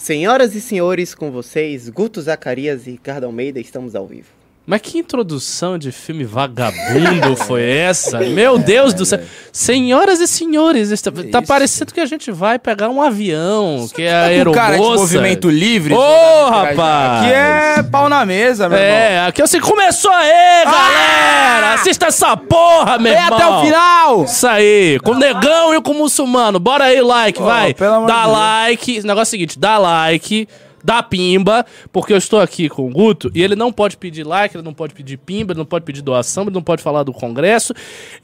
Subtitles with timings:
[0.00, 4.39] Senhoras e senhores, com vocês, Guto Zacarias e Ricardo Almeida, estamos ao vivo.
[4.70, 8.20] Mas que introdução de filme vagabundo foi essa?
[8.20, 9.18] Meu Deus do céu.
[9.52, 14.14] Senhoras e senhores, está, tá parecendo que a gente vai pegar um avião, que é
[14.14, 14.60] a aeromoça.
[14.60, 15.92] cara de movimento livre.
[15.92, 17.24] Ô, oh, rapaz!
[17.24, 19.28] Aqui é pau na mesa, meu é, irmão.
[19.28, 21.74] aqui assim, começou aí, galera!
[21.74, 23.38] Assista essa porra, meu irmão!
[23.38, 24.22] até o final!
[24.22, 26.60] Isso aí, com o negão e com o muçulmano.
[26.60, 27.74] Bora aí, like, Ô, vai.
[27.74, 28.32] Dá Deus.
[28.38, 29.00] like.
[29.00, 30.46] O negócio é o seguinte, dá like.
[30.82, 34.56] Dá pimba, porque eu estou aqui com o Guto e ele não pode pedir like,
[34.56, 37.12] ele não pode pedir pimba, ele não pode pedir doação, ele não pode falar do
[37.12, 37.72] Congresso.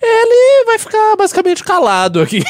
[0.01, 2.43] Ele vai ficar basicamente calado aqui.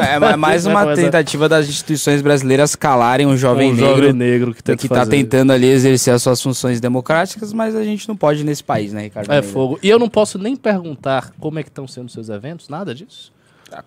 [0.00, 3.96] É, mas mais uma tentativa das instituições brasileiras calarem um jovem um negro.
[3.96, 5.10] jovem negro que, tá fazer.
[5.10, 9.02] tentando ali exercer as suas funções democráticas, mas a gente não pode nesse país, né,
[9.02, 9.30] Ricardo?
[9.32, 9.78] É fogo.
[9.82, 13.32] E eu não posso nem perguntar como é que estão sendo seus eventos, nada disso.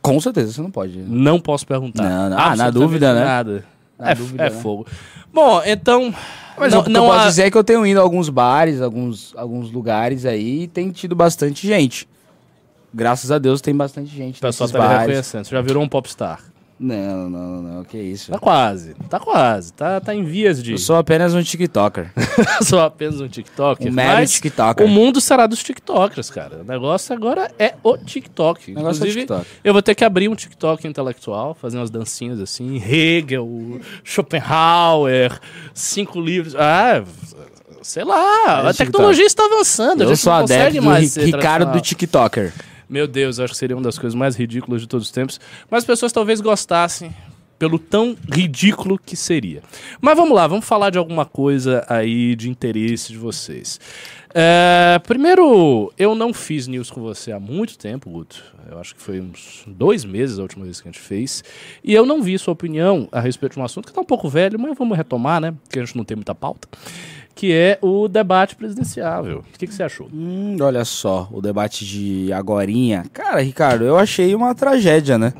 [0.02, 0.98] Com certeza, você não pode.
[0.98, 2.04] Não posso perguntar.
[2.04, 2.38] Não, não.
[2.38, 3.24] Ah, na Absolutamente dúvida, né?
[3.24, 3.74] Nada.
[3.98, 4.55] Na é dúvida, é né?
[4.62, 4.85] fogo.
[5.34, 6.13] Bom, então.
[6.57, 8.82] Mas não, que não eu posso há- dizer que eu tenho ido a alguns bares,
[8.82, 12.07] alguns, alguns lugares aí e tem tido bastante gente.
[12.93, 15.01] Graças a Deus tem bastante gente O pessoal tá me bares.
[15.07, 15.43] reconhecendo.
[15.46, 16.40] Você já virou um popstar.
[16.77, 18.31] Não, não, não, que isso.
[18.31, 18.95] Tá quase.
[19.09, 19.71] Tá quase.
[19.71, 20.73] Tá, tá em vias de.
[20.73, 22.12] Eu sou apenas um TikToker.
[22.63, 23.87] sou apenas um TikToker.
[23.87, 24.85] Um mero TikToker.
[24.85, 26.57] O mundo será dos TikTokers, cara.
[26.57, 28.73] O negócio agora é o TikTok.
[28.73, 29.48] O negócio é Inclusive, TikTok.
[29.63, 32.76] eu vou ter que abrir um TikTok intelectual, fazer umas dancinhas assim.
[32.76, 35.39] Hegel, Schopenhauer,
[35.73, 36.55] cinco livros.
[36.55, 37.05] Ah,
[37.82, 38.63] sei lá.
[38.65, 40.04] É a tecnologia está avançando.
[40.04, 41.79] Eu sou adepto do Ricardo do.
[41.79, 42.51] TikToker.
[42.90, 45.40] Meu Deus, eu acho que seria uma das coisas mais ridículas de todos os tempos.
[45.70, 47.14] Mas as pessoas talvez gostassem
[47.58, 49.64] pelo tão ridículo que seria.
[50.02, 53.80] Mas vamos lá, vamos falar de alguma coisa aí de interesse de vocês.
[54.38, 58.44] É, primeiro, eu não fiz news com você há muito tempo, Guto.
[58.70, 61.41] Eu acho que foi uns dois meses a última vez que a gente fez.
[61.82, 64.28] E eu não vi sua opinião a respeito de um assunto que tá um pouco
[64.28, 65.53] velho, mas vamos retomar, né?
[65.63, 66.68] Porque a gente não tem muita pauta.
[67.36, 69.40] Que é o debate presidenciável.
[69.40, 70.09] O que, que você achou?
[70.12, 73.06] Hum, olha só, o debate de agorinha.
[73.12, 75.34] Cara, Ricardo, eu achei uma tragédia, né?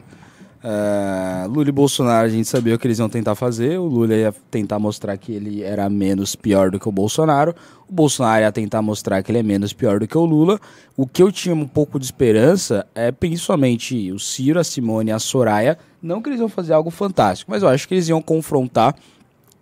[0.68, 3.80] É, Lula e Bolsonaro, a gente sabia o que eles iam tentar fazer.
[3.80, 7.54] O Lula ia tentar mostrar que ele era menos pior do que o Bolsonaro.
[7.88, 10.60] O Bolsonaro ia tentar mostrar que ele é menos pior do que o Lula.
[10.98, 15.14] O que eu tinha um pouco de esperança é principalmente o Ciro, a Simone e
[15.14, 15.78] a Soraya.
[16.02, 18.96] Não que eles iam fazer algo fantástico, mas eu acho que eles iam confrontar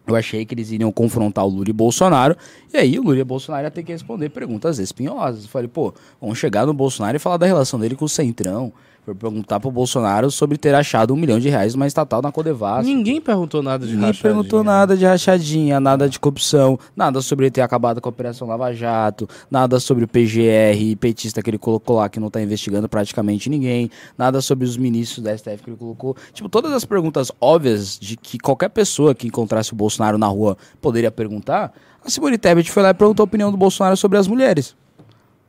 [0.06, 2.36] eu achei que eles iriam confrontar o Lula e Bolsonaro,
[2.74, 5.44] e aí o Lula e Bolsonaro ia ter que responder perguntas espinhosas.
[5.44, 8.74] Eu falei, pô, vamos chegar no Bolsonaro e falar da relação dele com o Centrão.
[9.06, 12.86] Foi perguntar pro Bolsonaro sobre ter achado um milhão de reais numa estatal na Codevasf.
[12.86, 14.34] Ninguém perguntou nada de Ninguém rachadinha.
[14.34, 18.48] perguntou nada de rachadinha, nada de corrupção, nada sobre ele ter acabado com a Operação
[18.48, 22.88] Lava Jato, nada sobre o PGR, petista que ele colocou lá que não tá investigando
[22.88, 26.16] praticamente ninguém, nada sobre os ministros da STF que ele colocou.
[26.32, 30.58] Tipo, todas as perguntas óbvias de que qualquer pessoa que encontrasse o Bolsonaro na rua
[30.82, 31.74] poderia perguntar,
[32.06, 34.76] a Simone Tebet foi lá e perguntou a opinião do Bolsonaro sobre as mulheres.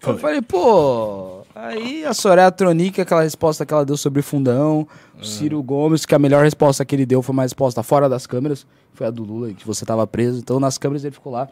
[0.05, 4.87] Eu falei, pô, aí a Soraya Tronic, aquela resposta que ela deu sobre fundão,
[5.21, 8.27] o Ciro Gomes, que a melhor resposta que ele deu foi uma resposta fora das
[8.27, 11.49] câmeras, foi a do Lula, que você tava preso, então nas câmeras ele ficou lá,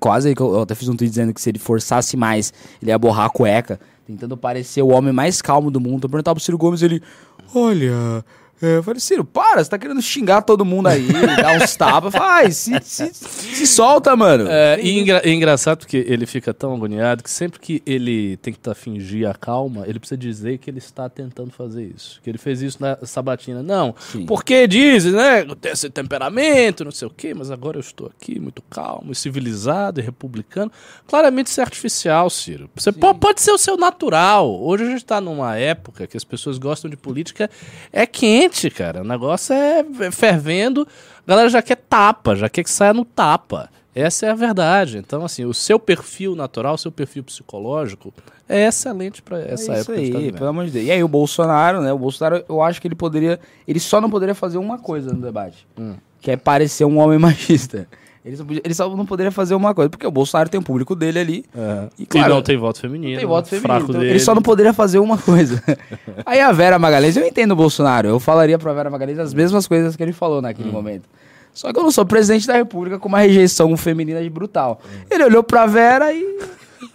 [0.00, 3.26] quase, eu até fiz um tweet dizendo que se ele forçasse mais, ele ia borrar
[3.26, 6.04] a cueca, tentando parecer o homem mais calmo do mundo.
[6.04, 7.02] Eu perguntava pro Ciro Gomes, ele,
[7.54, 8.24] olha...
[8.60, 11.06] é, eu falei, Ciro, para, você tá querendo xingar todo mundo aí,
[11.40, 12.12] dar uns tapas.
[12.12, 14.46] Vai, se, se, se solta, mano.
[14.48, 18.52] É, e engra- é engraçado porque ele fica tão agoniado que sempre que ele tem
[18.52, 22.20] que tá, fingir a calma, ele precisa dizer que ele está tentando fazer isso.
[22.22, 23.62] Que ele fez isso na sabatina.
[23.62, 24.26] Não, Sim.
[24.26, 25.44] porque dizem, né?
[25.60, 30.00] tenho esse temperamento, não sei o quê, mas agora eu estou aqui muito calmo, civilizado
[30.00, 30.70] e republicano.
[31.06, 32.68] Claramente isso é artificial, Ciro.
[32.74, 34.50] Você po- pode ser o seu natural.
[34.62, 37.50] Hoje a gente está numa época que as pessoas gostam de política.
[37.92, 39.02] É quente, cara.
[39.02, 40.86] O negócio é fervendo.
[41.26, 43.68] A galera já quer tapa, já quer que saia no tapa.
[43.94, 44.98] Essa é a verdade.
[44.98, 48.14] Então, assim, o seu perfil natural, o seu perfil psicológico
[48.48, 50.86] é excelente para essa é isso época aí, pelo amor de Deus.
[50.86, 51.92] E aí o Bolsonaro, né?
[51.92, 53.38] O Bolsonaro, eu acho que ele poderia.
[53.66, 55.66] Ele só não poderia fazer uma coisa no debate.
[55.76, 55.96] Hum.
[56.20, 57.86] Que é parecer um homem machista.
[58.28, 60.62] Ele só, podia- ele só não poderia fazer uma coisa, porque o Bolsonaro tem um
[60.62, 61.44] público dele ali.
[61.98, 63.18] E, E claro, não tem voto feminino.
[63.18, 63.66] tem voto feminino.
[63.68, 64.12] Fraco então dele.
[64.12, 65.62] ele só não poderia fazer uma coisa.
[66.26, 68.06] Aí a Vera Magalhães, eu entendo o Bolsonaro.
[68.08, 70.42] Eu falaria pra Vera Magalhães as mesmas coisas que ele falou Hum.
[70.42, 71.04] naquele momento.
[71.54, 74.80] Só que eu não sou presidente da República com uma rejeição feminina de brutal.
[74.84, 75.04] Hum.
[75.10, 76.38] Ele olhou pra Vera e.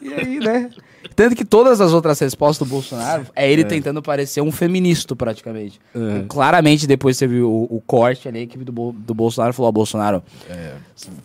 [0.01, 0.69] E aí, né?
[1.15, 5.79] Tanto que todas as outras respostas do Bolsonaro é ele tentando parecer um feminista, praticamente.
[5.95, 6.23] É.
[6.27, 9.71] Claramente, depois teve o, o corte ali, a equipe do, Bo- do Bolsonaro falou: Ó,
[9.71, 10.23] Bolsonaro,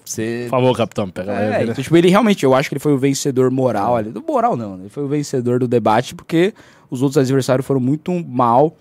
[0.04, 0.46] você.
[0.48, 1.62] Por favor, capitão, pega É, né?
[1.64, 4.10] então, tipo, ele realmente, eu acho que ele foi o vencedor moral ali.
[4.10, 4.82] Do moral não, né?
[4.84, 6.52] ele foi o vencedor do debate porque
[6.90, 8.76] os outros adversários foram muito mal.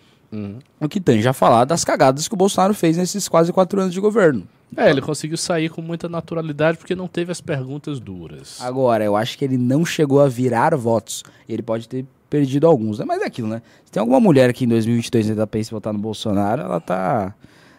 [0.79, 3.93] O que tem já falar das cagadas que o Bolsonaro fez nesses quase quatro anos
[3.93, 4.47] de governo.
[4.75, 8.59] É, ele conseguiu sair com muita naturalidade porque não teve as perguntas duras.
[8.61, 11.23] Agora, eu acho que ele não chegou a virar votos.
[11.47, 13.05] Ele pode ter perdido alguns, né?
[13.05, 13.61] Mas é aquilo, né?
[13.85, 17.33] Se tem alguma mulher que em 2022 ainda pensa em votar no Bolsonaro, ela tá,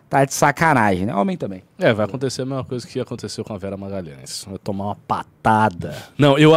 [0.09, 1.15] tá de sacanagem, né?
[1.15, 1.63] Homem também.
[1.79, 4.47] É, vai acontecer a mesma coisa que aconteceu com a Vera Magalhães.
[4.49, 5.95] Vai tomar uma patada.
[6.17, 6.53] Não, eu.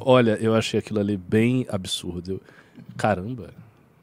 [0.00, 2.32] Olha, eu achei aquilo ali bem absurdo.
[2.32, 2.40] Eu-
[2.96, 3.50] caramba.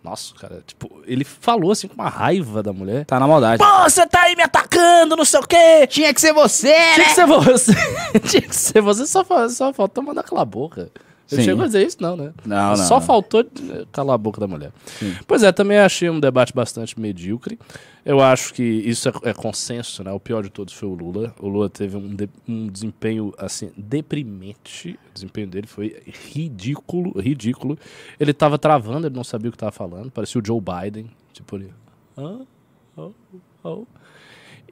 [0.06, 3.06] Nossa, cara, tipo, ele falou assim com uma raiva da mulher.
[3.06, 3.58] Tá na maldade.
[3.58, 5.88] Pô, você tá aí me atacando, não sei o quê!
[5.88, 7.74] Tinha que ser você, Tinha que ser você.
[8.30, 10.92] Tinha que ser você, só, só faltou mandar calar a boca.
[11.32, 11.46] Ele Sim.
[11.46, 12.32] chegou a dizer isso, não, né?
[12.46, 13.02] Não, Só não.
[13.02, 14.72] faltou eh, calar a boca da mulher.
[15.26, 17.58] Pois é, também achei um debate bastante medíocre.
[18.06, 20.12] Eu acho que isso é, é consenso, né?
[20.12, 21.34] O pior de todos foi o Lula.
[21.40, 25.00] O Lula teve um, de- um desempenho, assim, deprimente.
[25.10, 26.00] O desempenho dele foi
[26.32, 27.78] ridículo, ridículo.
[28.20, 30.12] Ele tava travando, ele não sabia o que tava falando.
[30.12, 31.10] Parecia o Joe Biden.
[31.34, 31.74] Tipo, ele...
[32.16, 32.42] "Hã?
[32.96, 33.12] Oh,
[33.64, 33.86] oh."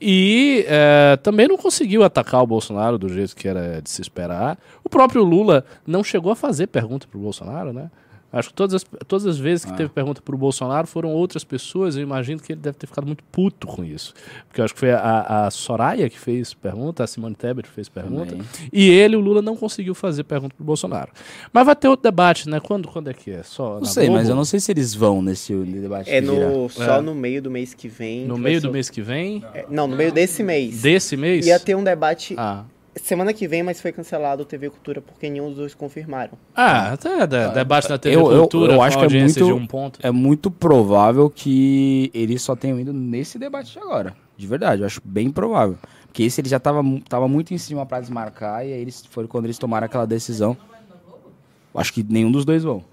[0.06, 4.60] E é, também não conseguiu atacar o Bolsonaro do jeito que era de se esperar.
[4.84, 7.90] O próprio Lula não chegou a fazer pergunta pro Bolsonaro, né?
[8.34, 11.96] Acho que todas as, todas as vezes que teve pergunta pro Bolsonaro foram outras pessoas.
[11.96, 14.12] Eu imagino que ele deve ter ficado muito puto com isso.
[14.48, 17.88] Porque eu acho que foi a, a Soraya que fez pergunta, a Simone Tebet fez
[17.88, 18.32] pergunta.
[18.32, 18.46] Também.
[18.74, 21.12] E ele, o Lula, não conseguiu fazer pergunta pro Bolsonaro.
[21.54, 22.60] Mas vai ter outro debate, né?
[22.60, 23.44] Quando, quando é que é?
[23.44, 24.20] Só Não sei, Globo?
[24.20, 26.10] mas eu não sei se eles vão nesse debate.
[26.10, 27.02] É no, só É.
[27.02, 28.26] no meio do mês que vem.
[28.26, 29.44] No que meio vai do ser- mês que vem?
[29.54, 30.82] é, Não, no meio desse mês.
[30.82, 31.46] Desse mês?
[31.46, 32.64] Ia ter um debate Ah.
[32.96, 36.32] Semana que vem, mas foi cancelado o TV Cultura porque nenhum dos dois confirmaram.
[36.56, 39.34] Ah, até de- debate na TV Eu- eu- Cultura eu com acho que é muito-
[39.46, 40.00] de um ponto.
[40.04, 44.16] É muito provável que eles só tenham ido nesse debate de agora.
[44.38, 45.78] De verdade, eu acho bem provável.
[46.08, 49.04] Porque esse ele já tava, mu- tava muito em cima pra desmarcar, e aí eles
[49.10, 50.56] foi quando eles tomaram aquela decisão.
[51.74, 52.84] Eu acho que nenhum dos dois vão.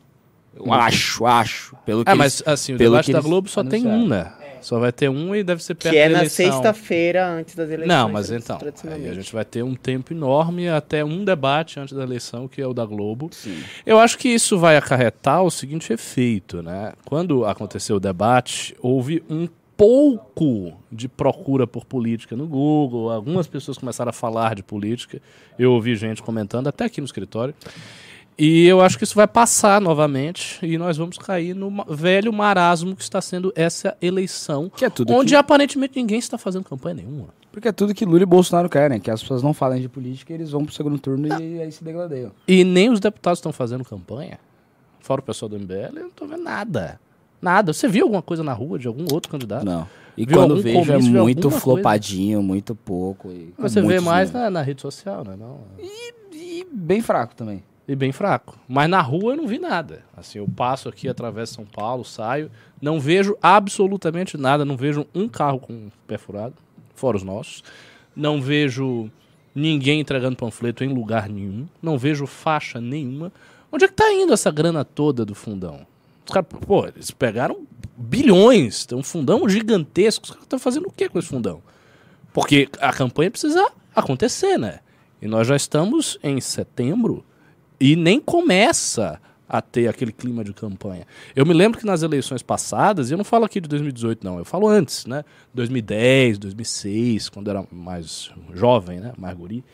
[0.57, 1.77] Eu acho, acho.
[1.85, 4.05] Pelo que Ah, eles- mas assim, o pelo debate que da Globo só tem anunciaram.
[4.05, 4.33] um, né?
[4.61, 6.47] Só vai ter um e deve ser perto Que é da na eleição.
[6.47, 7.89] sexta-feira antes das eleições.
[7.89, 8.59] Não, mas então,
[8.93, 12.61] aí a gente vai ter um tempo enorme até um debate antes da eleição, que
[12.61, 13.29] é o da Globo.
[13.33, 13.63] Sim.
[13.85, 16.93] Eu acho que isso vai acarretar o seguinte efeito, né?
[17.05, 23.79] Quando aconteceu o debate, houve um pouco de procura por política no Google, algumas pessoas
[23.79, 25.23] começaram a falar de política,
[25.59, 27.55] eu ouvi gente comentando, até aqui no escritório,
[28.41, 32.97] e eu acho que isso vai passar novamente e nós vamos cair no velho marasmo
[32.97, 36.95] que está sendo essa eleição, Que é tudo onde que- aparentemente ninguém está fazendo campanha
[36.97, 37.29] nenhuma.
[37.53, 40.33] Porque é tudo que Lula e Bolsonaro querem, que as pessoas não falem de política,
[40.33, 42.31] eles vão pro segundo turno e aí se degradeiam.
[42.47, 44.39] E nem os deputados estão fazendo campanha.
[45.01, 47.01] Fora o pessoal do MBL, eu não tô vendo nada.
[47.43, 47.73] Nada.
[47.73, 49.65] Você viu alguma coisa na rua de algum outro candidato?
[49.65, 49.89] Não.
[50.17, 53.31] E Viu quando vejo é comício de muito flopadinho, muito pouco.
[53.33, 55.35] E com Você vê mais na, na rede social, né?
[55.39, 55.61] Não.
[56.33, 57.63] E bem fraco também.
[57.91, 58.57] E bem fraco.
[58.69, 60.05] Mas na rua eu não vi nada.
[60.17, 62.49] Assim, eu passo aqui através de São Paulo, saio,
[62.81, 64.65] não vejo absolutamente nada.
[64.65, 66.55] Não vejo um carro com pé furado,
[66.95, 67.65] fora os nossos.
[68.15, 69.11] Não vejo
[69.53, 71.67] ninguém entregando panfleto em lugar nenhum.
[71.83, 73.33] Não vejo faixa nenhuma.
[73.73, 75.85] Onde é que tá indo essa grana toda do fundão?
[76.25, 77.67] Os caras, pô, eles pegaram
[77.97, 80.27] bilhões, tem um fundão gigantesco.
[80.27, 81.61] Os caras estão fazendo o que com esse fundão?
[82.33, 84.79] Porque a campanha precisa acontecer, né?
[85.21, 87.25] E nós já estamos em setembro
[87.81, 91.05] e nem começa a ter aquele clima de campanha.
[91.35, 94.39] Eu me lembro que nas eleições passadas, e eu não falo aqui de 2018 não,
[94.39, 95.25] eu falo antes, né?
[95.53, 99.13] 2010, 2006, quando era mais jovem, né?
[99.19, 99.65] Mais guri.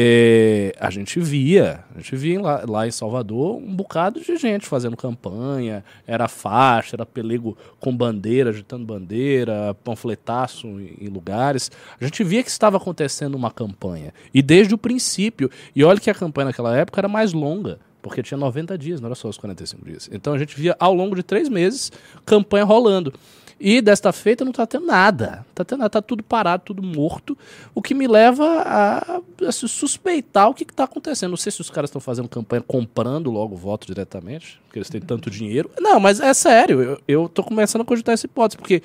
[0.00, 4.64] É, a gente via, a gente via lá, lá em Salvador um bocado de gente
[4.64, 11.68] fazendo campanha, era faixa, era pelego com bandeira, agitando bandeira, panfletaço em, em lugares.
[12.00, 14.14] A gente via que estava acontecendo uma campanha.
[14.32, 18.22] E desde o princípio, e olha que a campanha naquela época era mais longa, porque
[18.22, 20.08] tinha 90 dias, não era só os 45 dias.
[20.12, 21.90] Então a gente via ao longo de três meses
[22.24, 23.12] campanha rolando.
[23.60, 25.44] E desta feita não está tendo nada.
[25.54, 27.36] Tá tendo nada, tá tudo parado, tudo morto.
[27.74, 31.30] O que me leva a, a suspeitar o que está acontecendo.
[31.30, 34.90] Não sei se os caras estão fazendo campanha comprando logo o voto diretamente, porque eles
[34.90, 35.70] têm tanto dinheiro.
[35.80, 38.82] Não, mas é sério, eu, eu tô começando a cogitar essa hipótese, porque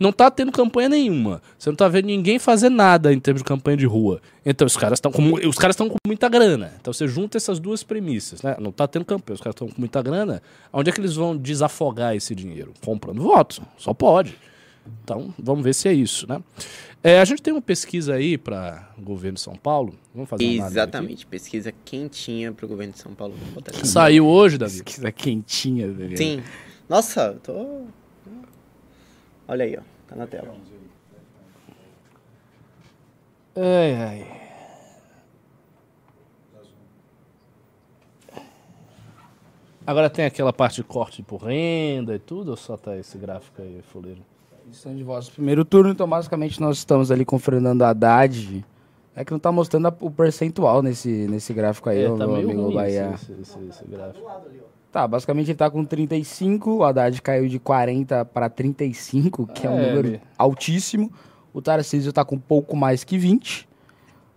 [0.00, 1.42] não tá tendo campanha nenhuma.
[1.58, 4.22] Você não tá vendo ninguém fazer nada em termos de campanha de rua.
[4.44, 6.72] Então os caras estão com, os caras estão com muita grana.
[6.80, 8.56] Então você junta essas duas premissas, né?
[8.58, 10.42] Não tá tendo campanha, os caras estão com muita grana.
[10.72, 12.72] Onde é que eles vão desafogar esse dinheiro?
[12.82, 13.60] Comprando votos.
[13.76, 14.34] Só pode.
[15.02, 16.42] Então, vamos ver se é isso, né?
[17.02, 19.94] É, a gente tem uma pesquisa aí para o governo de São Paulo.
[20.12, 23.34] Vamos fazer Exatamente, pesquisa quentinha pro governo de São Paulo.
[23.84, 24.82] Saiu hoje, Davi.
[24.82, 26.16] Pesquisa quentinha, velho.
[26.16, 26.42] Sim.
[26.88, 27.84] Nossa, eu tô.
[29.46, 29.82] Olha aí, ó.
[30.08, 30.54] Tá na tela.
[33.56, 34.38] Ai, ai.
[39.86, 43.62] Agora tem aquela parte de corte por renda e tudo, ou só tá esse gráfico
[43.62, 44.20] aí, fuleiro?
[44.70, 48.64] Estão de no primeiro turno, então basicamente nós estamos ali com o Fernando Haddad.
[49.14, 52.36] É que não tá mostrando a- o percentual nesse, nesse gráfico aí, É, tá meu
[52.36, 53.10] amigo ruim Bahia.
[53.14, 54.26] esse, esse, esse- gráfico.
[54.92, 59.70] Tá, basicamente ele tá com 35, o Haddad caiu de 40 para 35, que é,
[59.70, 61.10] um É, número ele- altíssimo.
[61.52, 63.68] O Tarcísio tá com um pouco mais que 20.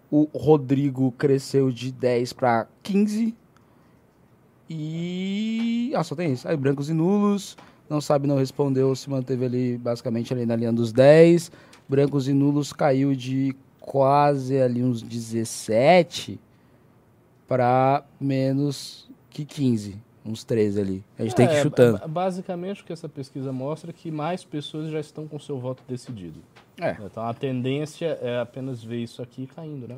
[0.09, 3.35] O Rodrigo cresceu de 10 para 15.
[4.69, 5.91] E.
[5.95, 6.47] Ah, só tem isso.
[6.47, 7.57] Aí, brancos e nulos.
[7.91, 11.51] Não sabe, não respondeu, se manteve ali, basicamente, ali na linha dos 10.
[11.89, 16.39] Brancos e nulos caiu de quase ali uns 17
[17.47, 19.97] para menos que 15.
[20.25, 21.03] Uns 13 ali.
[21.19, 21.97] A gente tem que ir É, chutando.
[21.99, 25.59] ba- Basicamente, o que essa pesquisa mostra é que mais pessoas já estão com seu
[25.59, 26.39] voto decidido.
[26.79, 26.95] É.
[27.03, 29.97] Então, a tendência é apenas ver isso aqui caindo, né?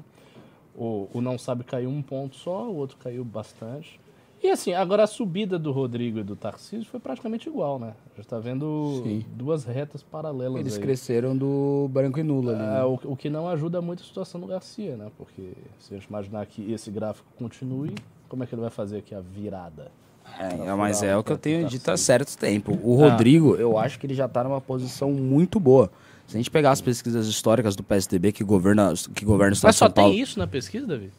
[0.75, 3.99] O, o não sabe caiu um ponto só, o outro caiu bastante.
[4.43, 7.93] E assim, agora a subida do Rodrigo e do Tarcísio foi praticamente igual, né?
[8.13, 9.25] Já está vendo Sim.
[9.33, 10.81] duas retas paralelas Eles aí.
[10.81, 12.59] cresceram do branco e nulo ali.
[12.59, 12.79] né?
[12.81, 15.09] É, o, o que não ajuda muito a situação do Garcia, né?
[15.17, 17.95] Porque se a gente imaginar que esse gráfico continue,
[18.27, 19.89] como é que ele vai fazer aqui a virada?
[20.37, 22.37] É, mas é o que eu tenho dito há certo.
[22.37, 22.77] tempo.
[22.83, 25.89] O Rodrigo, eu acho que ele já tá numa posição muito boa.
[26.27, 29.69] Se a gente pegar as pesquisas históricas do PSDB que governa, que governa o estado
[29.69, 30.11] Mas só São Paulo.
[30.11, 31.11] tem isso na pesquisa, Davi?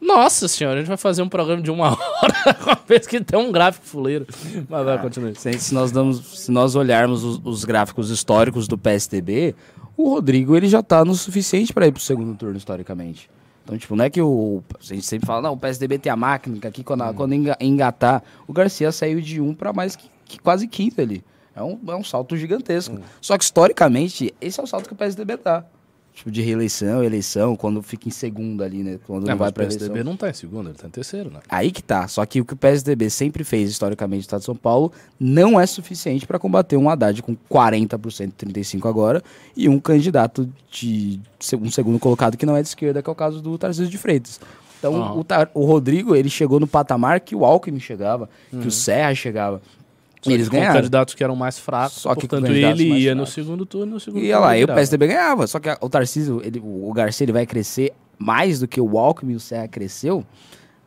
[0.00, 1.90] Nossa senhora, a gente vai fazer um programa de uma
[2.22, 4.26] hora com a pesquisa, tem um gráfico fuleiro.
[4.68, 5.34] Mas vai, continue.
[5.34, 9.54] Se, se nós damos, se nós olharmos os, os gráficos históricos do PSDB,
[9.96, 13.30] o Rodrigo ele já tá no suficiente para ir pro segundo turno historicamente.
[13.64, 14.62] Então, tipo, não é que o.
[14.78, 17.14] A gente sempre fala, não, o PSDB tem a máquina, que aqui quando, Hum.
[17.14, 21.24] quando enga- engatar, o Garcia saiu de um para mais que, que quase quinto ali.
[21.54, 22.94] É um, é um salto gigantesco.
[22.94, 23.00] Hum.
[23.20, 25.64] Só que historicamente, esse é o salto que o PSDB dá.
[26.16, 28.98] Tipo, de reeleição, eleição, quando fica em segundo ali, né?
[29.06, 30.10] Quando não mas vai o pra PSDB eleição.
[30.10, 31.40] não tá em segundo, ele tá em terceiro, né?
[31.46, 32.08] Aí que tá.
[32.08, 35.60] Só que o que o PSDB sempre fez historicamente no estado de São Paulo não
[35.60, 39.22] é suficiente para combater um Haddad com 40%, 35% agora,
[39.54, 41.20] e um candidato de
[41.60, 43.98] um segundo colocado que não é de esquerda, que é o caso do Tarcísio de
[43.98, 44.40] Freitas.
[44.78, 45.22] Então, Aham.
[45.52, 49.60] o, o Rodrigo, ele chegou no patamar que o Alckmin chegava, que o Serra chegava.
[50.24, 50.74] E eles ganharam.
[50.76, 53.34] candidatos que eram mais fracos, Só que portanto ele ia no fracos.
[53.34, 54.66] segundo turno, no segundo E turno lá, aí o.
[54.66, 55.46] PSDB ganhava.
[55.46, 58.98] Só que a- o Tarcísio, ele, o Garcia, ele vai crescer mais do que o
[58.98, 60.24] Alckmin e o Serra cresceu.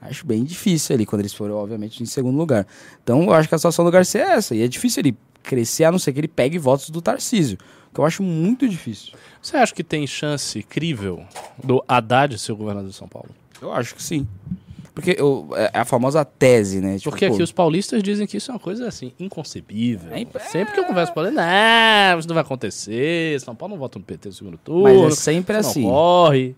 [0.02, 2.66] Acho bem difícil ali, quando eles foram, obviamente, em segundo lugar.
[3.04, 4.56] Então, eu acho que a situação do Garcia é essa.
[4.56, 7.58] E é difícil ele crescer, a não ser que ele pegue votos do Tarcísio.
[7.94, 9.14] Que eu acho muito difícil.
[9.42, 11.24] Você acha que tem chance crível
[11.64, 13.30] do Haddad ser o governador de São Paulo?
[13.62, 14.28] Eu acho que sim.
[14.94, 16.98] Porque eu- é a famosa tese, né?
[16.98, 20.12] Tipo, Porque pô, aqui os paulistas dizem que isso é uma coisa assim, inconcebível.
[20.14, 23.80] É Sempre que eu converso com eles, não, isso não vai acontecer, São Paulo não
[23.80, 24.84] vota no PT no segundo turno.
[25.04, 25.84] Mas é sempre assim.
[25.84, 26.56] Não corre.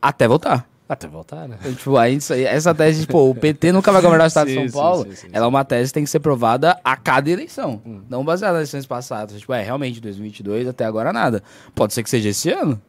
[0.00, 0.68] Até votar.
[0.86, 1.56] Até voltar, né?
[1.78, 4.58] Tipo, aí, essa tese de, pô, o PT nunca vai governar o estado de Sim,
[4.60, 6.94] São sim, Paulo, sim, sim, ela é uma tese que tem que ser provada a
[6.94, 7.80] cada eleição.
[7.86, 8.02] Hum.
[8.08, 9.40] Não baseada nas eleições passadas.
[9.40, 11.42] Tipo, é, realmente, 2022 até agora nada.
[11.74, 12.80] Pode ser que seja esse ano?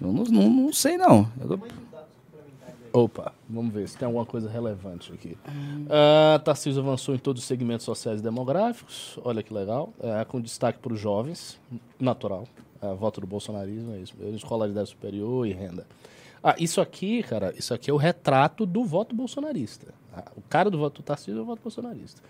[0.00, 1.30] Eu não, não, não sei, não.
[1.40, 1.58] Eu tô-
[2.92, 5.36] Opa, vamos ver se tem alguma coisa relevante aqui.
[5.88, 10.40] Ah, Tarcísio avançou em todos os segmentos sociais e demográficos, olha que legal, é, com
[10.40, 11.60] destaque para os jovens,
[11.98, 12.44] natural,
[12.80, 15.86] é, voto do bolsonarismo, é isso, escolaridade superior e renda.
[16.42, 19.92] Ah, isso aqui, cara, isso aqui é o retrato do voto bolsonarista.
[20.14, 22.22] Ah, o cara do voto do Tarcísio é o voto bolsonarista.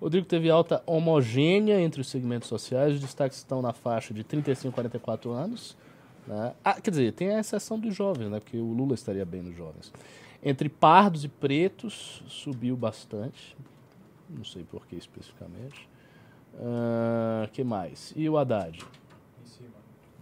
[0.00, 4.68] Rodrigo teve alta homogênea entre os segmentos sociais, os destaques estão na faixa de 35
[4.68, 5.74] a 44 anos,
[6.26, 6.54] né?
[6.64, 8.40] Ah, quer dizer, tem a exceção dos jovens, né?
[8.40, 9.92] Porque o Lula estaria bem nos jovens.
[10.42, 13.56] Entre pardos e pretos, subiu bastante.
[14.28, 15.88] Não sei por que especificamente.
[16.54, 18.12] O que mais?
[18.16, 18.78] E o Haddad?
[18.78, 19.68] Em cima.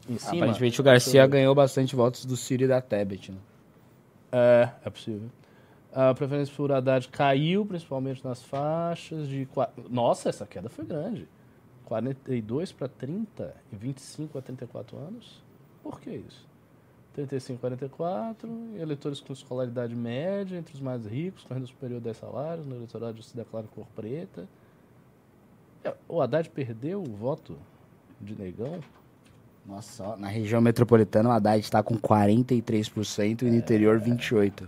[0.08, 0.36] Em cima?
[0.36, 3.38] Aparentemente, o Garcia ganhou bastante votos do Ciro e da Tebet, né?
[4.32, 5.30] É, é possível.
[5.92, 9.46] A preferência por Haddad caiu, principalmente nas faixas de...
[9.88, 11.28] Nossa, essa queda foi grande.
[11.84, 15.43] 42 para 30 e 25 a 34 anos.
[15.84, 16.48] Por que isso?
[17.12, 18.48] 35 a 44,
[18.80, 22.74] eleitores com escolaridade média, entre os mais ricos, com renda superior a 10 salários, no
[22.74, 24.48] eleitorado se declara cor preta.
[25.84, 27.56] É, O Haddad perdeu o voto
[28.20, 28.80] de negão?
[29.64, 34.66] Nossa, na região metropolitana, o Haddad está com 43% e no interior, 28%.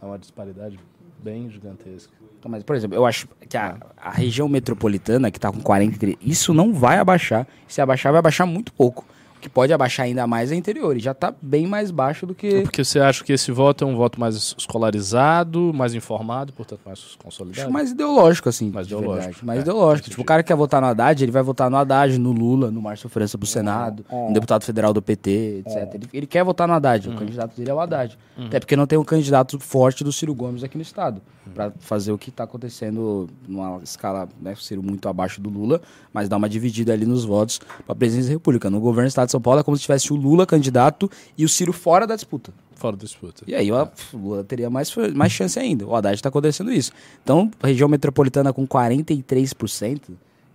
[0.00, 0.78] É uma disparidade
[1.22, 2.12] bem gigantesca.
[2.38, 6.16] Então, mas, por exemplo, eu acho que a, a região metropolitana, que tá com 43,
[6.22, 7.46] isso não vai abaixar.
[7.66, 9.04] Se abaixar, vai abaixar muito pouco.
[9.40, 10.96] Que pode abaixar ainda mais é interior.
[10.96, 12.62] E já tá bem mais baixo do que.
[12.62, 17.16] Porque você acha que esse voto é um voto mais escolarizado, mais informado, portanto mais
[17.22, 17.62] consolidado?
[17.62, 18.70] Acho mais ideológico, assim.
[18.70, 19.46] Mais de ideológico, verdade.
[19.46, 20.10] Mais é, ideológico.
[20.10, 22.70] Tipo, o cara que quer votar no Haddad, ele vai votar no Haddad, no Lula,
[22.70, 25.94] no Márcio França pro Senado, no deputado federal do PT, etc.
[25.94, 27.08] Ele, ele quer votar no Haddad.
[27.08, 28.18] O candidato dele é o Haddad.
[28.46, 31.20] Até porque não tem um candidato forte do Ciro Gomes aqui no estado.
[31.54, 35.80] Pra fazer o que tá acontecendo numa escala, né, Ciro muito abaixo do Lula,
[36.12, 38.68] mas dar uma dividida ali nos votos pra presidência da República.
[38.68, 41.44] No governo do estado de São Paulo é como se tivesse o Lula candidato e
[41.44, 42.52] o Ciro fora da disputa.
[42.74, 43.44] Fora da disputa.
[43.46, 45.86] E aí o Lula teria mais, mais chance ainda.
[45.86, 46.92] O Haddad está acontecendo isso.
[47.22, 50.00] Então, região metropolitana com 43%,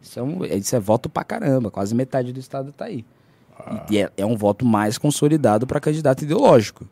[0.01, 1.71] isso é, um, isso é voto pra caramba.
[1.71, 3.05] Quase metade do estado tá aí.
[3.89, 6.87] E é, é um voto mais consolidado para candidato ideológico.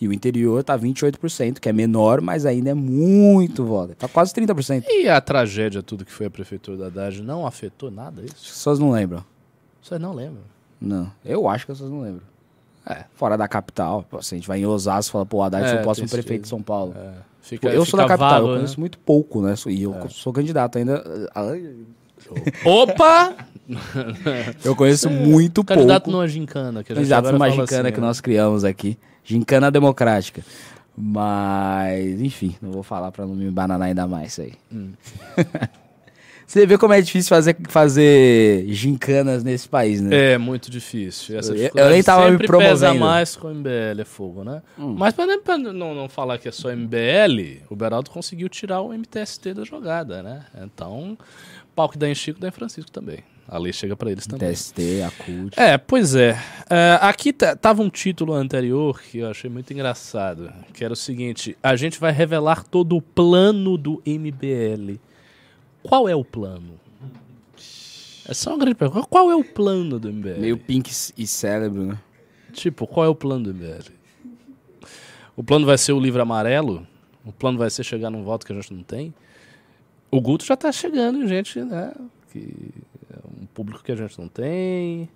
[0.00, 3.94] E o interior tá 28%, que é menor, mas ainda é muito voto.
[3.94, 4.84] Tá quase 30%.
[4.88, 8.34] E a tragédia, tudo que foi a prefeitura da Haddad, não afetou nada isso?
[8.36, 9.24] As pessoas não lembram.
[9.80, 10.42] Você não lembra?
[10.84, 11.10] Não.
[11.24, 12.22] Eu acho que pessoas não lembram.
[12.86, 13.04] É.
[13.14, 14.04] Fora da capital.
[14.20, 16.42] Se a gente vai em Osasco e fala, pô, Haddad É, foi o próximo prefeito
[16.42, 16.94] de São Paulo.
[16.96, 17.12] É.
[17.40, 18.56] Fica, eu sou da capital, vago, eu né?
[18.56, 19.54] conheço muito pouco, né?
[19.66, 21.02] E eu sou candidato ainda.
[22.64, 23.34] Opa!
[24.64, 26.18] Eu conheço muito Candidato pouco.
[26.18, 26.84] numa gincana.
[26.84, 28.06] Que candidato numa gincana assim, que né?
[28.06, 28.98] nós criamos aqui.
[29.24, 30.42] Gincana democrática.
[30.96, 34.52] Mas, enfim, não vou falar pra não me bananar ainda mais isso aí.
[34.72, 34.92] Hum.
[36.46, 40.32] Você vê como é difícil fazer, fazer gincanas nesse país, né?
[40.34, 41.38] É muito difícil.
[41.38, 42.72] Essa Eu- eu nem tava me sempre promovendo.
[42.74, 44.62] pesa mais com o MBL, é fogo, né?
[44.78, 44.94] Hum.
[44.98, 48.92] Mas pra, pra não, não falar que é só MBL, o Beraldo conseguiu tirar o
[48.92, 50.44] MTST da jogada, né?
[50.62, 51.16] Então,
[51.74, 53.18] pau que dá em Chico, dá em Francisco também.
[53.46, 54.50] A lei chega pra eles também.
[54.50, 55.52] TST, a CUT.
[55.60, 56.38] É, pois é.
[56.70, 60.96] É, aqui tá- tava um título anterior que eu achei muito engraçado, que era o
[60.96, 64.98] seguinte: a gente vai revelar todo o plano do MBL.
[65.84, 66.80] Qual é o plano?
[68.26, 69.06] É só uma grande pergunta.
[69.06, 70.40] Qual é o plano do MBL?
[70.40, 71.98] Meio pink e cérebro, né?
[72.52, 73.92] Tipo, qual é o plano do MBL?
[75.36, 76.86] O plano vai ser o livro amarelo?
[77.24, 79.12] O plano vai ser chegar num voto que a gente não tem?
[80.10, 81.92] O Guto já tá chegando, gente, né?
[82.32, 82.70] Que
[83.12, 85.08] é um público que a gente não tem.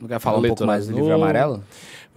[0.00, 1.62] Não quer falar um pouco Eleitorado mais do livro amarelo?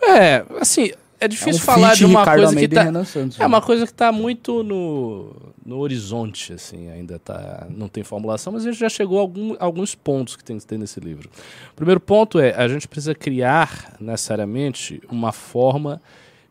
[0.01, 2.83] É, assim, é É difícil um falar de uma Ricardo coisa que Almeida e tá...
[2.83, 3.39] Renan Santos.
[3.39, 5.35] É uma coisa que tá muito no,
[5.65, 9.55] no horizonte, assim, ainda tá, não tem formulação, mas a gente já chegou a algum,
[9.59, 11.29] alguns pontos que tem que ter nesse livro.
[11.71, 16.01] O primeiro ponto é, a gente precisa criar, necessariamente, uma forma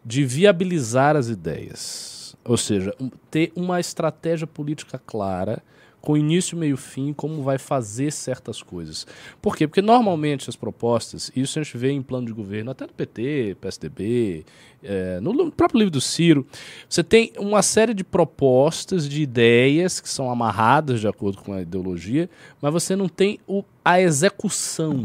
[0.05, 2.37] de viabilizar as ideias.
[2.45, 2.95] Ou seja,
[3.31, 5.63] ter uma estratégia política clara,
[6.01, 9.07] com início, meio fim, como vai fazer certas coisas.
[9.43, 9.67] Por quê?
[9.67, 13.57] Porque normalmente as propostas, isso a gente vê em plano de governo, até do PT,
[13.61, 14.45] PSDB,
[14.83, 16.47] é, no, no próprio livro do Ciro,
[16.89, 21.63] você tem uma série de propostas, de ideias que são amarradas de acordo com a
[21.63, 22.31] ideologia,
[22.63, 25.05] mas você não tem o, a execução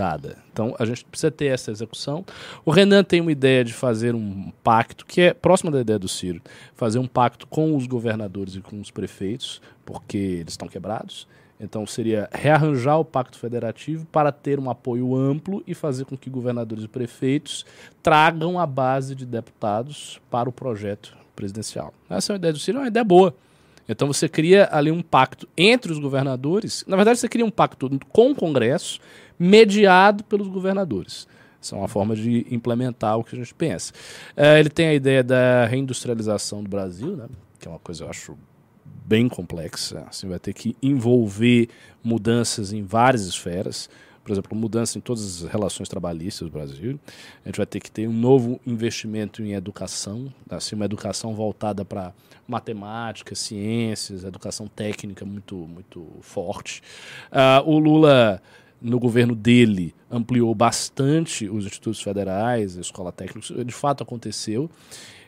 [0.00, 0.38] dada.
[0.50, 2.24] Então a gente precisa ter essa execução.
[2.64, 6.08] O Renan tem uma ideia de fazer um pacto, que é próxima da ideia do
[6.08, 6.40] Ciro,
[6.74, 11.28] fazer um pacto com os governadores e com os prefeitos, porque eles estão quebrados.
[11.60, 16.30] Então seria rearranjar o pacto federativo para ter um apoio amplo e fazer com que
[16.30, 17.66] governadores e prefeitos
[18.02, 21.92] tragam a base de deputados para o projeto presidencial.
[22.08, 23.34] Essa é uma ideia do Ciro, é uma ideia boa.
[23.86, 26.84] Então você cria ali um pacto entre os governadores.
[26.86, 29.00] Na verdade, você cria um pacto com o Congresso,
[29.40, 31.26] mediado pelos governadores.
[31.62, 33.92] Essa é uma forma de implementar o que a gente pensa.
[34.36, 37.26] Eh, ele tem a ideia da reindustrialização do Brasil, né?
[37.58, 38.36] que é uma coisa eu acho
[38.84, 40.04] bem complexa.
[40.08, 41.68] Assim, vai ter que envolver
[42.02, 43.90] mudanças em várias esferas.
[44.22, 47.00] Por exemplo, mudança em todas as relações trabalhistas do Brasil.
[47.44, 51.84] A gente vai ter que ter um novo investimento em educação, assim, uma educação voltada
[51.84, 52.12] para
[52.46, 56.82] matemática, ciências, educação técnica muito, muito forte.
[57.30, 58.40] Ah, o Lula,
[58.80, 64.70] no governo dele, ampliou bastante os institutos federais, a escola técnica, isso de fato aconteceu.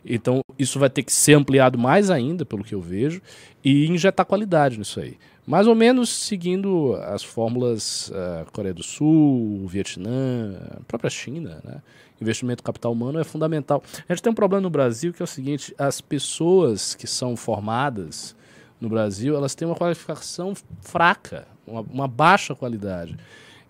[0.05, 3.23] Então, isso vai ter que ser ampliado mais ainda, pelo que eu vejo,
[3.65, 5.17] e injetar qualidade nisso aí.
[5.47, 11.61] Mais ou menos seguindo as fórmulas ah, Coreia do Sul, Vietnã, a própria China.
[11.65, 11.83] Né?
[12.21, 13.83] Investimento capital humano é fundamental.
[14.09, 17.37] A gente tem um problema no Brasil que é o seguinte: as pessoas que são
[17.37, 18.37] formadas
[18.83, 23.17] no Brasil, elas têm uma qualificação fraca, uma, uma baixa qualidade.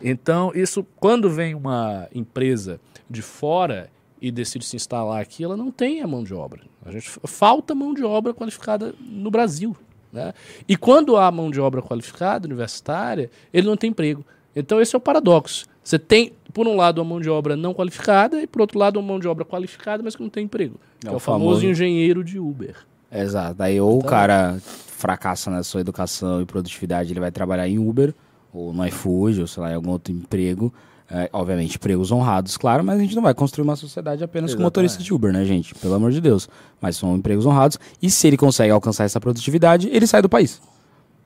[0.00, 5.70] Então, isso, quando vem uma empresa de fora e decide se instalar aqui, ela não
[5.70, 6.62] tem a mão de obra.
[6.84, 9.76] A gente falta mão de obra qualificada no Brasil.
[10.12, 10.32] Né?
[10.68, 14.24] E quando há mão de obra qualificada, universitária, ele não tem emprego.
[14.56, 15.66] Então esse é o paradoxo.
[15.84, 18.98] Você tem, por um lado, uma mão de obra não qualificada e, por outro lado,
[19.00, 20.78] uma mão de obra qualificada, mas que não tem emprego.
[21.00, 22.76] que é o famoso, famoso- engenheiro de Uber.
[23.10, 23.62] Exato.
[23.62, 24.58] Aí ou o Então- cara
[25.02, 28.14] fracassa na sua educação e produtividade, ele vai trabalhar em Uber,
[28.52, 30.72] ou no iFood, ou sei lá, em algum outro emprego.
[31.10, 34.62] É, obviamente, empregos honrados, claro, mas a gente não vai construir uma sociedade apenas com
[34.62, 35.74] motorista de Uber, né, gente?
[35.74, 36.48] Pelo amor de Deus.
[36.80, 37.78] Mas são empregos honrados.
[38.00, 40.62] E se ele consegue alcançar essa produtividade, ele sai do país.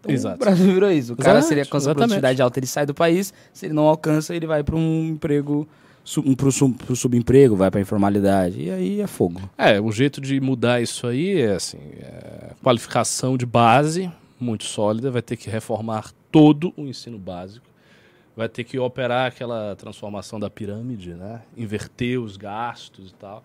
[0.01, 0.37] Então, Exato.
[0.37, 1.13] O Brasil virou isso.
[1.13, 2.09] O cara, Exato, se ele alcança a exatamente.
[2.09, 3.33] produtividade alta, ele sai do país.
[3.53, 5.69] Se ele não alcança, ele vai para um emprego,
[6.07, 6.35] sub,
[6.77, 8.63] pro subemprego, vai para informalidade.
[8.63, 9.41] E aí é fogo.
[9.59, 15.11] É, o jeito de mudar isso aí é assim, é qualificação de base muito sólida,
[15.11, 17.67] vai ter que reformar todo o ensino básico,
[18.37, 21.43] vai ter que operar aquela transformação da pirâmide, né?
[21.57, 23.43] Inverter os gastos e tal.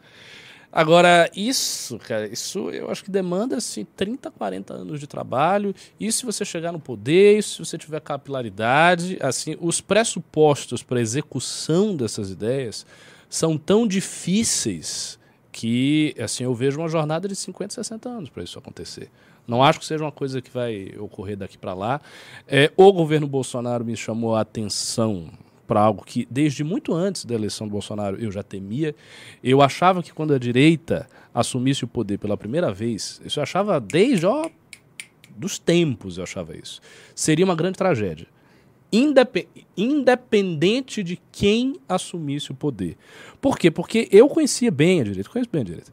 [0.71, 5.75] Agora, isso, cara, isso eu acho que demanda assim 30, 40 anos de trabalho.
[5.99, 11.95] E se você chegar no poder, se você tiver capilaridade, assim, os pressupostos para execução
[11.95, 12.85] dessas ideias
[13.29, 15.19] são tão difíceis
[15.51, 19.09] que, assim, eu vejo uma jornada de 50, 60 anos para isso acontecer.
[19.45, 21.99] Não acho que seja uma coisa que vai ocorrer daqui para lá.
[22.47, 25.29] É, o governo Bolsonaro me chamou a atenção
[25.71, 28.93] para algo que, desde muito antes da eleição do Bolsonaro, eu já temia.
[29.41, 33.79] Eu achava que quando a direita assumisse o poder pela primeira vez, isso eu achava
[33.79, 34.49] desde ó,
[35.33, 36.81] dos tempos, eu achava isso.
[37.15, 38.27] Seria uma grande tragédia.
[38.91, 42.97] Indep independente de quem assumisse o poder.
[43.39, 43.71] Por quê?
[43.71, 45.91] Porque eu conhecia bem a direita, conheço bem a direita.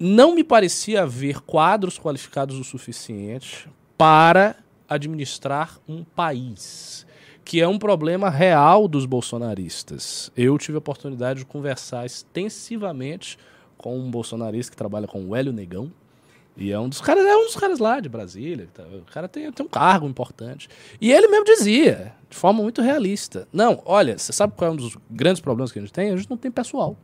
[0.00, 4.56] Não me parecia haver quadros qualificados o suficiente para
[4.88, 7.04] administrar um país
[7.44, 10.30] que é um problema real dos bolsonaristas.
[10.36, 13.38] Eu tive a oportunidade de conversar extensivamente
[13.76, 15.92] com um bolsonarista que trabalha com o Hélio Negão.
[16.56, 18.68] E é um dos caras, é um dos caras lá de Brasília.
[18.72, 18.82] tá?
[18.84, 20.68] O cara tem, tem um cargo importante.
[21.00, 24.76] E ele mesmo dizia, de forma muito realista: Não, olha, você sabe qual é um
[24.76, 26.10] dos grandes problemas que a gente tem?
[26.10, 26.96] A gente não tem pessoal.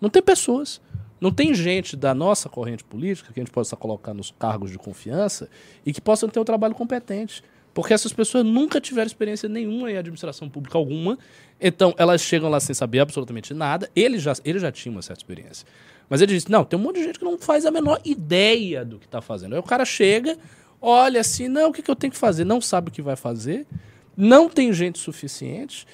[0.00, 0.80] Não tem pessoas.
[1.20, 4.78] Não tem gente da nossa corrente política que a gente possa colocar nos cargos de
[4.78, 5.48] confiança
[5.86, 7.42] e que possam ter um trabalho competente.
[7.74, 11.18] Porque essas pessoas nunca tiveram experiência nenhuma em administração pública alguma.
[11.60, 13.90] Então, elas chegam lá sem saber absolutamente nada.
[13.96, 15.66] Ele já, ele já tinha uma certa experiência.
[16.08, 18.84] Mas ele disse: não, tem um monte de gente que não faz a menor ideia
[18.84, 19.54] do que está fazendo.
[19.54, 20.36] Aí o cara chega,
[20.80, 22.44] olha assim: não, o que, que eu tenho que fazer?
[22.44, 23.66] Não sabe o que vai fazer,
[24.14, 25.86] não tem gente suficiente.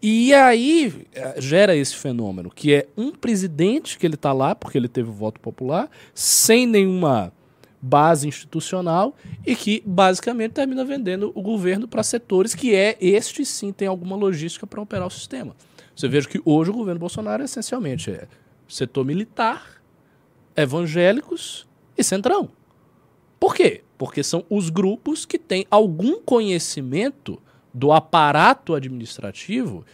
[0.00, 4.78] E aí eh, gera esse fenômeno, que é um presidente que ele está lá, porque
[4.78, 7.32] ele teve o voto popular, sem nenhuma
[7.86, 9.14] base institucional
[9.46, 14.16] e que basicamente termina vendendo o governo para setores que é este sim tem alguma
[14.16, 15.54] logística para operar o sistema.
[15.94, 18.26] Você veja que hoje o governo Bolsonaro essencialmente é
[18.68, 19.80] setor militar,
[20.56, 22.50] evangélicos e centrão.
[23.38, 23.82] Por quê?
[23.96, 27.40] Porque são os grupos que têm algum conhecimento
[27.72, 29.84] do aparato administrativo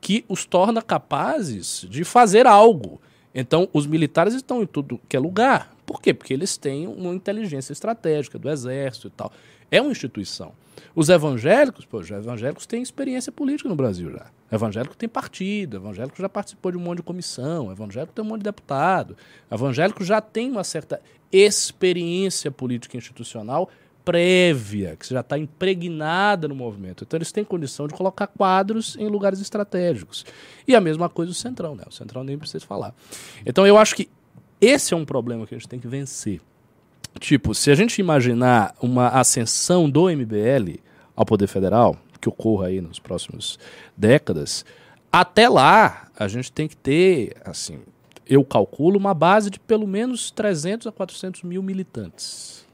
[0.00, 3.00] que os torna capazes de fazer algo.
[3.34, 5.71] Então, os militares estão em tudo que é lugar.
[5.84, 6.14] Por quê?
[6.14, 9.32] Porque eles têm uma inteligência estratégica do exército e tal.
[9.70, 10.52] É uma instituição.
[10.94, 14.26] Os evangélicos, pô, os evangélicos têm experiência política no Brasil já.
[14.50, 18.40] Evangélico tem partido, evangélico já participou de um monte de comissão, evangélico tem um monte
[18.40, 19.16] de deputado,
[19.50, 21.00] evangélico já tem uma certa
[21.32, 23.70] experiência política institucional
[24.04, 27.04] prévia, que já está impregnada no movimento.
[27.04, 30.26] Então eles têm condição de colocar quadros em lugares estratégicos.
[30.66, 31.84] E a mesma coisa o Centrão, né?
[31.86, 32.94] O Centrão nem precisa falar.
[33.46, 34.08] Então eu acho que
[34.62, 36.40] esse é um problema que a gente tem que vencer.
[37.18, 40.78] Tipo, se a gente imaginar uma ascensão do MBL
[41.16, 43.58] ao poder federal, que ocorra aí nos próximos
[43.96, 44.64] décadas,
[45.10, 47.80] até lá a gente tem que ter, assim,
[48.24, 52.64] eu calculo uma base de pelo menos 300 a 400 mil militantes.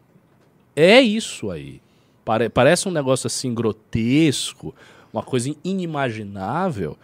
[0.76, 1.80] É isso aí.
[2.22, 4.74] Pare parece um negócio assim grotesco,
[5.10, 6.98] uma coisa inimaginável,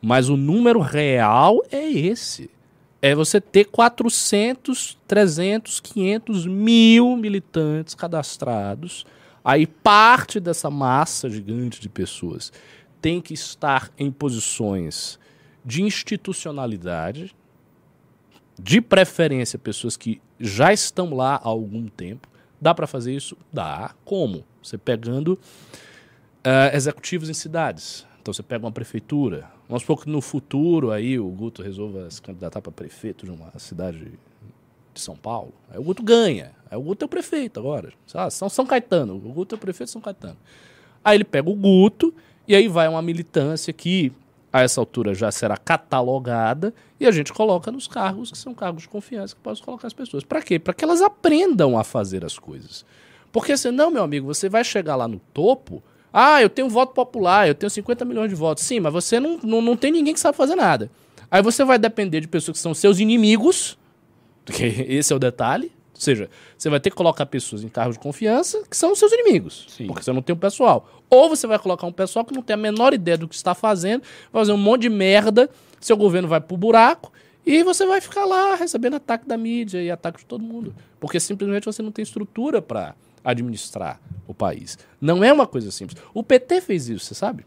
[0.00, 2.50] mas o número real é esse
[3.02, 9.04] é você ter 400, 300, 500 mil militantes cadastrados.
[9.44, 12.52] Aí parte dessa massa gigante de pessoas
[13.00, 15.18] tem que estar em posições
[15.64, 17.34] de institucionalidade,
[18.56, 22.28] de preferência pessoas que já estão lá há algum tempo.
[22.60, 23.36] Dá para fazer isso?
[23.52, 23.92] Dá.
[24.04, 24.44] Como?
[24.62, 28.06] Você pegando uh, executivos em cidades.
[28.22, 29.50] Então você pega uma prefeitura.
[29.68, 33.50] Vamos supor que no futuro aí o Guto resolva se candidatar para prefeito de uma
[33.58, 34.12] cidade
[34.94, 35.52] de São Paulo.
[35.68, 36.52] Aí o Guto ganha.
[36.70, 37.92] Aí o Guto é o prefeito agora.
[38.14, 39.16] Ah, São São Caetano.
[39.16, 40.36] O Guto é o prefeito de São Caetano.
[41.04, 42.14] Aí ele pega o Guto
[42.46, 44.12] e aí vai uma militância que
[44.52, 48.82] a essa altura já será catalogada e a gente coloca nos cargos que são cargos
[48.82, 50.22] de confiança que posso colocar as pessoas.
[50.22, 50.60] Para quê?
[50.60, 52.84] Para que elas aprendam a fazer as coisas.
[53.32, 57.48] Porque senão, meu amigo, você vai chegar lá no topo ah, eu tenho voto popular,
[57.48, 58.64] eu tenho 50 milhões de votos.
[58.64, 60.90] Sim, mas você não, não, não tem ninguém que sabe fazer nada.
[61.30, 63.78] Aí você vai depender de pessoas que são seus inimigos,
[64.44, 65.72] porque esse é o detalhe.
[65.94, 69.66] seja, você vai ter que colocar pessoas em cargos de confiança que são seus inimigos,
[69.68, 69.86] Sim.
[69.86, 70.88] porque você não tem um pessoal.
[71.08, 73.54] Ou você vai colocar um pessoal que não tem a menor ideia do que está
[73.54, 75.48] fazendo, vai fazer um monte de merda,
[75.80, 77.12] seu governo vai pro buraco
[77.44, 81.18] e você vai ficar lá recebendo ataque da mídia e ataque de todo mundo, porque
[81.18, 82.94] simplesmente você não tem estrutura para
[83.24, 84.78] administrar o país.
[85.00, 86.00] Não é uma coisa simples.
[86.14, 87.44] O PT fez isso, você sabe?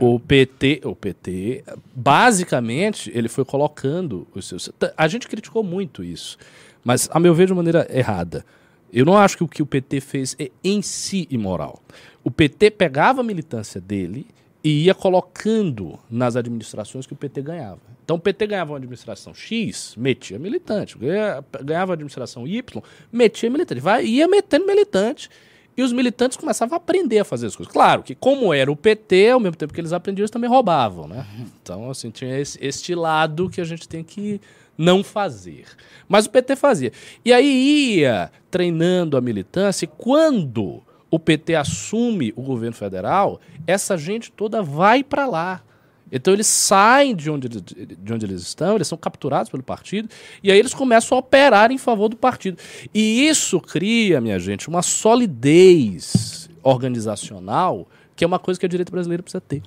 [0.00, 4.70] O PT, o PT, basicamente, ele foi colocando os seus.
[4.96, 6.36] A gente criticou muito isso,
[6.84, 8.44] mas a meu ver de maneira errada.
[8.92, 11.82] Eu não acho que o que o PT fez é em si imoral.
[12.24, 14.26] O PT pegava a militância dele
[14.62, 17.80] e ia colocando nas administrações que o PT ganhava.
[18.04, 20.96] Então o PT ganhava uma administração X, metia militante.
[20.98, 23.80] Ganha- Ganhava a administração Y, metia militante.
[23.80, 25.28] Vai, ia metendo militante.
[25.76, 27.72] E os militantes começavam a aprender a fazer as coisas.
[27.72, 31.06] Claro que, como era o PT, ao mesmo tempo que eles aprendiam, eles também roubavam,
[31.06, 31.24] né?
[31.62, 34.40] Então, assim, tinha esse, este lado que a gente tem que
[34.76, 35.66] não fazer.
[36.08, 36.90] Mas o PT fazia.
[37.24, 43.96] E aí ia treinando a militância, e quando o PT assume o governo federal, essa
[43.96, 45.62] gente toda vai para lá.
[46.10, 47.62] Então eles saem de onde, eles-
[47.98, 50.08] de onde eles estão, eles são capturados pelo partido,
[50.42, 52.56] e aí eles começam a operar em favor do partido.
[52.94, 58.90] E isso cria, minha gente, uma solidez organizacional, que é uma coisa que a direita
[58.90, 59.62] brasileira precisa ter.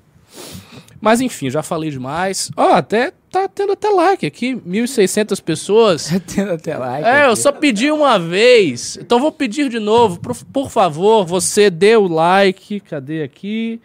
[1.01, 2.51] Mas enfim, já falei demais.
[2.55, 6.09] Ó, até tá tendo até like aqui, 1.600 pessoas.
[6.33, 7.07] Tendo até like.
[7.07, 7.41] É, eu aqui.
[7.41, 8.97] só pedi uma vez.
[8.97, 10.19] Então vou pedir de novo.
[10.19, 12.79] Por, por favor, você dê o like.
[12.81, 13.81] Cadê aqui?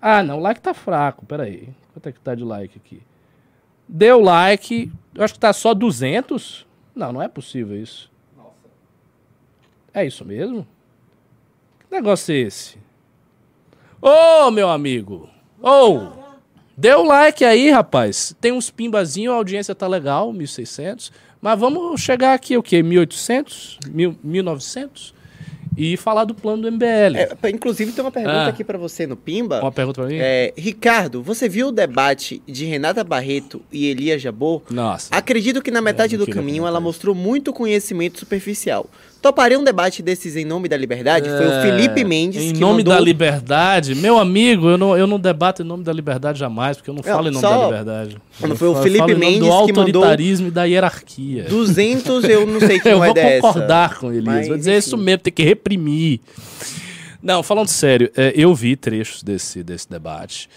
[0.00, 1.26] Ah, não, o like tá fraco.
[1.26, 1.68] Peraí.
[1.92, 3.02] Quanto é que tá de like aqui?
[3.86, 4.90] Dê o like.
[5.14, 6.66] Eu acho que tá só 200.
[6.96, 8.10] Não, não é possível isso.
[9.92, 10.66] É isso mesmo?
[11.80, 12.78] Que negócio é esse?
[14.00, 15.28] Ô, meu amigo!
[15.62, 16.23] Ô!
[16.76, 18.34] Dê o like aí, rapaz.
[18.40, 21.10] Tem uns pimbazinho, a audiência tá legal, 1.600.
[21.40, 22.82] Mas vamos chegar aqui, o quê?
[22.82, 23.78] 1.800?
[23.90, 25.12] 1.000, 1.900?
[25.76, 27.16] E falar do plano do MBL.
[27.16, 28.46] É, inclusive, tem uma pergunta Ah.
[28.48, 29.60] aqui pra você no Pimba.
[29.60, 30.18] Uma pergunta pra mim?
[30.20, 34.62] É, Ricardo, você viu o debate de Renata Barreto e Elias Jabor?
[34.70, 35.08] Nossa.
[35.12, 38.88] Acredito que na metade do caminho ela mostrou muito conhecimento superficial.
[39.24, 41.26] Toparia um debate desses em nome da liberdade?
[41.30, 42.92] Foi o Felipe Mendes É, Em que nome mandou...
[42.92, 46.90] da liberdade, meu amigo, eu não, eu não debato em nome da liberdade jamais, porque
[46.90, 48.18] eu não Não, falo em nome só- da liberdade.
[48.38, 51.44] Quando Eu foi o Felipe em Mendes do que mandou autoritarismo e da hierarquia.
[51.44, 53.40] 200, eu não sei que eu não é vou dessa.
[53.40, 54.26] concordar com ele.
[54.26, 55.04] Mas, Vou dizer isso enfim.
[55.04, 56.20] mesmo, tem que reprimir.
[57.22, 60.50] Não, falando sério, é, eu vi trechos desse, desse debate.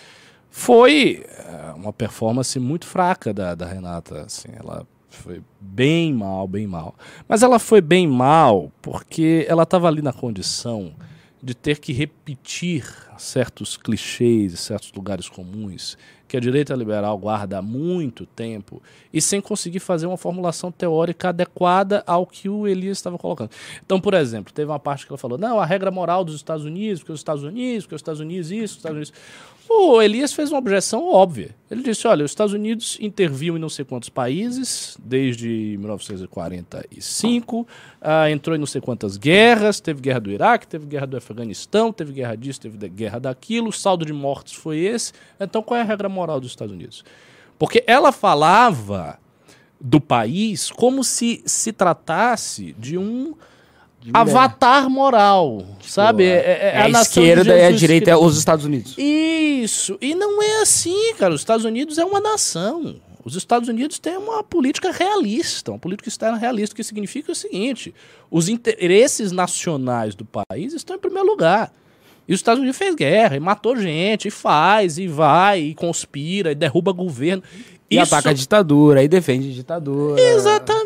[0.52, 4.24] Foi é, uma performance muito fraca da, da Renata.
[4.26, 4.86] Assim, ela
[5.18, 6.96] foi bem mal, bem mal.
[7.28, 10.94] Mas ela foi bem mal porque ela estava ali na condição
[11.42, 12.86] de ter que repetir
[13.18, 18.82] certos clichês, certos lugares comuns que a direita liberal guarda há muito tempo
[19.14, 23.52] e sem conseguir fazer uma formulação teórica adequada ao que o Elias estava colocando.
[23.86, 26.66] Então, por exemplo, teve uma parte que ela falou: não, a regra moral dos Estados
[26.66, 29.14] Unidos, porque os Estados Unidos, porque os Estados Unidos isso, os Estados Unidos.
[29.70, 31.54] O Elias fez uma objeção óbvia.
[31.70, 37.68] Ele disse: olha, os Estados Unidos interviu em não sei quantos países desde 1945,
[38.02, 41.92] ah, entrou em não sei quantas guerras, teve guerra do Iraque, teve guerra do Afeganistão,
[41.92, 45.12] teve guerra disso, teve guerra daquilo, o saldo de mortes foi esse.
[45.40, 47.04] Então qual é a regra moral dos Estados Unidos?
[47.60, 49.20] Porque ela falava
[49.80, 53.36] do país como se se tratasse de um
[54.14, 56.24] avatar moral, sabe?
[56.24, 58.96] é, É, É a, nação de esquerda e a direita é os Estados Unidos.
[58.98, 59.98] isso.
[60.02, 61.34] E não é assim, cara.
[61.34, 62.96] Os Estados Unidos é uma nação.
[63.24, 67.94] Os Estados Unidos têm uma política realista, uma política externa realista, que significa o seguinte:
[68.32, 71.74] os interesses nacionais do país estão em primeiro lugar.
[72.26, 76.52] E os Estados Unidos fez guerra, e matou gente, e faz, e vai, e conspira,
[76.52, 77.42] e derruba governo.
[77.90, 80.22] E ataca a ditadura, e defende a ditadura.
[80.22, 80.77] Exatamente,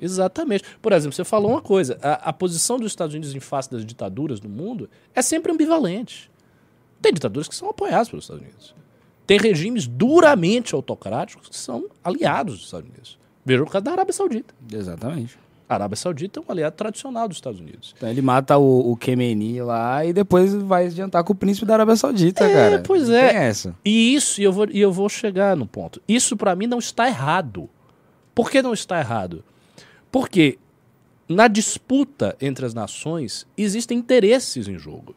[0.00, 0.64] exatamente.
[0.80, 3.84] Por exemplo, você falou uma coisa: a, a posição dos Estados Unidos em face das
[3.84, 6.30] ditaduras no mundo é sempre ambivalente.
[7.02, 8.74] Tem ditaduras que são apoiadas pelos Estados Unidos.
[9.26, 13.18] Tem regimes duramente autocráticos que são aliados dos Estados Unidos.
[13.44, 14.54] Veja o caso da Arábia Saudita.
[14.70, 15.38] Exatamente.
[15.68, 17.94] A Arábia Saudita é um aliado tradicional dos Estados Unidos.
[17.96, 21.74] Então ele mata o, o Khamenei lá e depois vai jantar com o príncipe da
[21.74, 22.82] Arábia Saudita, É, cara.
[22.84, 23.28] pois é.
[23.28, 23.74] Tem essa.
[23.84, 26.02] E isso, e eu vou, e eu vou chegar no ponto.
[26.08, 27.70] Isso para mim não está errado.
[28.40, 29.44] Por que não está errado?
[30.10, 30.58] Porque
[31.28, 35.14] na disputa entre as nações existem interesses em jogo.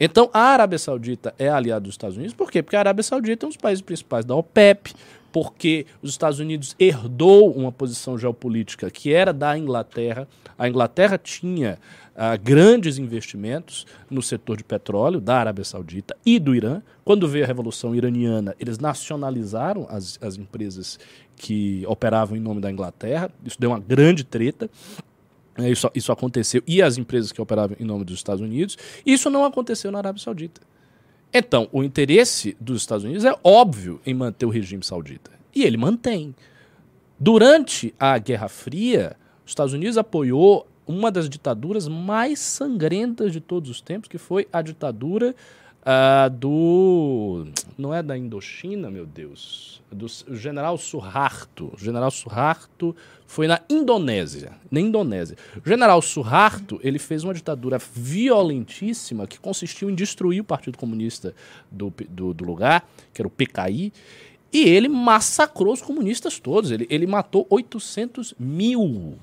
[0.00, 2.64] Então a Arábia Saudita é aliada dos Estados Unidos, por quê?
[2.64, 4.92] Porque a Arábia Saudita é um dos países principais da OPEP,
[5.30, 10.26] porque os Estados Unidos herdou uma posição geopolítica que era da Inglaterra.
[10.58, 11.78] A Inglaterra tinha
[12.16, 16.82] ah, grandes investimentos no setor de petróleo da Arábia Saudita e do Irã.
[17.04, 20.98] Quando veio a Revolução Iraniana, eles nacionalizaram as, as empresas
[21.36, 23.30] que operavam em nome da Inglaterra.
[23.44, 24.70] Isso deu uma grande treta.
[25.56, 26.62] É, Isso, isso aconteceu.
[26.66, 28.76] E as empresas que operavam em nome dos Estados Unidos.
[29.04, 30.60] Isso não aconteceu na Arábia Saudita.
[31.32, 35.32] Então, o interesse dos Estados Unidos é óbvio em manter o regime saudita.
[35.54, 36.34] E ele mantém.
[37.18, 43.70] Durante a Guerra Fria, os Estados Unidos apoiou uma das ditaduras mais sangrentas de todos
[43.70, 45.34] os tempos, que foi a ditadura
[45.84, 47.46] ah, do.
[47.76, 49.82] Não é da Indochina, meu Deus.
[49.92, 51.70] Do s- o general Suharto.
[51.74, 52.94] O general Suharto
[53.26, 54.52] foi na Indonésia.
[54.70, 55.36] Na Indonésia.
[55.64, 61.34] O general Suharto ele fez uma ditadura violentíssima que consistiu em destruir o Partido Comunista
[61.70, 63.92] do, do, do lugar, que era o PKI.
[64.52, 66.70] E ele massacrou os comunistas todos.
[66.70, 69.16] Ele, ele matou 800 mil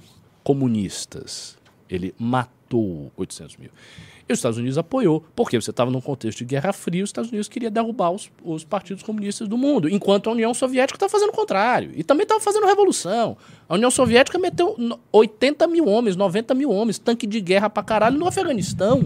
[0.43, 1.57] comunistas.
[1.89, 3.69] Ele matou 800 mil.
[4.31, 5.23] E os Estados Unidos apoiou.
[5.35, 8.63] Porque você estava num contexto de Guerra Fria, os Estados Unidos queria derrubar os, os
[8.63, 11.91] partidos comunistas do mundo, enquanto a União Soviética estava fazendo o contrário.
[11.95, 13.35] E também estava fazendo revolução.
[13.67, 17.83] A União Soviética meteu no- 80 mil homens, 90 mil homens, tanque de guerra pra
[17.83, 19.03] caralho no Afeganistão.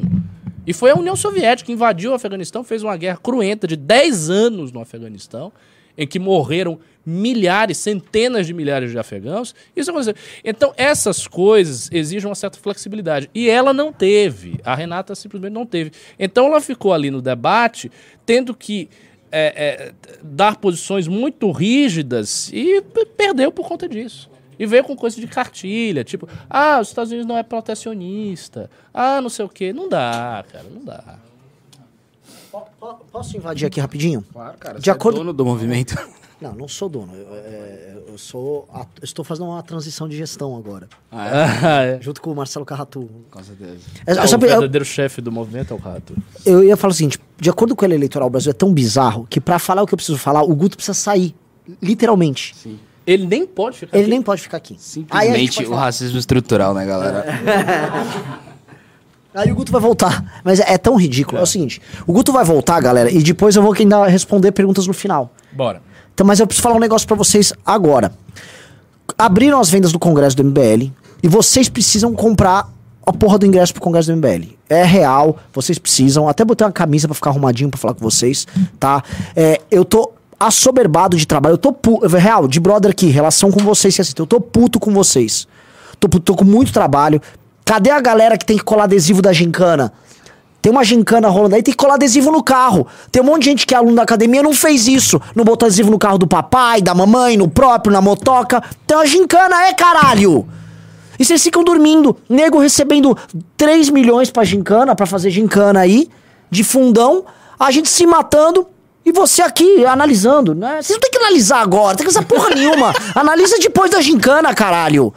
[0.68, 4.30] E foi a União Soviética que invadiu o Afeganistão, fez uma guerra cruenta de 10
[4.30, 5.52] anos no Afeganistão,
[5.98, 9.54] em que morreram milhares, centenas de milhares de afegãos.
[9.76, 10.16] Isso aconteceu.
[10.44, 13.30] Então, essas coisas exigem uma certa flexibilidade.
[13.34, 14.60] E ela não teve.
[14.64, 15.92] A Renata simplesmente não teve.
[16.18, 17.92] Então, ela ficou ali no debate,
[18.26, 18.90] tendo que
[19.32, 22.82] é, é, dar posições muito rígidas e
[23.16, 24.30] perdeu por conta disso.
[24.58, 29.20] E veio com coisa de cartilha, tipo, ah, os Estados Unidos não é protecionista, ah,
[29.22, 29.74] não sei o quê.
[29.74, 31.20] Não dá, cara, não dá.
[32.62, 34.24] Po- po- Posso invadir aqui rapidinho?
[34.32, 34.80] Claro, cara.
[34.80, 35.96] De acordo- dono do movimento.
[36.42, 37.16] Não, não sou dono.
[37.16, 38.68] Eu, é, eu sou.
[38.76, 40.90] eu estou fazendo uma transição de gestão agora.
[41.10, 41.98] Ah, é.
[42.04, 43.10] Junto com o Marcelo Carratu.
[43.32, 43.80] Com certeza.
[44.06, 46.14] É, Ah, é só o pra- eu, verdadeiro chefe do movimento é o rato.
[46.46, 48.74] eu ia falar o seguinte: de acordo com a lei eleitoral, o Brasil é tão
[48.74, 51.34] bizarro que pra falar o que eu preciso falar, o Guto precisa sair.
[51.82, 52.54] Literalmente.
[53.08, 54.12] Ele nem pode ficar Ele aqui.
[54.12, 54.74] nem pode ficar aqui.
[54.74, 57.26] Aí, a gente Simplesmente pode o racismo estrutural, né, galera?
[59.36, 60.42] Aí o Guto vai voltar.
[60.44, 61.40] Mas é, é tão ridículo.
[61.40, 61.44] É.
[61.44, 64.94] o seguinte: o Guto vai voltar, galera, e depois eu vou ainda responder perguntas no
[64.94, 65.32] final.
[65.52, 65.82] Bora.
[66.14, 68.12] Então, mas eu preciso falar um negócio pra vocês agora.
[69.18, 72.70] Abriram as vendas do Congresso do MBL e vocês precisam comprar
[73.06, 74.56] a porra do ingresso pro Congresso do MBL.
[74.70, 76.28] É real, vocês precisam.
[76.28, 78.48] Até botei uma camisa pra ficar arrumadinho pra falar com vocês,
[78.80, 79.04] tá?
[79.36, 81.54] É, eu tô assoberbado de trabalho.
[81.54, 82.08] Eu tô puto.
[82.08, 84.24] Real, de brother aqui, relação com vocês que assistem.
[84.24, 85.48] Eu tô puto com vocês.
[86.00, 87.22] Tô, puto, tô com muito trabalho.
[87.66, 89.92] Cadê a galera que tem que colar adesivo da gincana?
[90.62, 92.88] Tem uma gincana rolando aí, tem que colar adesivo no carro.
[93.12, 95.20] Tem um monte de gente que é aluno da academia não fez isso.
[95.36, 98.64] Não botou adesivo no carro do papai, da mamãe, no próprio, na motoca.
[98.86, 100.48] Tem uma gincana, é caralho!
[101.20, 102.16] E vocês ficam dormindo.
[102.30, 103.18] Nego recebendo
[103.58, 106.10] 3 milhões pra gincana, pra fazer gincana aí,
[106.50, 107.26] de fundão.
[107.60, 108.68] A gente se matando
[109.06, 110.82] e você aqui analisando, né?
[110.82, 112.94] Vocês não tem que analisar agora, tem que analisar porra nenhuma.
[113.14, 115.14] Analisa depois da gincana, caralho.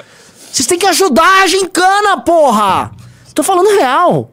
[0.59, 2.91] Vocês têm que ajudar a gincana, porra!
[3.33, 4.33] Tô falando real.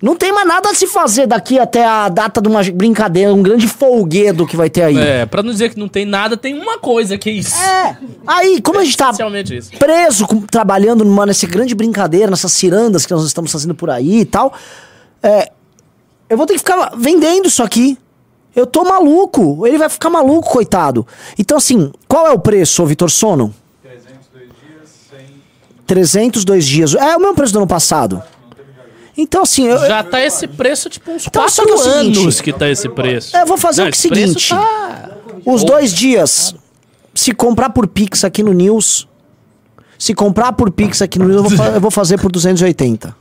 [0.00, 3.42] Não tem mais nada a se fazer daqui até a data de uma brincadeira, um
[3.42, 4.96] grande folguedo que vai ter aí.
[4.96, 7.56] É, pra não dizer que não tem nada, tem uma coisa que é isso.
[7.60, 7.96] É.
[8.24, 9.12] Aí, como a gente tá
[9.80, 14.20] preso, com- trabalhando numa, nessa grande brincadeira, nessas cirandas que nós estamos fazendo por aí
[14.20, 14.52] e tal,
[15.20, 15.50] é,
[16.30, 17.98] eu vou ter que ficar vendendo isso aqui.
[18.54, 19.66] Eu tô maluco.
[19.66, 21.04] Ele vai ficar maluco, coitado.
[21.36, 23.52] Então, assim, qual é o preço, ô Vitor Sono?
[25.86, 26.94] 302 dias.
[26.94, 28.22] É o mesmo preço do ano passado.
[29.16, 32.14] Então, assim, eu, Já tá esse preço, tipo, uns Então, quatro que é o anos
[32.14, 33.36] seguinte, que tá esse preço.
[33.36, 34.48] eu vou fazer Não, o seguinte.
[34.48, 35.10] tá-
[35.46, 36.54] Os dois dias,
[37.14, 39.06] se comprar por Pix aqui no News,
[39.98, 43.14] se comprar por Pix aqui no News, eu vou, eu vou fazer por 280.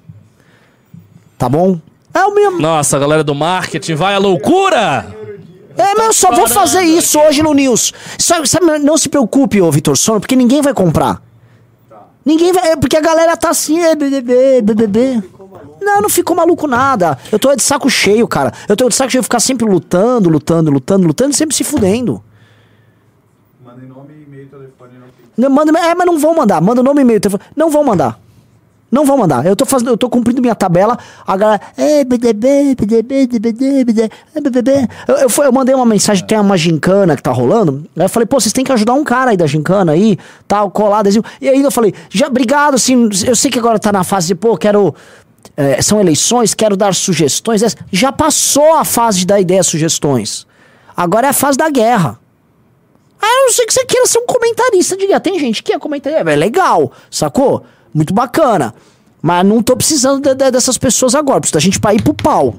[1.38, 1.80] Tá bom?
[2.14, 2.60] É o mesmo.
[2.60, 5.16] Nossa, a galera do marketing vai à loucura!
[5.78, 7.94] É, mas eu só vou fazer isso hoje no News.
[8.18, 11.22] Só, sabe, não se preocupe, ô Vitor Sono, porque ninguém vai comprar.
[12.26, 12.72] Ninguém vai.
[12.72, 15.24] É porque a galera tá assim, é BBB, BBB.
[15.82, 17.18] Não, não ficou maluco nada.
[17.32, 18.54] Eu tô de saco cheio, cara.
[18.70, 21.64] Eu tô de saco cheio de ficar sempre lutando, lutando, lutando, lutando e sempre se
[21.64, 22.24] fudendo.
[23.66, 24.92] Mandem nome, e-mail, telefone.
[25.38, 26.62] Não, manda, é, mas não vão mandar.
[26.62, 27.20] Manda nome e e-mail.
[27.20, 27.44] telefone.
[27.56, 28.23] Não vão mandar.
[28.94, 29.44] Não vão mandar.
[29.44, 31.00] Eu tô fazendo, eu tô cumprindo minha tabela.
[31.26, 31.60] A galera.
[35.44, 37.84] Eu, mandei uma mensagem, tem uma gincana que tá rolando.
[37.98, 40.16] Aí eu falei, pô, vocês têm que ajudar um cara aí da gincana aí,
[40.48, 41.26] tal, colar adesivo.
[41.42, 44.36] E aí eu falei, já, obrigado, assim, eu sei que agora tá na fase de,
[44.36, 44.94] pô, quero.
[45.58, 47.64] é, são eleições, quero dar sugestões.
[47.92, 50.46] Já passou a fase de dar ideias, sugestões.
[50.96, 52.20] Agora é a fase da guerra.
[53.20, 55.20] Ah, eu não sei que você queira ser um comentarista de guerra.
[55.20, 57.64] Tem gente que é comentarista, é legal, sacou?
[57.94, 58.74] Muito bacana.
[59.22, 61.40] Mas não tô precisando de- de- dessas pessoas agora.
[61.40, 62.56] Preciso da gente pra ir pro pau.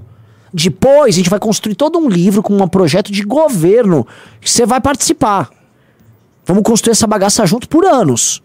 [0.52, 4.06] Depois a gente vai construir todo um livro com um projeto de governo
[4.40, 5.50] que você vai participar.
[6.46, 8.42] Vamos construir essa bagaça junto por anos.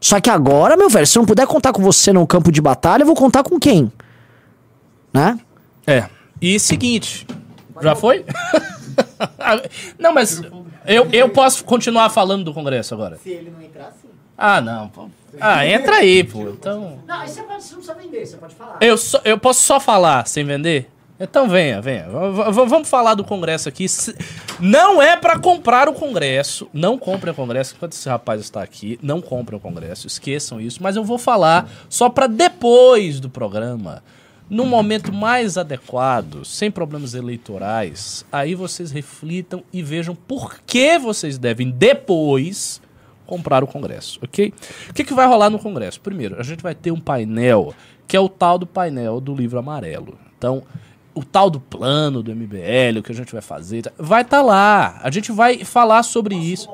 [0.00, 2.60] Só que agora, meu velho, se eu não puder contar com você no campo de
[2.60, 3.90] batalha, eu vou contar com quem?
[5.12, 5.38] Né?
[5.86, 6.04] É.
[6.40, 7.26] E seguinte,
[7.80, 8.24] já foi?
[9.98, 10.40] não, mas
[10.86, 13.18] eu, eu posso continuar falando do Congresso agora.
[13.22, 14.08] Se ele não entrar, sim.
[14.36, 14.90] Ah, não.
[15.40, 16.42] Ah, entra aí, pô.
[16.48, 16.98] Então.
[17.06, 18.78] Não, aí você, pode, você não precisa vender, você pode falar.
[18.80, 20.90] Eu, só- eu posso só falar sem vender?
[21.20, 22.04] Então venha, venha.
[22.08, 23.86] V- vamos falar do Congresso aqui.
[24.60, 26.68] Não é pra comprar o Congresso.
[26.72, 27.74] Não comprem o Congresso.
[27.76, 30.06] Enquanto esse rapaz está aqui, não comprem o Congresso.
[30.06, 30.80] Esqueçam isso.
[30.82, 34.02] Mas eu vou falar só pra depois do programa.
[34.48, 41.36] No momento mais adequado, sem problemas eleitorais, aí vocês reflitam e vejam por que vocês
[41.36, 42.80] devem depois
[43.28, 44.52] comprar o Congresso, ok?
[44.90, 46.00] O que, que vai rolar no Congresso?
[46.00, 47.72] Primeiro, a gente vai ter um painel
[48.06, 50.18] que é o tal do painel do livro amarelo.
[50.36, 50.62] Então,
[51.14, 54.40] o tal do plano do MBL, o que a gente vai fazer, tá- vai estar
[54.40, 54.98] lá.
[55.02, 56.68] A gente vai falar sobre isso.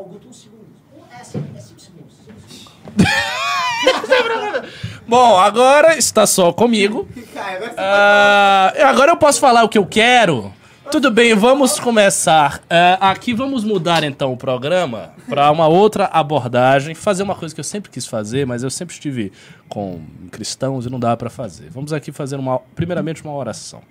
[5.07, 7.09] Bom, agora está só comigo.
[7.77, 10.53] Ah, agora eu posso falar o que eu quero.
[10.95, 12.63] Tudo bem, vamos começar.
[12.71, 17.59] Ah, aqui vamos mudar então o programa para uma outra abordagem, fazer uma coisa que
[17.59, 19.33] eu sempre quis fazer, mas eu sempre estive
[19.69, 21.69] com cristãos e não dava para fazer.
[21.69, 23.83] Vamos aqui fazer uma, primeiramente uma oração.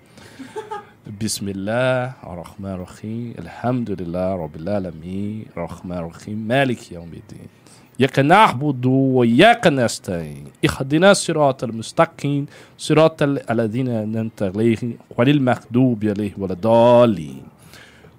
[1.04, 7.50] Bismillah, ar-Rahman ar-Rahim, Alhamdulillah, Rabbil Alamin, Rahman ar-Rahim, Malik Yawmiddin.
[7.99, 12.45] إياك نعبد وإياك نستعين اهدنا الصراط المستقيم
[12.77, 17.43] صراط الذين أنعمت عليهم غير المغضوب عليهم ولا الضالين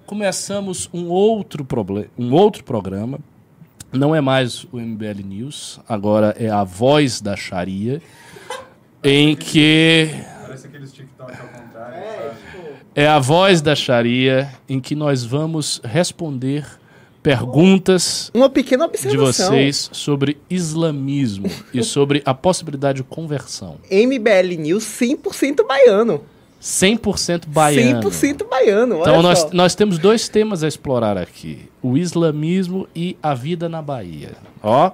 [0.05, 3.17] Começamos um outro, proble- um outro programa.
[3.93, 8.01] Não é mais o MBL News, agora é a voz da Sharia,
[9.03, 10.09] em que
[10.43, 11.95] Parece aqueles TikTok ao contrário.
[11.95, 12.75] sabe?
[12.95, 16.65] é a voz da Sharia, em que nós vamos responder
[17.26, 19.48] perguntas Uma pequena de observação.
[19.48, 23.78] vocês sobre islamismo e sobre a possibilidade de conversão.
[23.90, 26.22] MBL News 100% baiano.
[26.62, 28.08] 100% baiano.
[28.08, 29.00] 100% baiano.
[29.00, 29.50] Então nós, só.
[29.52, 34.34] nós temos dois temas a explorar aqui: o islamismo e a vida na Bahia.
[34.62, 34.92] Ó,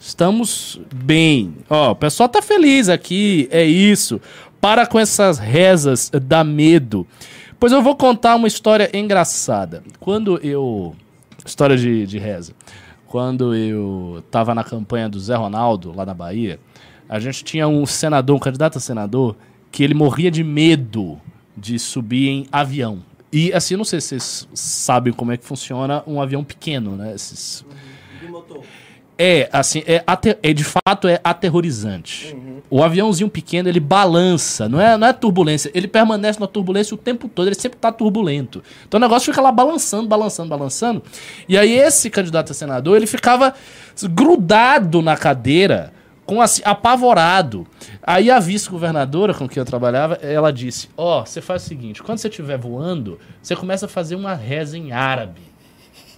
[0.00, 1.54] estamos bem.
[1.68, 4.18] Ó, o pessoal tá feliz aqui, é isso.
[4.58, 7.06] Para com essas rezas, dá medo.
[7.60, 9.82] Pois eu vou contar uma história engraçada.
[10.00, 10.94] Quando eu.
[11.44, 12.54] História de, de reza.
[13.06, 16.58] Quando eu tava na campanha do Zé Ronaldo, lá na Bahia,
[17.08, 19.36] a gente tinha um senador, um candidato a senador,
[19.70, 21.20] que ele morria de medo
[21.56, 23.02] de subir em avião.
[23.32, 27.14] E assim, não sei se vocês sabem como é que funciona um avião pequeno, né?
[27.14, 27.64] Esses...
[29.16, 30.02] É, assim, é,
[30.42, 32.36] é, de fato é aterrorizante.
[32.68, 36.98] O aviãozinho pequeno, ele balança, não é, não é turbulência, ele permanece na turbulência o
[36.98, 38.62] tempo todo, ele sempre tá turbulento.
[38.88, 41.02] Então o negócio fica lá balançando, balançando, balançando.
[41.48, 43.54] E aí esse candidato a senador, ele ficava
[44.10, 45.92] grudado na cadeira,
[46.26, 47.66] com assim, apavorado.
[48.02, 52.18] Aí a vice-governadora com quem eu trabalhava, ela disse: Ó, você faz o seguinte, quando
[52.18, 55.42] você estiver voando, você começa a fazer uma reza em árabe,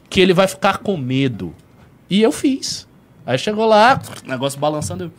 [0.09, 1.55] que ele vai ficar com medo.
[2.09, 2.87] E eu fiz.
[3.27, 5.13] Aí chegou lá, negócio balançando.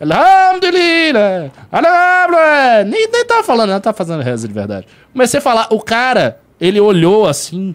[0.00, 1.50] Alhamdulillah!
[1.72, 2.84] Alhamdulillah!
[2.84, 4.86] Nem, nem tava falando, não tava fazendo reza de verdade.
[5.12, 7.74] Comecei a falar, o cara, ele olhou assim,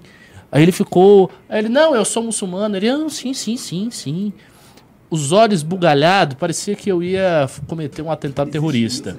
[0.52, 1.32] aí ele ficou.
[1.48, 2.76] Aí ele, não, eu sou muçulmano.
[2.76, 4.34] Ele, ah, sim, sim, sim, sim.
[5.10, 9.18] Os olhos bugalhados, parecia que eu ia cometer um atentado terrorista.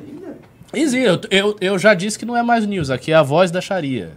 [0.73, 3.51] Existe, eu, eu, eu já disse que não é mais news, aqui é a voz
[3.51, 4.13] da Sharia.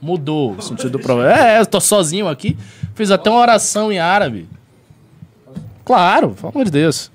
[0.00, 1.30] Mudou o sentido do problema.
[1.38, 2.56] É, eu tô sozinho aqui,
[2.94, 4.48] fiz até uma oração em árabe.
[5.90, 7.10] Claro, pelo amor de Deus.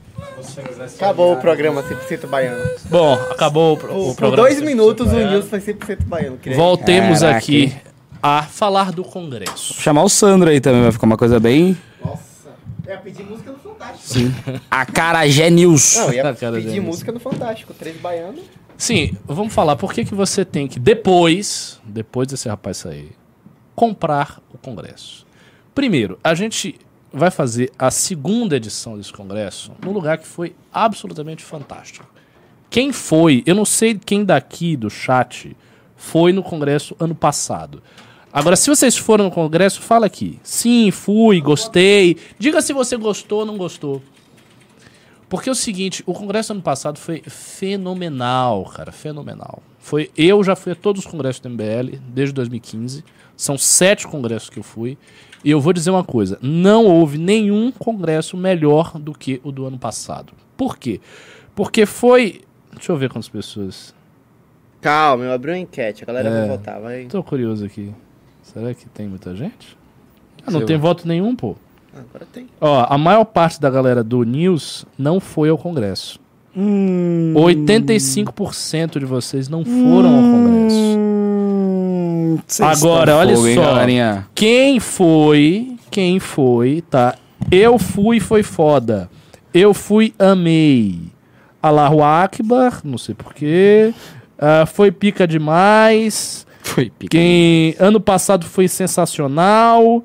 [0.98, 2.62] Acabou o programa 100% baiano.
[2.90, 4.36] Bom, acabou o, o Por, programa.
[4.36, 5.16] dois minutos o.
[5.16, 6.38] News foi 100% baiano.
[6.54, 7.74] Voltemos Caraca, aqui
[8.22, 9.76] a falar do Congresso.
[9.76, 11.78] Chamar o Sandro aí também, vai ficar uma coisa bem.
[12.04, 12.50] Nossa.
[12.86, 14.02] Ia pedir música no Fantástico.
[14.02, 14.36] Sim.
[14.70, 15.96] Acarajé News.
[15.96, 17.74] Não, ia Cara, pedir música no Fantástico.
[17.74, 18.42] Três baianos.
[18.78, 23.12] Sim, vamos falar por que, que você tem que, depois, depois desse rapaz sair,
[23.74, 25.26] comprar o Congresso.
[25.74, 26.76] Primeiro, a gente
[27.16, 32.06] vai fazer a segunda edição desse Congresso num lugar que foi absolutamente fantástico.
[32.70, 35.56] Quem foi, eu não sei quem daqui do chat
[35.96, 37.82] foi no Congresso ano passado.
[38.34, 40.40] Agora, se vocês foram no Congresso, fala aqui.
[40.44, 42.18] Sim, fui, gostei.
[42.38, 44.04] Diga se você gostou ou não gostou.
[45.30, 49.64] Porque é o seguinte, o congresso ano passado foi fenomenal, cara, fenomenal.
[49.80, 53.04] Foi, eu já fui a todos os congressos do MBL desde 2015.
[53.36, 54.98] São sete congressos que eu fui.
[55.46, 59.66] E eu vou dizer uma coisa: não houve nenhum congresso melhor do que o do
[59.66, 60.34] ano passado.
[60.58, 61.00] Por quê?
[61.56, 62.42] Porque foi.
[62.74, 63.94] Deixa eu ver quantas pessoas.
[64.82, 66.04] Calma, eu abri uma enquete.
[66.04, 66.40] A galera É.
[66.40, 67.06] vai votar, vai.
[67.06, 67.92] Tô curioso aqui.
[68.42, 69.78] Será que tem muita gente?
[70.46, 71.56] Ah, não Sei tem voto nenhum, pô.
[71.94, 72.48] Agora tem.
[72.60, 76.20] Ó, a maior parte da galera do News não foi ao Congresso.
[76.58, 77.34] Hum.
[77.36, 80.98] 85% de vocês não foram ao Congresso.
[82.46, 83.62] Vocês Agora, olha fogo, hein, só.
[83.62, 84.28] galerinha?
[84.36, 87.16] Quem foi, quem foi, tá?
[87.52, 89.10] Eu fui, foi foda.
[89.54, 91.02] Eu fui, amei.
[91.62, 93.94] Allahu Akbar, não sei porquê.
[94.38, 96.46] Ah, foi pica demais.
[96.62, 97.12] Foi pica.
[97.12, 100.04] Quem ano passado foi sensacional.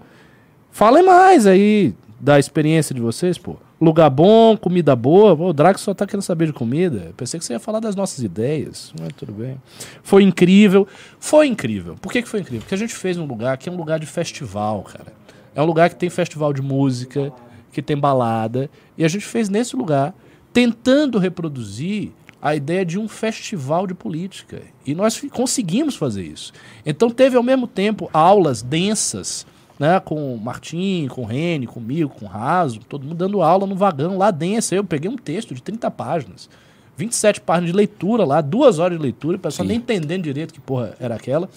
[0.71, 3.57] Falem mais aí da experiência de vocês, pô.
[3.81, 5.33] Lugar bom, comida boa.
[5.33, 7.15] O Draco só tá querendo saber de comida.
[7.17, 8.93] Pensei que você ia falar das nossas ideias.
[9.01, 9.57] Mas tudo bem.
[10.03, 10.87] Foi incrível.
[11.19, 11.97] Foi incrível.
[12.01, 12.61] Por que, que foi incrível?
[12.61, 15.13] Porque a gente fez num lugar que é um lugar de festival, cara.
[15.55, 17.33] É um lugar que tem festival de música,
[17.73, 18.69] que tem balada.
[18.99, 20.15] E a gente fez nesse lugar,
[20.53, 22.13] tentando reproduzir
[22.43, 24.63] a ideia de um festival de política.
[24.87, 26.53] E nós conseguimos fazer isso.
[26.85, 29.47] Então teve ao mesmo tempo aulas densas,
[29.81, 33.67] né, com o Martim, com o Rene, comigo, com o Raso, todo mundo dando aula
[33.67, 34.75] no vagão lá densa.
[34.75, 36.51] Eu peguei um texto de 30 páginas.
[36.99, 40.61] 27 páginas de leitura lá, duas horas de leitura, o pessoal nem entendendo direito que
[40.61, 41.49] porra era aquela.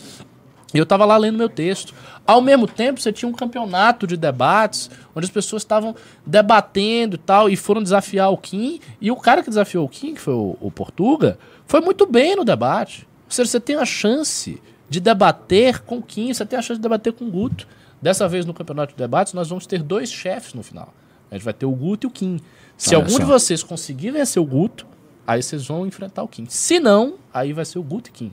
[0.73, 1.93] E eu tava lá lendo meu texto.
[2.25, 5.93] Ao mesmo tempo, você tinha um campeonato de debates, onde as pessoas estavam
[6.25, 8.79] debatendo e tal, e foram desafiar o Kim.
[9.01, 12.37] E o cara que desafiou o Kim, que foi o, o Portuga, foi muito bem
[12.37, 13.05] no debate.
[13.25, 16.79] Ou seja, você tem a chance de debater com o Kim, você tem a chance
[16.79, 17.67] de debater com o Guto.
[18.03, 20.93] Dessa vez, no campeonato de debates, nós vamos ter dois chefes no final.
[21.31, 22.37] A gente vai ter o Guto e o Kim.
[22.77, 23.19] Se Olha algum só.
[23.19, 24.85] de vocês conseguir vencer o Guto,
[25.25, 26.45] aí vocês vão enfrentar o Kim.
[26.49, 28.31] Se não, aí vai ser o Guto e Kim.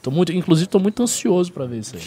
[0.00, 2.02] Tô muito, inclusive, tô muito ansioso pra ver isso aí.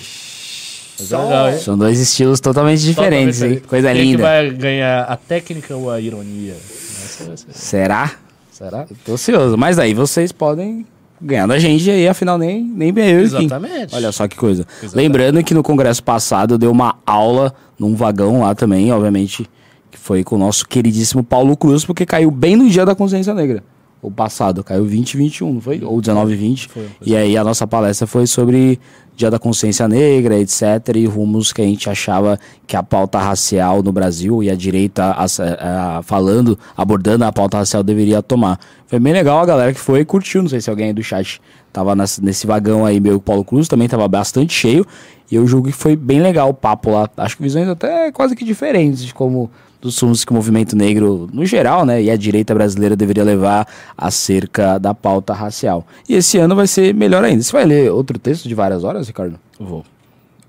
[0.98, 1.54] É legal?
[1.60, 3.68] São dois estilos totalmente diferentes, Totalmente hein?
[3.70, 4.18] Coisa Quem linda.
[4.18, 6.56] que vai ganhar a técnica ou a ironia?
[6.56, 8.16] Ser- Será?
[8.52, 8.88] Será?
[9.06, 9.56] Tô ansioso.
[9.58, 10.86] Mas aí vocês podem
[11.22, 13.22] ganhar da gente aí, afinal, nem, nem bem eu.
[13.22, 13.96] Exatamente.
[13.96, 14.66] Olha só que coisa.
[14.82, 14.96] Exatamente.
[14.96, 19.50] Lembrando que no congresso passado eu dei uma aula num vagão lá também, obviamente,
[19.90, 23.34] que foi com o nosso queridíssimo Paulo Cruz, porque caiu bem no dia da consciência
[23.34, 23.64] negra.
[24.02, 25.82] O passado, caiu 20 e 21, não foi?
[25.84, 26.68] Ou 19 e 20.
[26.68, 28.80] Foi, foi E aí a nossa palestra foi sobre
[29.16, 30.62] Dia da Consciência Negra, etc.
[30.96, 32.38] E rumos que a gente achava
[32.68, 37.32] que a pauta racial no Brasil e a direita as- a- a- falando, abordando a
[37.32, 38.60] pauta racial deveria tomar.
[38.88, 40.42] Foi bem legal, a galera que foi e curtiu.
[40.42, 41.42] Não sei se alguém aí do chat
[41.72, 44.86] tava nesse, nesse vagão aí, meu Paulo Cruz, também tava bastante cheio.
[45.32, 47.10] E eu julgo que foi bem legal o papo lá.
[47.18, 49.50] Acho que visões até quase que diferentes como
[49.86, 53.68] dos rumos que o movimento negro, no geral, né, e a direita brasileira deveria levar
[53.96, 55.86] acerca da pauta racial.
[56.10, 57.44] E esse ano vai ser melhor ainda.
[57.44, 59.40] Você vai ler outro texto de várias horas, Ricardo?
[59.60, 59.86] Vou.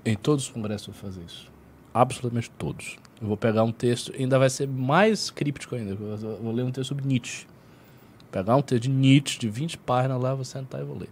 [0.03, 1.47] Em todos os congressos eu vou fazer isso.
[1.93, 2.97] Absolutamente todos.
[3.21, 5.91] Eu vou pegar um texto, ainda vai ser mais críptico ainda.
[5.91, 7.45] Eu vou ler um texto sobre Nietzsche.
[8.31, 11.09] Pegar um texto de Nietzsche de 20 páginas lá, vou sentar e vou ler.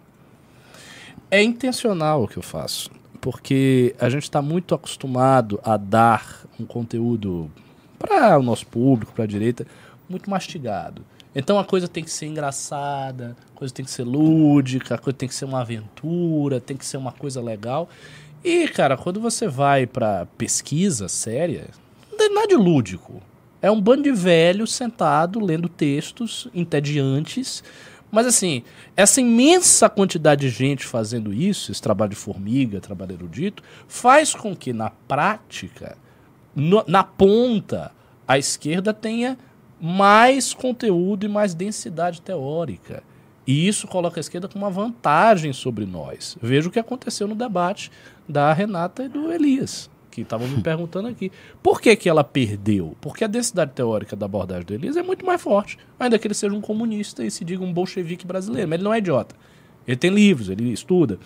[1.30, 2.90] É intencional o que eu faço,
[3.22, 7.50] porque a gente está muito acostumado a dar um conteúdo
[7.98, 9.66] para o nosso público, para a direita,
[10.10, 11.04] muito mastigado.
[11.36, 15.18] Então a coisa tem que ser engraçada, a coisa tem que ser lúdica, a coisa
[15.18, 17.90] tem que ser uma aventura, tem que ser uma coisa legal.
[18.44, 21.68] E, cara, quando você vai para pesquisa séria,
[22.10, 23.22] não tem nada de lúdico.
[23.62, 27.64] É um bando de velhos sentado lendo textos entediantes.
[28.12, 28.64] Mas assim,
[28.96, 34.56] essa imensa quantidade de gente fazendo isso, esse trabalho de formiga, trabalho erudito, faz com
[34.56, 35.98] que na prática,
[36.56, 37.92] no- na ponta,
[38.28, 39.38] a esquerda tenha
[39.80, 43.04] mais conteúdo e mais densidade teórica.
[43.46, 46.36] E isso coloca a esquerda com uma vantagem sobre nós.
[46.42, 47.92] Veja o que aconteceu no debate
[48.28, 51.32] da Renata e do Elias, que estavam me perguntando aqui.
[51.62, 52.96] Por que, que ela perdeu?
[53.00, 56.34] Porque a densidade teórica da abordagem do Elias é muito mais forte, ainda que ele
[56.34, 59.36] seja um comunista e se diga um bolchevique brasileiro, mas ele não é idiota.
[59.88, 61.20] Ele tem livros, ele estuda.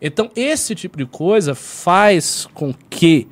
[0.00, 3.28] Então, esse tipo de coisa faz com que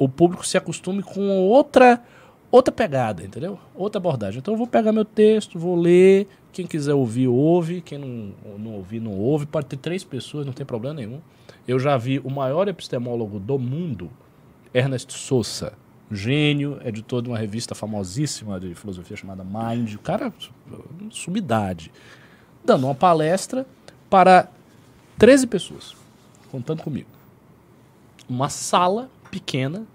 [0.00, 2.02] o público se acostume com outra
[2.50, 3.60] outra pegada, entendeu?
[3.74, 4.38] Outra abordagem.
[4.40, 8.72] Então eu vou pegar meu texto, vou ler, quem quiser ouvir, ouve, quem não, não
[8.72, 9.46] ouvir, não ouve.
[9.46, 11.20] Pode ter três pessoas, não tem problema nenhum.
[11.68, 14.10] Eu já vi o maior epistemólogo do mundo,
[14.74, 15.74] Ernest Sousa,
[16.10, 20.32] gênio, editor de uma revista famosíssima de filosofia chamada Mind, o cara,
[21.10, 21.92] sumidade,
[22.64, 23.64] dando uma palestra
[24.08, 24.48] para
[25.18, 25.94] 13 pessoas,
[26.50, 27.10] contando comigo.
[28.28, 29.86] Uma sala pequena,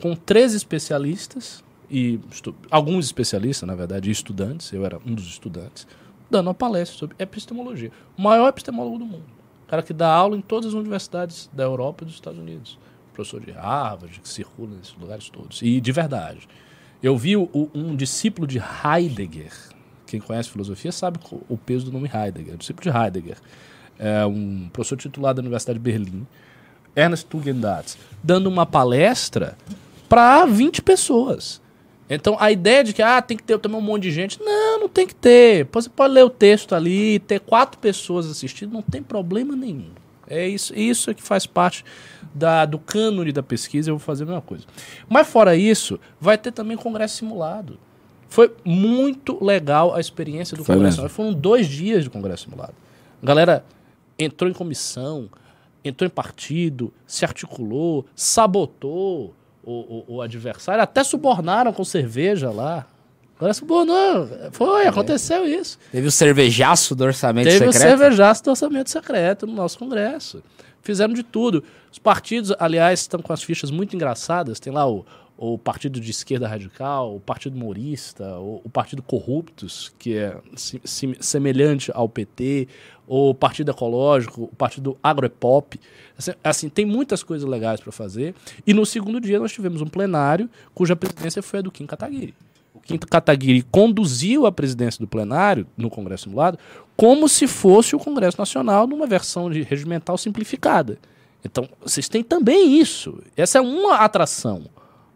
[0.00, 5.86] com 13 especialistas, e estu- alguns especialistas, na verdade, estudantes, eu era um dos estudantes,
[6.30, 7.90] dando uma palestra sobre epistemologia.
[8.16, 9.24] O maior epistemólogo do mundo.
[9.64, 12.78] O cara que dá aula em todas as universidades da Europa e dos Estados Unidos.
[13.12, 15.62] Professor de Harvard, que circula nesses lugares todos.
[15.62, 16.48] E de verdade.
[17.02, 19.52] Eu vi o- o- um discípulo de Heidegger.
[20.06, 21.18] Quem conhece filosofia sabe
[21.48, 22.56] o peso do nome Heidegger.
[22.56, 23.36] discípulo de Heidegger.
[23.98, 26.26] É um professor titulado da Universidade de Berlim.
[26.96, 29.56] Ernest Tugendhat, dando uma palestra
[30.08, 31.60] para 20 pessoas.
[32.08, 34.40] Então a ideia de que ah, tem que ter também um monte de gente.
[34.40, 35.66] Não, não tem que ter.
[35.72, 39.90] Você pode ler o texto ali, ter quatro pessoas assistindo, não tem problema nenhum.
[40.26, 41.84] É isso, isso é que faz parte
[42.34, 44.64] da, do cânone da pesquisa, eu vou fazer a mesma coisa.
[45.08, 47.78] Mas fora isso, vai ter também congresso simulado.
[48.28, 51.08] Foi muito legal a experiência do Foi congresso.
[51.08, 52.74] Foram dois dias de congresso simulado.
[53.22, 53.64] A galera
[54.18, 55.28] entrou em comissão,
[55.84, 62.86] entrou em partido, se articulou, sabotou o, o- o adversário, até subornaram com cerveja lá.
[63.36, 64.28] A galera subornou.
[64.52, 65.78] Foi, aconteceu isso.
[65.90, 67.98] Teve o cervejaço do orçamento Teve o secreto.
[67.98, 70.42] cervejaço do orçamento secreto no nosso Congresso.
[70.82, 71.64] Fizeram de tudo.
[71.90, 74.60] Os partidos, aliás, estão com as fichas muito engraçadas.
[74.60, 75.04] Tem lá o,
[75.36, 80.36] o Partido de Esquerda Radical, o Partido Morista, o, o Partido Corruptos, que é
[81.20, 82.68] semelhante ao PT,
[83.06, 85.78] o Partido Ecológico, o Partido Agroepop.
[86.16, 88.34] Assim, assim, tem muitas coisas legais para fazer.
[88.66, 92.34] E no segundo dia nós tivemos um plenário cuja presidência foi a do Kim Kataguiri.
[92.72, 96.58] O Kim Kataguiri conduziu a presidência do plenário no Congresso Simulado
[96.96, 100.98] como se fosse o Congresso Nacional numa versão de regimental simplificada.
[101.44, 103.20] Então, vocês têm também isso.
[103.36, 104.64] Essa é uma atração.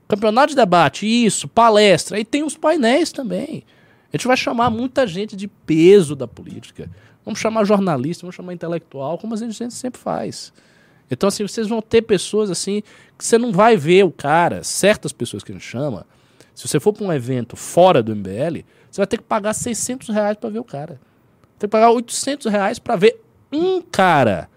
[0.08, 3.62] Campeonato de debate, isso, palestra, aí tem os painéis também.
[4.10, 6.90] A gente vai chamar muita gente de peso da política.
[7.24, 10.50] Vamos chamar jornalista, vamos chamar intelectual, como a gente sempre faz.
[11.10, 12.82] Então, assim, vocês vão ter pessoas assim
[13.18, 16.06] que você não vai ver o cara, certas pessoas que a gente chama.
[16.54, 20.08] Se você for para um evento fora do MBL, você vai ter que pagar 600
[20.08, 21.00] reais para ver o cara.
[21.58, 23.20] Tem que pagar 800 reais para ver
[23.52, 24.48] um cara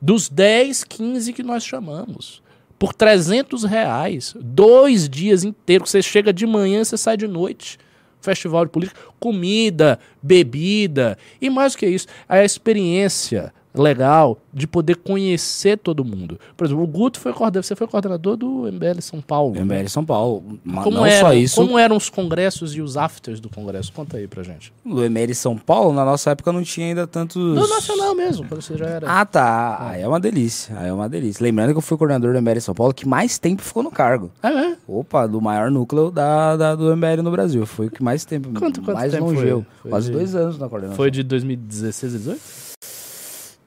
[0.00, 2.42] dos 10, 15 que nós chamamos.
[2.78, 4.34] Por 300 reais.
[4.38, 5.90] Dois dias inteiros.
[5.90, 7.78] Você chega de manhã, você sai de noite.
[8.20, 9.00] Festival de política.
[9.18, 11.18] Comida, bebida.
[11.40, 16.38] E mais do que isso, a experiência legal de poder conhecer todo mundo.
[16.56, 19.54] Por exemplo, o Guto foi coordenador, você foi coordenador do MBL São Paulo.
[19.54, 19.60] né?
[19.62, 20.42] MBL São Paulo.
[20.64, 21.54] Mas Como, não eram, só isso.
[21.56, 23.92] como eram os congressos e os afters do congresso?
[23.92, 24.72] Conta aí pra gente.
[24.84, 27.36] No ML São Paulo, na nossa época, não tinha ainda tantos.
[27.36, 29.06] No Nacional mesmo, quando você já era.
[29.10, 29.88] Ah, tá.
[29.90, 30.74] Aí é uma delícia.
[30.78, 31.42] Aí é uma delícia.
[31.42, 34.30] Lembrando que eu fui coordenador do MBL São Paulo que mais tempo ficou no cargo.
[34.42, 34.76] Ah, é?
[34.86, 37.64] Opa, do maior núcleo da, da- do MBL no Brasil.
[37.66, 38.48] Foi o que mais tempo.
[38.58, 39.28] Quanto- quanto mais tempo?
[39.34, 40.96] Foi Quase de- dois anos na coordenação.
[40.96, 42.40] Foi de 2016 a 18?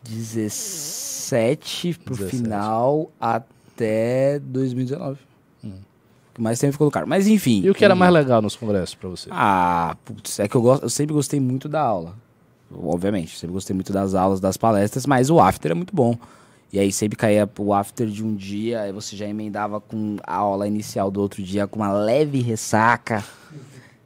[0.04, 2.38] 17 pro 17.
[2.38, 5.20] final até 2019.
[6.32, 7.10] O que mais tempo ficou no cargo.
[7.10, 7.62] Mas enfim.
[7.62, 9.28] E o que era mais legal nos congressos pra você?
[9.32, 12.16] Ah, putz, é que eu, gosto, eu sempre gostei muito da aula.
[12.74, 16.18] Obviamente, sempre gostei muito das aulas, das palestras, mas o after é muito bom.
[16.72, 20.36] E aí sempre caía o after de um dia, aí você já emendava com a
[20.38, 23.22] aula inicial do outro dia com uma leve ressaca.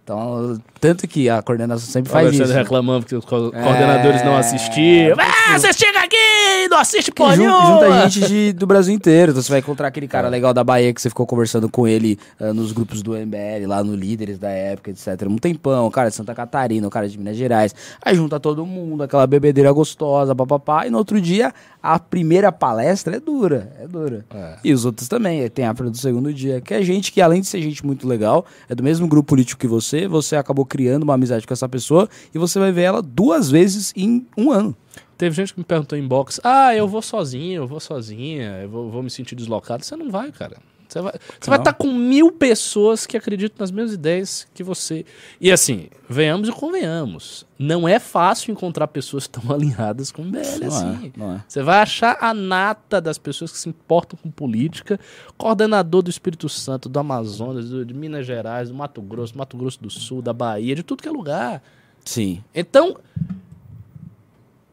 [0.06, 2.54] Então, tanto que a coordenação sempre faz isso.
[2.54, 5.18] reclamando porque os co- coordenadores não É, assistiam.
[5.20, 7.66] Ah, você chega aqui não assiste porra jun- nenhuma.
[7.88, 9.32] junta gente de- do Brasil inteiro.
[9.32, 12.20] Então você vai encontrar aquele cara legal da Bahia que você ficou conversando com ele
[12.40, 15.24] ah, nos grupos do MBL, lá no Líderes da época, etc.
[15.28, 17.74] Um tempão, o cara de Santa Catarina, o cara de Minas Gerais.
[18.04, 20.86] Aí junta todo mundo, aquela bebedeira gostosa, papapá.
[20.86, 21.52] E no outro dia,
[21.82, 24.24] a primeira palestra é dura, é dura.
[24.34, 24.58] É.
[24.64, 26.62] E os outros também, tem a do segundo dia.
[26.62, 29.60] Que é gente que, além de ser gente muito legal, é do mesmo grupo político
[29.60, 33.02] que você, você acabou criando uma amizade com essa pessoa e você vai ver ela
[33.02, 34.76] duas vezes em um ano.
[35.18, 38.70] Teve gente que me perguntou em box: Ah, eu vou sozinho, eu vou sozinha, eu
[38.70, 39.84] vou, vou me sentir deslocado.
[39.84, 40.58] Você não vai, cara.
[40.88, 45.06] Você vai estar com mil pessoas que acreditam nas mesmas ideias que você.
[45.40, 47.46] E assim, venhamos e convenhamos.
[47.58, 51.14] Não é fácil encontrar pessoas tão alinhadas com o MBL Não assim.
[51.20, 51.42] é, é.
[51.48, 55.00] Você vai achar a nata das pessoas que se importam com política,
[55.38, 59.82] coordenador do Espírito Santo, do Amazonas, do- de Minas Gerais, do Mato Grosso, Mato Grosso
[59.82, 61.62] do Sul, da Bahia, de tudo que é lugar.
[62.04, 62.44] Sim.
[62.54, 62.98] Então,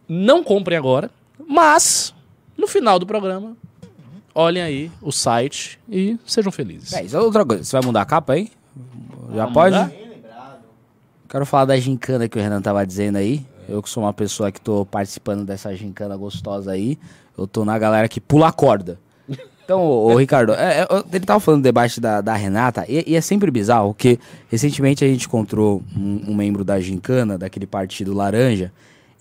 [0.08, 1.10] não comprem agora,
[1.46, 2.14] mas
[2.56, 3.56] no final do programa,
[4.34, 6.92] olhem aí o site e sejam felizes.
[6.92, 7.64] É, isso é outra coisa.
[7.64, 8.50] Você vai mudar a capa aí?
[9.34, 9.76] Já pode?
[11.28, 13.44] Quero falar da gincana que o Renan tava dizendo aí.
[13.68, 16.98] Eu que sou uma pessoa que tô participando dessa gincana gostosa aí.
[17.36, 18.98] Eu tô na galera que pula a corda.
[19.64, 23.16] Então, ô, Ricardo, é, é, ele tava falando do debate da, da Renata, e, e
[23.16, 24.18] é sempre bizarro, porque
[24.50, 28.72] recentemente a gente encontrou um, um membro da gincana, daquele partido laranja,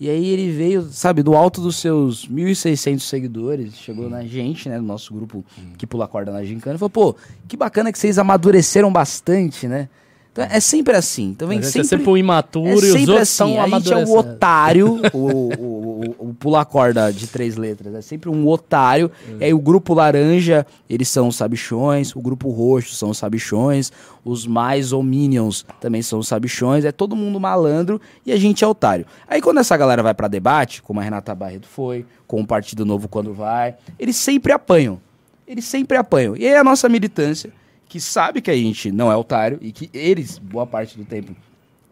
[0.02, 4.80] e aí ele veio, sabe, do alto dos seus 1.600 seguidores, chegou na gente, né,
[4.80, 5.46] no nosso grupo
[5.78, 7.16] que pula corda na gincana, e falou, pô,
[7.48, 9.88] que bacana que vocês amadureceram bastante, né?
[10.32, 11.30] Então é sempre assim.
[11.30, 13.68] Então vem sempre, é sempre um imaturo é e os sempre outros assim, são a
[13.68, 14.18] gente é o amadurecendo.
[14.18, 19.12] otário, o, o, o, o pula corda de três letras, é sempre um otário.
[19.40, 23.92] E aí o grupo laranja, eles são os sabichões, o grupo roxo são os sabichões,
[24.24, 28.64] os mais ou minions também são os sabichões, é todo mundo malandro e a gente
[28.64, 29.06] é otário.
[29.28, 32.86] Aí quando essa galera vai pra debate, como a Renata Barreto foi, com o Partido
[32.86, 35.02] Novo quando vai, eles sempre apanham.
[35.46, 36.38] Eles sempre apanham.
[36.38, 37.52] E aí a nossa militância,
[37.92, 41.36] que sabe que a gente não é otário e que eles, boa parte do tempo,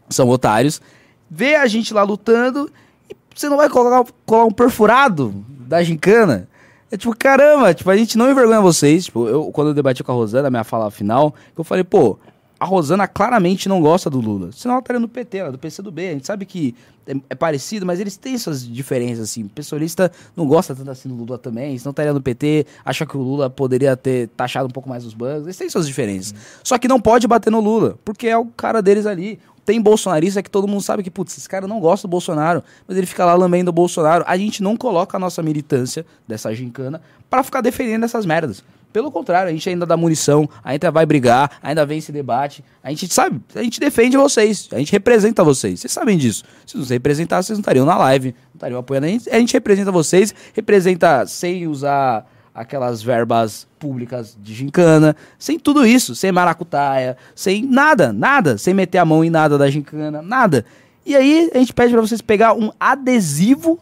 [0.08, 0.82] são otários,
[1.30, 2.72] vê a gente lá lutando
[3.10, 6.47] e você não vai colocar, colar um perfurado da gincana.
[6.89, 9.06] É tipo, caramba, tipo, a gente não envergonha vocês.
[9.06, 12.18] Tipo, eu, quando eu debati com a Rosana, minha fala final, eu falei, pô,
[12.60, 14.51] a Rosana claramente não gosta do Lula.
[14.51, 16.10] Senão ela estaria no PT, ela é do PCdoB.
[16.10, 16.76] A gente sabe que
[17.07, 19.43] é, é parecido, mas eles têm suas diferenças, assim.
[19.43, 23.16] O pessoalista não gosta tanto assim do Lula também, senão estaria no PT, acha que
[23.16, 25.43] o Lula poderia ter taxado um pouco mais os bancos.
[25.43, 26.36] Eles têm suas diferenças.
[26.62, 29.39] Só que não pode bater no Lula, porque é o cara deles ali.
[29.66, 32.97] Tem bolsonarista que todo mundo sabe que, putz, esse cara não gosta do Bolsonaro, mas
[32.97, 34.26] ele fica lá lambendo o Bolsonaro.
[34.28, 36.99] A gente não coloca a nossa militância dessa gincana
[37.30, 38.64] pra ficar defendendo essas merdas.
[38.92, 42.64] Pelo contrário, a gente ainda dá munição, ainda vai brigar, ainda vem esse debate.
[42.84, 45.80] A gente sabe, a gente defende vocês, a gente representa vocês.
[45.80, 46.44] Vocês sabem disso.
[46.66, 49.30] Se nos representassem, vocês não estariam na live, não estariam apoiando a gente.
[49.30, 56.16] A gente representa vocês, representa sem usar aquelas verbas públicas de gincana, sem tudo isso,
[56.16, 60.66] sem maracutaia, sem nada, nada, sem meter a mão em nada da gincana, nada.
[61.06, 63.80] E aí a gente pede pra vocês pegar um adesivo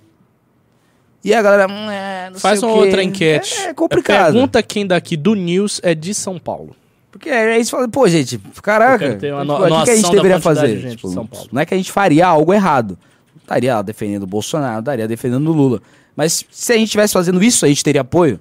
[1.30, 2.86] e a galera, hum, é, não Faz sei uma o quê.
[2.86, 3.53] outra enquete.
[3.59, 4.34] É, é complicado.
[4.34, 6.75] Pergunta quem daqui do News é de São Paulo.
[7.11, 10.39] Porque aí você fala, pô, gente, caraca, tipo, no- o que, que a gente deveria
[10.39, 10.75] fazer?
[10.75, 11.47] de gente Tipo, de São Paulo.
[11.51, 12.97] Não é que a gente faria algo errado.
[13.41, 15.82] Estaria lá defendendo o Bolsonaro, estaria defendendo o Lula.
[16.15, 18.39] Mas se a gente estivesse fazendo isso, a gente teria apoio?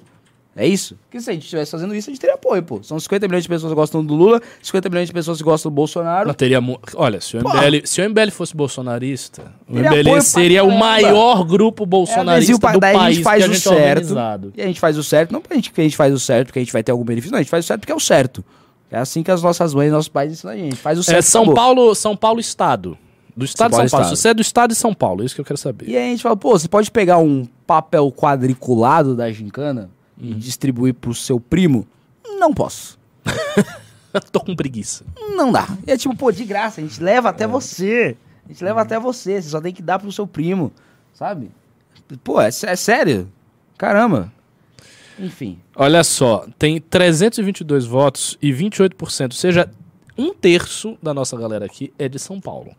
[0.59, 0.96] É isso?
[1.04, 2.82] Porque se a gente estivesse fazendo isso, a gente teria apoio, pô.
[2.82, 5.70] São 50 milhões de pessoas que gostam do Lula, 50 milhões de pessoas que gostam
[5.70, 6.28] do Bolsonaro.
[6.28, 6.61] Não teria
[6.94, 7.40] Olha, se o.
[7.40, 12.61] MBL, se o MBL fosse bolsonarista, o MBL seria o maior grupo É, bolsonarista adesivo
[12.61, 14.52] pra- do país a gente faz o é certo.
[14.57, 16.46] E a gente faz o certo, não pra gente que a gente faz o certo,
[16.46, 17.96] porque a gente vai ter algum benefício, não, a gente faz o certo porque é
[17.96, 18.42] o certo.
[18.90, 20.76] É assim que as nossas mães nossos pais ensinam a gente.
[20.76, 21.18] Faz o certo.
[21.18, 21.54] É São acabou.
[21.54, 22.96] Paulo, São Paulo Estado.
[23.36, 24.04] Do Estado de Paulo São Paulo.
[24.04, 24.16] Estado.
[24.16, 25.86] Se você é do Estado de São Paulo, é isso que eu quero saber.
[25.88, 30.33] E aí a gente fala, pô, você pode pegar um papel quadriculado da gincana e
[30.33, 30.39] Uhum.
[30.39, 31.87] distribuir pro seu primo?
[32.39, 32.99] Não posso.
[34.33, 35.05] Tô com preguiça.
[35.37, 35.69] Não dá.
[35.87, 37.31] E é tipo, pô, de graça, a gente leva É.
[37.31, 38.17] até você.
[38.45, 40.73] A gente leva até você, você só tem que dar pro seu primo,
[41.12, 41.51] sabe?
[42.23, 43.29] Pô, é, é sério?
[43.77, 44.33] Caramba.
[45.19, 45.59] Enfim.
[45.75, 49.71] Olha só, tem 322 votos e 28%, ou seja,
[50.17, 52.75] um terço da nossa galera aqui é de São Paulo.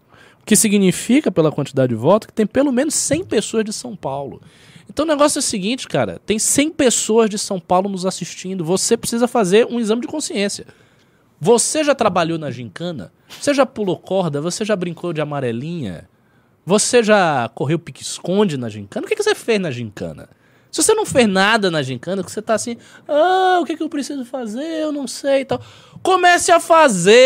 [0.47, 4.41] Que significa, pela quantidade de votos, que tem pelo menos 100 pessoas de São Paulo.
[4.89, 8.63] Então o negócio é o seguinte, cara, tem 100 pessoas de São Paulo nos assistindo,
[8.63, 10.65] você precisa fazer um exame de consciência.
[11.39, 13.11] Você já trabalhou na gincana?
[13.27, 14.41] Você já pulou corda?
[14.41, 16.09] Você já brincou de amarelinha?
[16.65, 19.05] Você já correu pique-esconde na gincana?
[19.05, 20.29] O que, que você fez na gincana?
[20.71, 22.77] Se você não fez nada na gincana, que você tá assim,
[23.07, 24.81] ah, o que, que eu preciso fazer?
[24.81, 25.61] Eu não sei e tal.
[26.07, 27.17] Comece a fazer!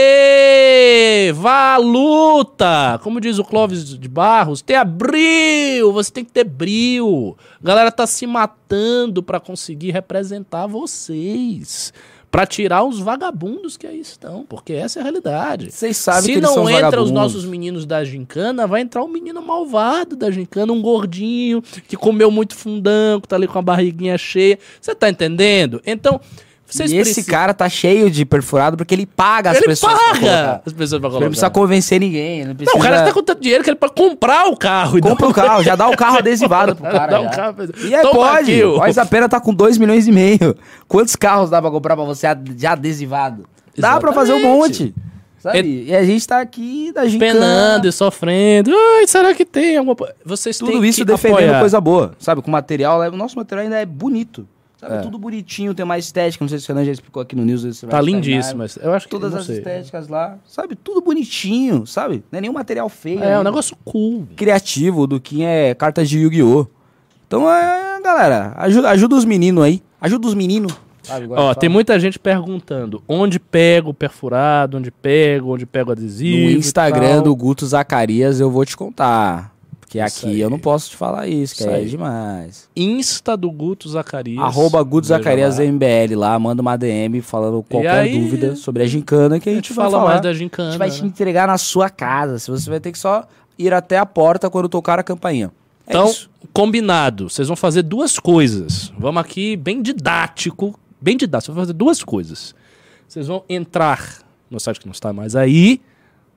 [1.34, 3.00] Vá à luta!
[3.04, 5.94] Como diz o Clóvis de Barros, tenha bril!
[5.94, 7.38] Você tem que ter bril!
[7.64, 11.94] A galera tá se matando pra conseguir representar vocês.
[12.32, 15.70] Pra tirar os vagabundos que aí estão, porque essa é a realidade.
[15.70, 19.44] Vocês sabem Se que não entra os nossos meninos da gincana, vai entrar um menino
[19.44, 24.58] malvado da gincana, um gordinho que comeu muito fundango, tá ali com a barriguinha cheia.
[24.82, 25.80] Você tá entendendo?
[25.86, 26.20] Então,
[26.76, 29.94] vocês e esse precisam- cara tá cheio de perfurado porque ele paga as ele pessoas
[29.94, 30.62] pra paga colocar.
[30.66, 31.60] as pessoas pra Ele não precisa colocar.
[31.68, 32.46] convencer ninguém.
[32.46, 32.72] Não, precisa...
[32.78, 34.98] Não, o cara tá com tanto dinheiro que ele pode comprar o carro.
[34.98, 37.12] e Compra o carro, já dá o carro adesivado pro cara.
[37.12, 38.52] Dá um carro, E aí Toma pode.
[38.64, 38.78] aqui.
[38.78, 40.56] Mas a pena tá com 2 milhões e meio.
[40.88, 43.46] Quantos carros dá pra comprar pra você já adesivado?
[43.78, 44.84] Dá pra fazer um Exatamente.
[44.84, 44.96] monte.
[45.40, 45.86] Sabe?
[45.88, 47.32] E a gente tá aqui da gincana.
[47.34, 48.70] penando e sofrendo.
[49.00, 49.96] Ai, será que tem alguma...
[49.96, 51.60] po- Vocês Tudo isso defendendo apoiar.
[51.62, 52.12] coisa boa.
[52.20, 52.44] Sabe?
[52.44, 53.00] Com material.
[53.02, 54.48] O nosso material ainda é bonito.
[54.82, 55.04] Sabe?
[55.04, 56.44] Tudo bonitinho, tem uma estética.
[56.44, 57.62] Não sei se o Fernando já explicou aqui no News.
[57.62, 59.60] você Tá lindíssimo, mas eu acho que Todas as sei.
[59.60, 60.40] estéticas lá.
[60.48, 60.76] Sabe?
[60.76, 62.24] Tudo bonitinho, sabe?
[62.32, 63.20] Não é nenhum material feio.
[63.20, 63.40] É, né?
[63.40, 64.28] um negócio cool.
[64.36, 65.02] criativo.
[65.02, 66.66] O Duquinha é cartas de Yu-Gi-Oh!
[67.28, 69.84] Então, é, galera, ajuda, ajuda os meninos aí.
[70.02, 70.74] Ajuda os meninos.
[71.04, 75.94] Sabe, Ó, tem muita gente perguntando onde pego o perfurado, onde pego, onde pego o
[75.94, 76.38] adesivo.
[76.38, 77.22] No e Instagram tal.
[77.24, 79.54] do Guto Zacarias eu vou te contar.
[79.92, 80.40] Porque Isso aqui aí.
[80.40, 82.70] eu não posso te falar isso, que Isso é demais.
[82.74, 84.42] Insta do Guto Zacarias.
[84.42, 85.66] Arroba Guto Zacarias lá.
[85.66, 89.56] MBL lá, manda uma DM falando qualquer aí, dúvida sobre a gincana que a A
[89.56, 90.06] gente, fala falar.
[90.12, 90.70] mais da A gincana.
[90.72, 91.08] gente vai te né?
[91.10, 92.40] entregar na sua casa.
[92.40, 93.28] Se você vai ter que só
[93.60, 95.52] ir até a porta quando tocar a campainha.
[95.86, 96.30] É Então, isso.
[96.54, 97.30] combinado.
[97.30, 98.94] Vocês vão fazer duas coisas.
[98.98, 100.74] Vamos aqui, bem didático.
[101.02, 101.48] Bem didático.
[101.48, 102.56] Vocês vão fazer duas coisas.
[103.10, 104.20] Vocês vão entrar
[104.50, 105.82] no site que não está mais aí,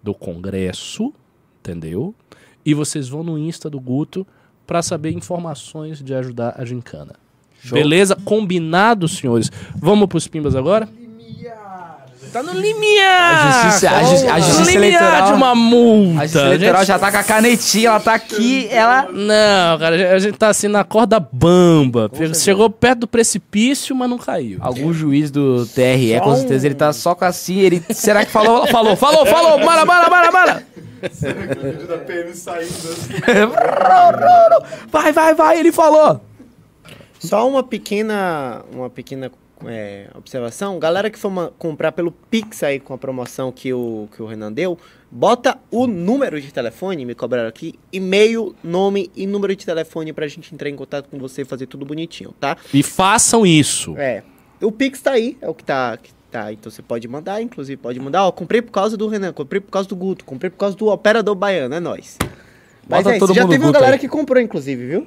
[0.03, 1.13] do Congresso,
[1.61, 2.13] entendeu?
[2.65, 4.27] E vocês vão no Insta do Guto
[4.67, 7.13] para saber informações de ajudar a gincana.
[7.71, 8.17] Beleza?
[8.25, 9.51] Combinado, senhores.
[9.77, 10.89] Vamos pros pimbas agora?
[12.33, 13.47] Tá no limiar!
[13.47, 16.21] A justiça- a justi- a No justiça limiar eleitoral- de uma multa.
[16.21, 19.03] A justiça eleitoral gente- já tá com a canetinha, ela tá aqui, ela...
[19.13, 22.11] Não, cara, a gente- tá assim na corda bamba.
[22.35, 24.59] Chegou perto do precipício, mas não caiu.
[24.61, 27.85] Algum juiz do TRE, com Só certeza, um- ele tá só com assim, ele...
[27.91, 28.67] Será que falou?
[28.67, 29.61] Falou, falou, falou!
[29.61, 30.67] Bora, bora, bora, bora!
[31.05, 33.13] O vídeo da PM saindo assim.
[34.91, 36.21] Vai, vai, vai, ele falou!
[37.19, 39.31] Só uma pequena, uma pequena
[39.67, 40.79] é, observação.
[40.79, 44.53] Galera que for comprar pelo Pix aí com a promoção que o, que o Renan
[44.53, 44.79] deu,
[45.11, 50.27] bota o número de telefone, me cobraram aqui, e-mail, nome e número de telefone pra
[50.27, 52.57] gente entrar em contato com você e fazer tudo bonitinho, tá?
[52.73, 53.95] E façam isso.
[53.97, 54.23] É.
[54.61, 55.97] O Pix tá aí, é o que tá.
[55.97, 58.27] Que tá então você pode mandar, inclusive pode mandar.
[58.27, 60.89] Ó, comprei por causa do Renan, comprei por causa do Guto, comprei por causa do
[60.89, 62.19] Operador Baiano, é nóis.
[62.89, 63.99] Mas Bota é isso, já teve uma Guto galera aí.
[63.99, 65.07] que comprou, inclusive, viu?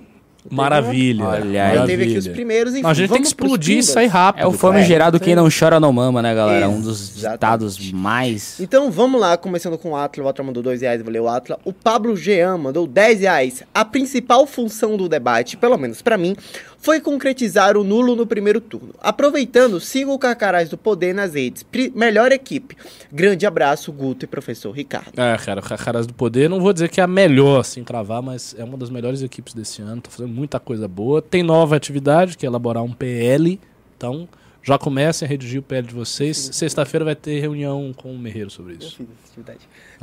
[0.50, 1.26] Maravilha.
[1.26, 1.76] Olha aí.
[1.76, 1.86] Maravilha.
[1.86, 2.84] teve aqui os primeiros, enfim.
[2.84, 4.44] Não, a gente tem que explodir isso aí rápido.
[4.44, 4.60] É o cara.
[4.60, 6.70] famigerado Quem Não Chora Não Mama, né, galera?
[6.70, 8.58] Um dos ditados mais...
[8.60, 10.24] Então vamos lá, começando com o Atla.
[10.24, 11.60] O Atla mandou dois reais, valeu Atla.
[11.66, 13.64] O Pablo Jean mandou 10 reais.
[13.74, 16.36] A principal função do debate, pelo menos pra mim,
[16.80, 18.94] foi concretizar o nulo no primeiro turno.
[19.02, 21.64] Aproveitando, siga o Carcarás do Poder nas redes.
[21.64, 22.78] Pri- melhor equipe.
[23.12, 25.20] Grande abraço, Guto e professor Ricardo.
[25.20, 28.22] É, cara, o Caras do Poder, não vou dizer que é a melhor, assim, cravar,
[28.22, 31.22] mas é uma das melhores equipes desse ano, tá fazendo muita coisa boa.
[31.22, 33.60] Tem nova atividade, que é elaborar um PL,
[33.98, 34.28] então
[34.64, 36.50] já comecem a redigir o PL de vocês.
[36.54, 39.00] Sexta-feira vai ter reunião com o Merreiro sobre isso.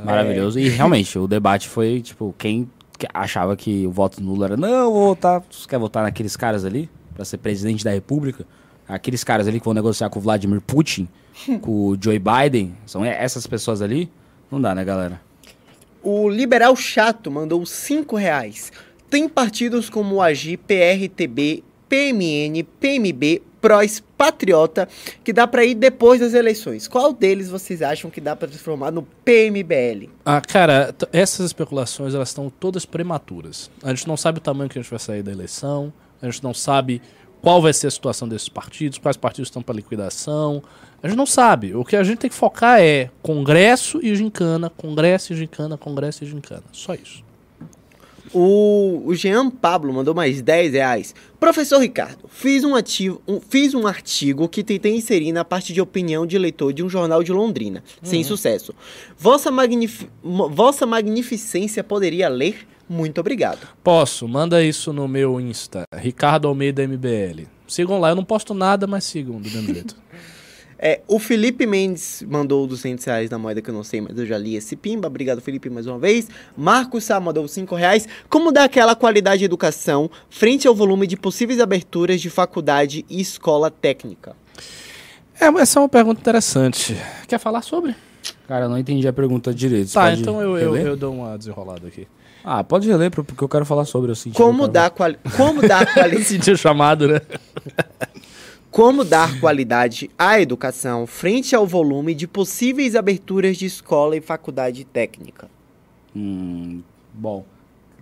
[0.03, 0.59] Maravilhoso.
[0.59, 4.91] E realmente, o debate foi, tipo, quem que achava que o voto nulo era, não,
[4.91, 5.43] vou votar.
[5.49, 6.89] Você quer votar naqueles caras ali?
[7.13, 8.45] Pra ser presidente da república?
[8.87, 11.07] Aqueles caras ali que vão negociar com o Vladimir Putin,
[11.61, 14.09] com o Joe Biden, são essas pessoas ali?
[14.51, 15.19] Não dá, né, galera?
[16.03, 18.71] O Liberal Chato mandou 5 reais.
[19.09, 24.87] Tem partidos como o AGI, PRTB, PMN, PMB, PROS, Patriota,
[25.23, 26.87] que dá pra ir depois das eleições.
[26.87, 30.11] Qual deles vocês acham que dá pra transformar no PMBL?
[30.23, 33.71] Ah, cara, essas especulações, elas estão todas prematuras.
[33.81, 35.91] A gente não sabe o tamanho que a gente vai sair da eleição,
[36.21, 37.01] a gente não sabe
[37.41, 40.61] qual vai ser a situação desses partidos, quais partidos estão para liquidação.
[41.01, 41.73] A gente não sabe.
[41.75, 46.23] O que a gente tem que focar é Congresso e gincana, Congresso e gincana, Congresso
[46.23, 46.63] e gincana.
[46.71, 47.23] Só isso.
[48.33, 51.15] O, o Jean Pablo mandou mais 10 reais.
[51.39, 55.79] Professor Ricardo, fiz um, ativo, um- fiz um artigo que tentei inserir na parte de
[55.81, 58.73] opinião de leitor de um jornal de Londrina, sem sucesso.
[59.17, 62.67] Vossa, magnif Vossa Magnificência poderia ler?
[62.89, 63.67] Muito obrigado.
[63.83, 67.47] Posso, manda isso no meu Insta, Ricardo Almeida MBL.
[67.67, 69.95] Sigam lá, eu não posto nada, mas sigam do mesmo jeito.
[70.77, 74.25] É, o Felipe Mendes mandou 200 reais na moeda que eu não sei, mas eu
[74.25, 75.07] já li esse pimba.
[75.07, 76.27] Obrigado, Felipe, mais uma vez.
[76.57, 78.07] Marcos Sá mandou 5 reais.
[78.29, 83.21] Como dar aquela qualidade de educação frente ao volume de possíveis aberturas de faculdade e
[83.21, 84.35] escola técnica?
[85.39, 86.95] É, mas essa é uma pergunta interessante.
[87.27, 87.95] Quer falar sobre?
[88.47, 89.87] Cara, eu não entendi a pergunta direito.
[89.89, 92.07] Você Tá, pode então eu, eu, eu dou uma desenrolada aqui.
[92.43, 94.35] Ah, pode reler, porque eu quero falar sobre, eu senti.
[94.37, 97.21] Como eu dar, quali como dar quali Senti o chamado, né?
[98.75, 104.83] Como dar qualidade à educação frente ao volume de possíveis aberturas de escola e faculdade
[104.83, 105.47] técnica?
[106.13, 106.81] Hum,
[107.13, 107.45] bom,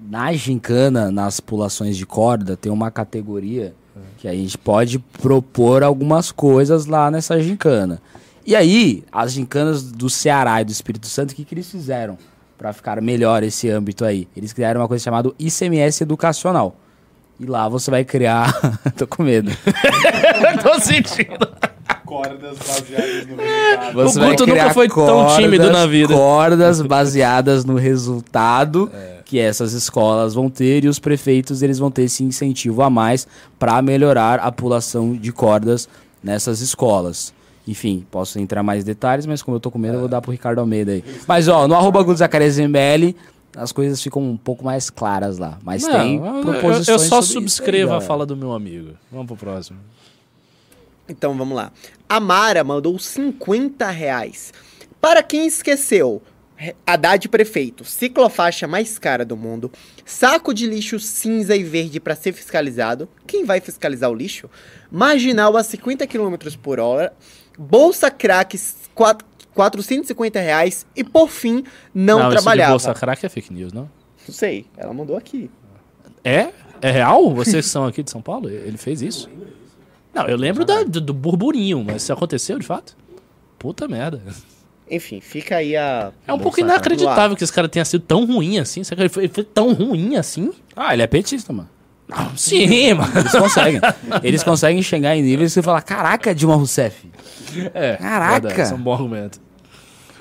[0.01, 3.76] na gincana, nas pulações de corda, tem uma categoria
[4.17, 8.01] que a gente pode propor algumas coisas lá nessa gincana.
[8.43, 12.17] E aí, as gincanas do Ceará e do Espírito Santo, o que, que eles fizeram
[12.57, 14.28] para ficar melhor esse âmbito aí?
[14.36, 16.76] Eles criaram uma coisa chamada ICMS educacional.
[17.39, 18.53] E lá você vai criar.
[18.95, 19.51] Tô com medo.
[20.61, 21.47] Tô sentindo.
[22.05, 23.93] Cordas baseadas no resultado.
[23.93, 26.13] Você O vai Guto nunca criar foi tão tímido na vida.
[26.13, 28.91] Cordas baseadas no resultado
[29.25, 33.27] que essas escolas vão ter e os prefeitos eles vão ter esse incentivo a mais
[33.57, 35.89] para melhorar a pulação de cordas
[36.23, 37.34] nessas escolas.
[37.67, 40.31] Enfim, posso entrar mais detalhes, mas como eu tô com medo, eu vou dar pro
[40.31, 41.03] Ricardo Almeida aí.
[41.27, 43.15] Mas ó, no arroba Guto Zacarias MBL,
[43.55, 45.59] as coisas ficam um pouco mais claras lá.
[45.63, 48.93] Mas tem Não, eu- proposições Eu, eu só aí, subscrevo a fala do meu amigo.
[49.11, 49.79] Vamos pro próximo.
[51.07, 51.71] Então vamos lá.
[52.07, 54.53] A Mara mandou 50 reais.
[55.01, 56.21] Para quem esqueceu,
[56.87, 59.69] Haddad prefeito, ciclofaixa mais cara do mundo,
[60.05, 63.09] saco de lixo cinza e verde para ser fiscalizado.
[63.27, 64.49] Quem vai fiscalizar o lixo?
[64.89, 67.11] Marginal a 50 km por hora.
[67.59, 68.57] Bolsa crack,
[68.95, 69.23] quat-
[69.53, 70.85] 450 reais.
[70.95, 72.71] E por fim, não, Isso de trabalhava.
[72.71, 73.89] Bolsa Crack é fake news, não?
[74.27, 75.49] Não sei, ela mandou aqui.
[76.23, 76.49] É?
[76.81, 77.33] É real?
[77.33, 78.49] Vocês que são aqui de São Paulo?
[78.49, 79.29] Ele fez isso?
[80.13, 82.95] Não, eu lembro da- do, do burburinho, mas isso aconteceu de fato?
[83.57, 84.21] Puta merda.
[84.91, 86.11] Enfim, fica aí a.
[86.27, 88.83] É um pouco inacreditável que esse cara tenha sido tão ruim assim.
[88.83, 90.51] Será que ele foi, ele foi tão ruim assim?
[90.75, 91.69] Ah, ele é petista, mano.
[92.35, 93.11] Sim, mano.
[93.17, 93.81] Eles conseguem.
[94.21, 97.09] Eles conseguem chegar em níveis que você fala, caraca, Dilma Rousseff.
[97.73, 98.41] É, Caraca!
[98.41, 99.39] verdade, Isso é um bom argumento.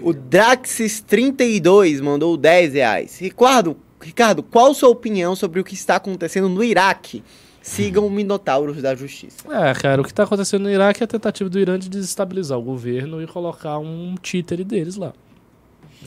[0.02, 3.18] O Draxis32 mandou 10 reais.
[3.18, 7.22] Ricardo, Ricardo, qual sua opinião sobre o que está acontecendo no Iraque?
[7.62, 9.44] Sigam o Minotauros da Justiça.
[9.48, 12.58] É, cara, o que tá acontecendo no Iraque é a tentativa do Irã de desestabilizar
[12.58, 15.12] o governo e colocar um títere deles lá.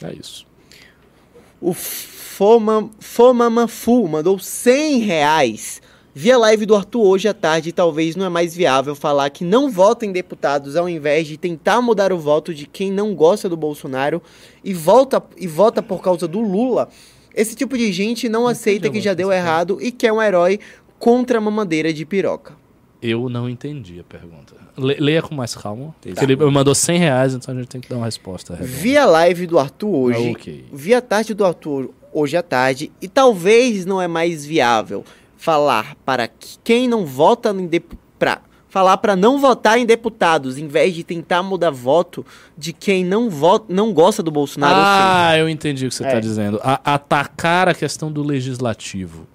[0.03, 0.45] É isso.
[1.61, 5.81] O Foma, Fomamafu mandou 100 reais.
[6.17, 9.29] Vi a live do Arthur hoje à tarde e talvez não é mais viável falar
[9.29, 13.49] que não votem deputados ao invés de tentar mudar o voto de quem não gosta
[13.49, 14.21] do Bolsonaro
[14.63, 16.87] e, volta, e vota por causa do Lula.
[17.35, 20.57] Esse tipo de gente não aceita que já deu errado e quer um herói
[20.97, 22.53] contra a mamadeira de piroca.
[23.01, 24.55] Eu não entendi a pergunta.
[24.77, 25.93] Le- leia com mais calma.
[26.01, 28.55] porque Ele me mandou 100 reais, então a gente tem que dar uma resposta.
[28.55, 28.71] redonda.
[28.71, 30.27] Vi a live do Arthur hoje.
[30.29, 30.65] Ah, ok.
[30.71, 32.89] Vi a tarde do Arthur hoje à tarde.
[33.01, 35.03] E talvez não é mais viável
[35.37, 37.69] falar para que- quem não vota em
[38.17, 42.25] pra, falar para não votar em deputados, em vez de tentar mudar voto
[42.57, 44.75] de quem não vota, não gosta do Bolsonaro.
[44.77, 46.07] Ah, eu entendi o que você É.
[46.07, 46.59] está dizendo.
[46.63, 49.27] A- atacar a questão do legislativo.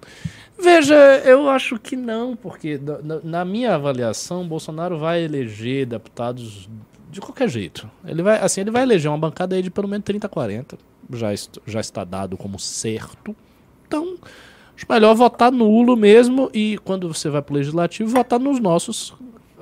[0.59, 0.93] Veja,
[1.25, 6.69] eu acho que não, porque na- na, minha avaliação, Bolsonaro vai eleger deputados
[7.09, 7.89] de qualquer jeito.
[8.05, 10.77] Ele vai, assim, ele vai eleger uma bancada aí de pelo menos 30, 40.
[11.11, 11.29] Já,
[11.65, 13.35] já está dado como certo.
[13.87, 14.15] Então,
[14.75, 19.13] acho melhor votar nulo mesmo e quando você vai pro legislativo, votar nos nossos,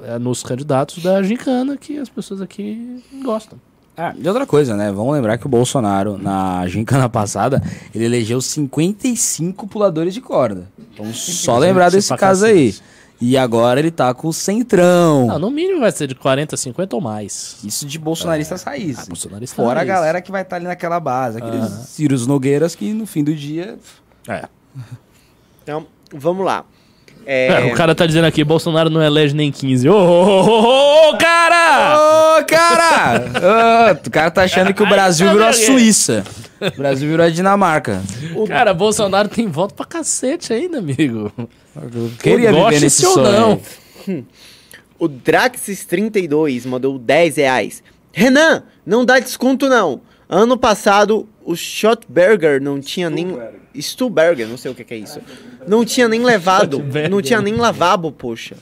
[0.03, 3.59] eh, nos candidatos da gincana que as pessoas aqui gostam.
[4.01, 4.93] Ah, e outra coisa, né?
[4.93, 7.61] Vamos lembrar que o Bolsonaro, na gincana passada,
[7.93, 10.69] ele elegeu 55 puladores de corda.
[10.93, 12.73] Então, só lembrar desse caso aí.
[13.21, 15.27] E agora ele tá com o centrão.
[15.27, 17.57] Não, no mínimo vai ser de 40, 50 ou mais.
[17.61, 18.99] Isso de bolsonaristas raiz.
[18.99, 19.87] Ah, bolsonarista Fora a raiz.
[19.89, 23.77] galera que vai estar ali naquela base, aqueles Círios Nogueiras que no fim do dia.
[24.25, 24.47] É.
[25.63, 26.65] Então, vamos lá.
[27.25, 29.87] É, É, o cara tá dizendo aqui, Bolsonaro não elege nem 15.
[29.89, 32.39] Ô, ô, ô, ô, ô, cara!
[32.39, 33.99] Ô, cara!
[34.05, 36.23] O cara tá achando que o Brasil virou a Suíça.
[36.61, 38.01] O Brasil virou a Dinamarca.
[38.47, 41.31] Cara, Bolsonaro tem voto pra cacete ainda, amigo.
[41.75, 43.61] Eu queria viver nesse ou sonho.
[44.07, 44.25] não.
[44.97, 47.83] O Draxis32 mandou 10 reais.
[48.11, 50.01] Renan, não dá desconto não.
[50.27, 53.35] Ano passado, o Shotburger não tinha nem...
[53.81, 55.19] Stuberger, não sei o que, que é isso.
[55.67, 56.77] Não tinha nem levado.
[57.09, 58.55] Não tinha nem lavabo, poxa.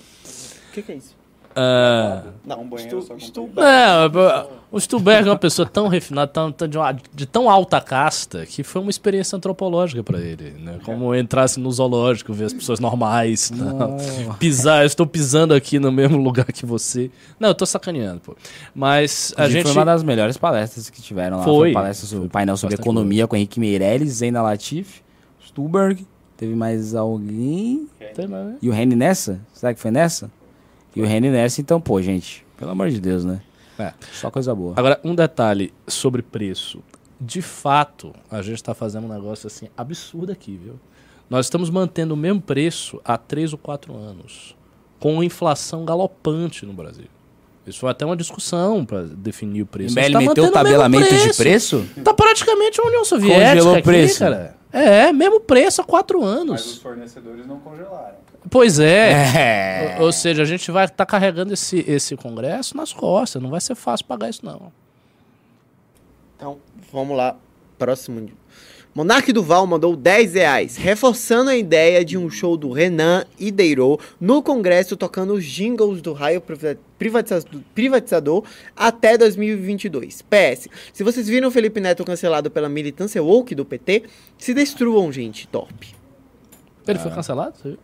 [0.69, 1.16] O que, que é isso?
[1.59, 6.27] Ah, Não, Um banheiro só com Stu- não, o Stuberg é uma pessoa tão refinada,
[6.27, 10.51] tão, tão de, uma- de tão alta casta, que foi uma experiência antropológica pra ele.
[10.59, 10.77] Né?
[10.85, 13.49] Como entrasse no zoológico, ver as pessoas normais.
[13.49, 13.97] Não.
[14.39, 17.09] Pisar, eu estou pisando aqui no mesmo lugar que você.
[17.39, 18.35] Não, eu tô sacaneando, pô.
[18.75, 19.63] Mas a gente.
[19.63, 21.43] Foi uma das melhores palestras que tiveram lá.
[21.43, 21.71] Foi.
[21.73, 25.01] palestra sobre o painel sobre economia com Henrique Meirelles, Zena Latif,
[25.43, 26.05] Stuberg.
[26.37, 27.87] Teve mais alguém.
[28.13, 28.55] Tem mais, né?
[28.61, 29.39] E o Reni nessa?
[29.53, 30.29] Será que foi nessa?
[30.97, 32.45] E o Reni nessa, então, pô, gente.
[32.57, 33.41] Pelo amor de Deus, né?
[33.77, 33.93] É.
[34.13, 34.73] Só coisa boa.
[34.75, 36.81] Agora, um detalhe sobre preço.
[37.19, 40.79] De fato, a gente está fazendo um negócio assim absurdo aqui, viu?
[41.29, 44.55] Nós estamos mantendo o mesmo preço há três ou quatro anos,
[44.99, 47.07] com inflação galopante no Brasil.
[47.65, 49.93] Isso foi até uma discussão para definir o preço.
[49.93, 51.85] MBL tá meteu tabelamento de preço?
[52.01, 54.19] Tá praticamente a União Soviética Congelou o aqui, preço.
[54.19, 54.55] cara.
[54.77, 56.77] É, mesmo preço há quatro Mas os anos.
[56.77, 58.15] fornecedores não congelaram.
[58.49, 59.11] Pois é.
[59.37, 59.97] É.
[59.99, 63.41] Ou ou seja, a gente vai estar carregando esse, esse congresso nas costas.
[63.41, 64.71] Não vai ser fácil pagar isso, não.
[66.35, 66.57] Então,
[66.91, 67.35] vamos lá.
[67.77, 68.29] Próximo.
[68.95, 73.99] Monarque Duval mandou 10 reais, reforçando a ideia de um show do Renan e Deiro
[74.19, 76.41] no Congresso tocando os jingles do raio
[76.97, 78.43] privatizador, privatizador
[78.75, 80.21] até 2022.
[80.23, 84.03] PS, se vocês viram o Felipe Neto cancelado pela militância woke do PT,
[84.37, 85.73] se destruam, gente, top.
[86.87, 87.55] Ele foi cancelado?
[87.57, 87.77] Você viu?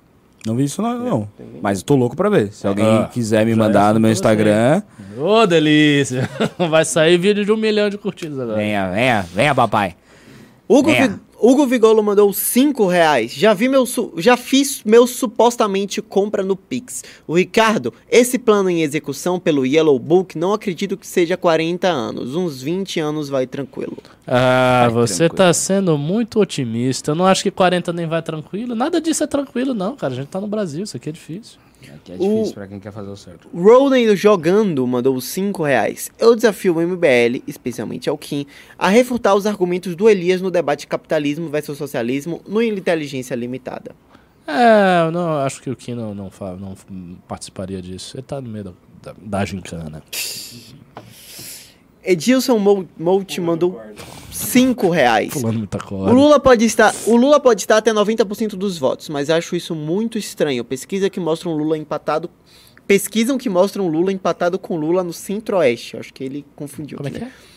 [0.46, 1.30] Não vi isso não, não.
[1.62, 2.52] Mas eu tô louco pra ver.
[2.52, 4.12] Se alguém Ah, quiser me mandar é no meu.
[4.12, 4.82] Instagram,
[5.18, 6.30] Ô, delícia!
[6.70, 8.58] Vai sair vídeo de um milhão de curtidas agora.
[8.58, 9.96] venha, venha, venha, papai.
[10.68, 11.10] Hugo, É.
[11.46, 13.34] Hugo Vigolo mandou 5 reais.
[13.34, 17.04] Já vi meu su- já fiz meu supostamente compra no Pix.
[17.28, 22.34] O Ricardo, esse plano em execução pelo Yellow Book, não acredito que seja 40 anos.
[22.36, 23.98] Uns 20 anos vai tranquilo.
[24.26, 25.38] Ah, Vai você tranquilo.
[25.38, 27.12] tá sendo muito otimista.
[27.12, 28.74] Eu não acho que 40 nem vai tranquilo.
[28.74, 30.14] Nada disso é tranquilo, não, cara.
[30.14, 31.58] A gente tá no Brasil, isso aqui é difícil.
[31.92, 33.48] Aqui é O- difícil pra quem quer fazer o certo.
[33.54, 36.12] Roden jogando mandou 5 reais.
[36.20, 38.46] Eu desafio o MBL, especialmente ao Kim,
[38.78, 43.96] a refutar os argumentos do Elias no debate capitalismo versus socialismo no Inteligência Limitada.
[44.46, 46.76] É, eu não acho que o Kim não, não, fa- não
[47.28, 48.16] participaria disso.
[48.18, 48.72] Ele tá no meio da,
[49.02, 50.04] da, da gincana.
[52.04, 52.58] Edilson
[52.98, 53.80] Molt mandou
[54.34, 55.34] 5 reais.
[55.34, 56.12] Pulando muita O.
[56.14, 60.18] Lula pode estar, o Lula pode estar até 90% dos votos, mas acho isso muito
[60.18, 60.64] estranho.
[60.64, 62.30] Pesquisa que mostram Lula empatado,
[62.88, 65.98] pesquisam que mostram Lula empatado com Lula no Centro-Oeste.
[65.98, 66.98] Acho que ele confundiu.
[66.98, 67.32] Como é aqui, que né?
[67.32, 67.54] é?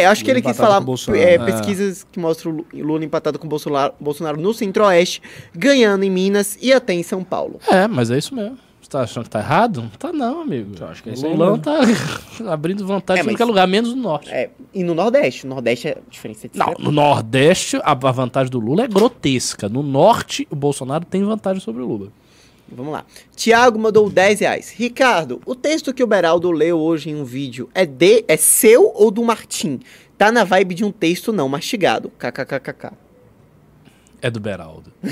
[0.00, 0.80] É, acho que Lula ele quis falar
[1.14, 1.38] é, É.
[1.38, 5.20] pesquisas que mostram Lu- Lula empatado com Bolsonaro, Bolsonaro no Centro-Oeste,
[5.54, 7.60] ganhando em Minas e até em São Paulo.
[7.68, 8.56] É, mas é isso mesmo.
[8.94, 9.82] Tá achando que tá errado?
[9.82, 10.76] Não tá não, amigo.
[10.78, 11.80] Eu acho que é o isso Lulão tá
[12.46, 14.30] abrindo vantagem É, em qualquer lugar, menos no norte.
[14.30, 18.52] É, e no Nordeste, no Nordeste é diferença de Não, no Nordeste a a vantagem
[18.52, 19.68] do Lula é grotesca.
[19.68, 22.12] No Norte, o Bolsonaro tem vantagem sobre o Lula.
[22.70, 23.04] Vamos lá.
[23.34, 24.70] Tiago mandou 10 reais.
[24.70, 28.92] Ricardo, o texto que o Beraldo leu hoje em um vídeo é de é seu
[28.94, 29.80] ou do Martim?
[30.16, 32.12] Tá na vibe de um texto não mastigado.
[32.16, 32.92] KKKKK.
[34.24, 34.90] É do Beraldo.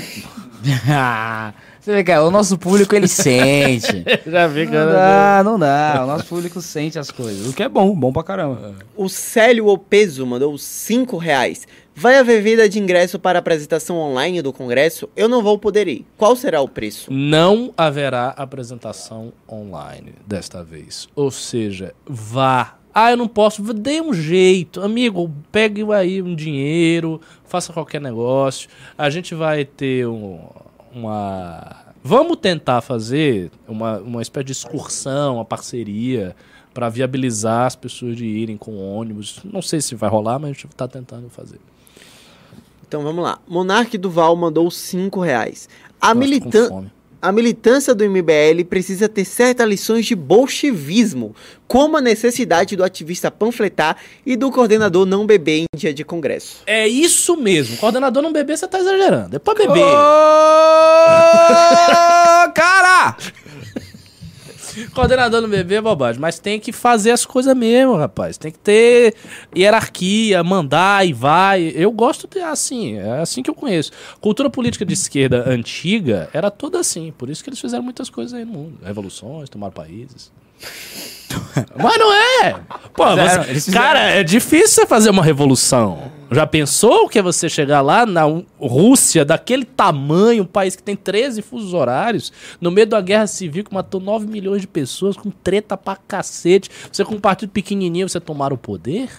[1.79, 4.03] Você vê, cara, o nosso público ele sente.
[4.25, 6.01] Já vi, Não dá, não dá.
[6.03, 7.45] O nosso público sente as coisas.
[7.45, 8.73] O que é bom, bom pra caramba.
[8.95, 11.67] O Célio Opeso mandou 5 reais.
[11.95, 15.07] Vai haver venda de ingresso para a apresentação online do Congresso?
[15.15, 16.07] Eu não vou poder ir.
[16.17, 17.13] Qual será o preço?
[17.13, 21.07] Não haverá apresentação online desta vez.
[21.15, 22.79] Ou seja, vá.
[22.93, 23.61] Ah, eu não posso.
[23.73, 24.81] Dê um jeito.
[24.81, 28.69] Amigo, pegue aí um dinheiro, faça qualquer negócio.
[28.97, 30.39] A gente vai ter um-
[30.93, 31.77] uma.
[32.03, 36.35] Vamos tentar fazer uma, uma espécie de excursão, uma parceria,
[36.73, 39.39] para viabilizar as pessoas de irem com ônibus.
[39.43, 41.59] Não sei se vai rolar, mas a gente está tentando fazer.
[42.87, 43.39] Então vamos lá.
[43.47, 45.67] Monarque Duval mandou 5 reais.
[45.99, 46.91] A, Nossa, tô com militan fome.
[47.23, 51.33] A militância do MBL precisa ter certas lições de bolchevismo,
[51.65, 53.95] como a necessidade do ativista panfletar
[54.25, 56.63] e do coordenador não beber em dia de congresso.
[56.67, 57.77] É isso mesmo.
[57.77, 59.37] Coordenador não beber, você tá exagerando.
[59.37, 59.85] É pra beber.
[59.85, 59.95] Ô,
[62.53, 63.15] cara!
[64.93, 68.37] Coordenador no bebê é bobagem, mas tem que fazer as coisas mesmo, rapaz.
[68.37, 69.15] Tem que ter
[69.55, 71.71] hierarquia, mandar e vai.
[71.75, 73.91] Eu gosto de assim, é assim que eu conheço.
[74.19, 78.33] Cultura política de esquerda antiga era toda assim, por isso que eles fizeram muitas coisas
[78.33, 78.79] aí no mundo.
[78.83, 80.31] Revoluções, tomaram países.
[81.75, 82.55] Mas não é!
[82.93, 86.11] Pô, Fizeram, você- cara, é difícil você fazer uma revolução.
[86.31, 88.23] Já pensou que é você chegar lá na
[88.59, 93.63] Rússia, daquele tamanho, um país que tem 13 fusos horários, no meio da guerra civil
[93.63, 96.69] que matou 9 milhões de pessoas, com treta pra cacete.
[96.91, 99.09] Você com um partido pequenininho, você tomar o poder?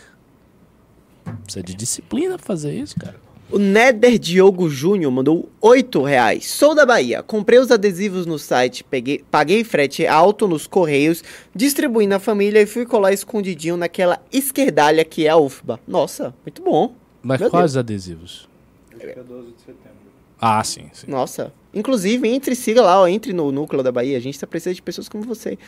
[1.45, 3.24] Precisa de disciplina pra fazer isso, cara.
[3.51, 6.47] O Nether Diogo Júnior mandou 8 reais.
[6.47, 7.23] Sou da Bahia.
[7.23, 11.23] Comprei os adesivos no site, peguei, paguei frete alto nos correios,
[11.55, 15.79] distribuí na família e fui colar escondidinho naquela esquerdalha que é a UFBA.
[15.87, 16.95] Nossa, muito bom.
[17.23, 18.49] Mas Meu quais adesivos?
[18.99, 20.04] Dia 12 de setembro.
[20.47, 21.07] Ah, sim, sim.
[21.11, 21.55] Nossa.
[21.73, 24.19] Inclusive, entre, siga lá, ó, entre no núcleo da Bahia.
[24.19, 25.59] A gente tá precisando de pessoas como você.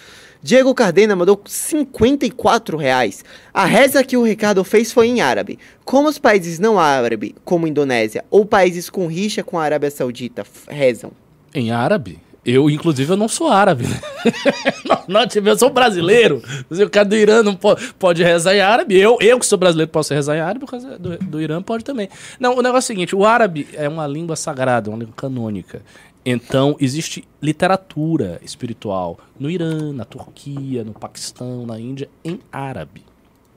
[0.42, 3.24] Diego Cardena mandou 54 reais.
[3.54, 5.58] A reza que o Ricardo fez foi em árabe.
[5.82, 10.44] Como os países não árabes, como Indonésia, ou países com rixa com a Arábia Saudita,
[10.68, 11.10] rezam.
[11.54, 12.18] Em árabe?
[12.46, 13.88] Eu, inclusive, eu não sou árabe.
[13.88, 14.00] né?
[14.86, 16.40] não, não, tipo, eu sou brasileiro.
[16.70, 19.90] O cara do Irã não pode, pode rezar em árabe, eu, eu que sou brasileiro
[19.90, 22.08] posso rezar em árabe, por causa do, do Irã pode também.
[22.38, 25.82] Não, o negócio é o seguinte, o árabe é uma língua sagrada, uma língua canônica.
[26.24, 33.04] Então, existe literatura espiritual no Irã, na Turquia, no Paquistão, na Índia, em árabe.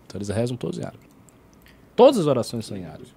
[0.07, 1.03] Então, eles rezam todos em árabe.
[1.95, 3.07] Todas as orações são em árabe.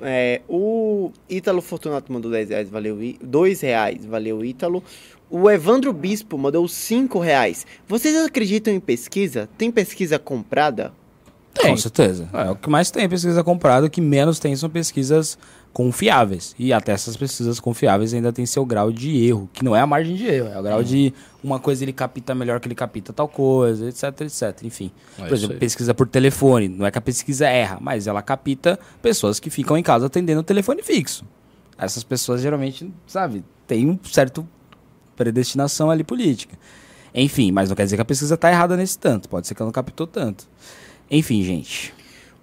[0.00, 3.02] É, o Ítalo Fortunato mandou 10 reais, valeu.
[3.02, 4.82] Í- 2 reais, valeu Ítalo.
[5.30, 7.66] O Evandro Bispo mandou 5 reais.
[7.86, 9.48] Vocês acreditam em pesquisa?
[9.58, 10.92] Tem pesquisa comprada?
[11.52, 11.70] Tem.
[11.72, 12.28] Com certeza.
[12.32, 15.36] É, o que mais tem é pesquisa comprada, o que menos tem são pesquisas
[15.78, 16.56] confiáveis.
[16.58, 19.86] E até essas pesquisas confiáveis ainda tem seu grau de erro, que não é a
[19.86, 23.12] margem de erro, é o grau de uma coisa ele capta melhor que ele capta
[23.12, 24.64] tal coisa, etc, etc.
[24.64, 24.90] Enfim.
[25.16, 25.60] É por exemplo, aí.
[25.60, 29.78] pesquisa por telefone, não é que a pesquisa erra, mas ela capta pessoas que ficam
[29.78, 31.24] em casa atendendo o telefone fixo.
[31.78, 34.44] Essas pessoas geralmente, sabe, tem um certo
[35.14, 36.58] predestinação ali política.
[37.14, 39.62] Enfim, mas não quer dizer que a pesquisa tá errada nesse tanto, pode ser que
[39.62, 40.48] ela não captou tanto.
[41.08, 41.94] Enfim, gente.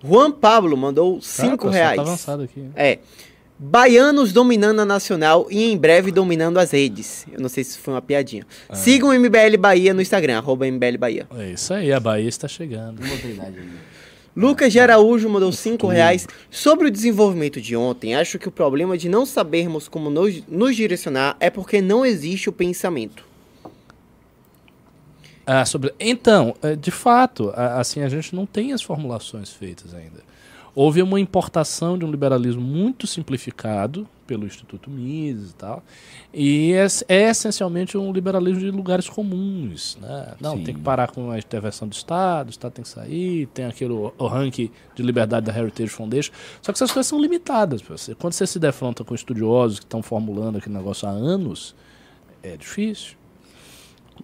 [0.04, 1.96] Juan Pablo mandou Cara, 5 o pessoal reais.
[1.96, 2.64] Tá avançado aqui.
[2.76, 3.00] É.
[3.58, 7.26] Baianos dominando a nacional e em breve dominando as redes.
[7.32, 8.46] Eu não sei se foi uma piadinha.
[8.74, 11.28] Sigam o MBL Bahia no Instagram, arroba MBL Bahia.
[11.38, 13.02] É isso aí, a Bahia está chegando.
[14.36, 16.28] Lucas de Araújo mandou 5 reais.
[16.52, 20.76] Sobre o desenvolvimento de ontem, acho que o problema de não sabermos como nos, nos
[20.76, 23.24] direcionar é porque não existe o pensamento.
[25.46, 25.94] Ah, sobre...
[26.00, 30.24] Então, é, de fato, a- assim, a gente não tem as formulações feitas ainda.
[30.78, 35.82] houve uma importação de um liberalismo muito simplificado pelo Instituto Mises e tal,
[36.34, 39.98] e é, é essencialmente um liberalismo de lugares comuns.
[40.02, 40.34] Né?
[40.42, 40.64] Não, Sim.
[40.64, 43.94] tem que parar com a intervenção do Estado, o Estado tem que sair, tem aquele
[43.94, 46.34] o, ranking de liberdade da Heritage Foundation.
[46.62, 47.82] Só que essas coisas são limitadas.
[48.20, 51.74] Quando você se defronta com estudiosos que estão formulando aquele negócio há anos,
[52.44, 53.16] é difícil.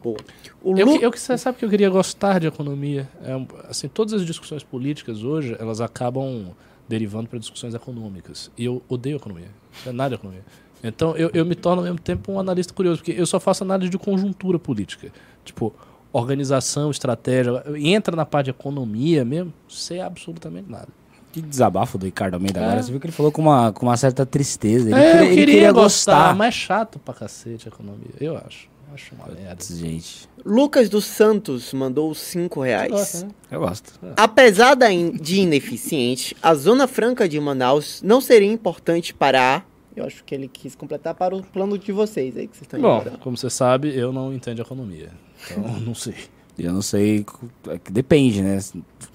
[0.03, 0.17] Boa.
[0.63, 3.09] O Eu, Lu- que- eu você sabe que eu queria gostar de economia.
[3.23, 3.39] É,
[3.69, 6.47] assim, todas as discussões políticas hoje, elas acabam
[6.87, 8.51] derivando para discussões econômicas.
[8.57, 9.49] E eu odeio economia.
[9.85, 10.43] Não é nada de economia.
[10.83, 13.63] Então eu, eu me torno ao mesmo tempo um analista curioso, porque eu só faço
[13.63, 15.11] análise de conjuntura política.
[15.45, 15.73] Tipo,
[16.11, 17.63] organização, estratégia.
[17.77, 20.87] Entra na parte de economia mesmo, sei absolutamente nada.
[21.31, 22.63] Que desabafo do Ricardo Almeida É.
[22.63, 22.83] agora.
[22.83, 24.89] Você viu que ele falou com uma, com uma certa tristeza.
[24.89, 28.11] Ele, é, queria, eu ele queria, gostar, mas é chato pra cacete a economia.
[28.19, 28.67] Eu acho.
[28.93, 29.63] Acho uma merda.
[29.63, 32.91] Gente, Lucas dos Santos mandou 5 Você reais.
[32.91, 33.31] gosta, né?
[33.51, 33.99] eu gosto.
[34.17, 39.61] Apesar de ineficiente, a Zona Franca de Manaus não seria importante para a...
[39.95, 42.81] Eu acho que ele quis completar para o plano de vocês aí que vocês estão
[42.81, 45.11] Bom, como você sabe, eu não entendo economia.
[45.45, 46.15] Então, não sei.
[46.59, 47.25] Eu não sei.
[47.69, 48.59] é que Depende, né?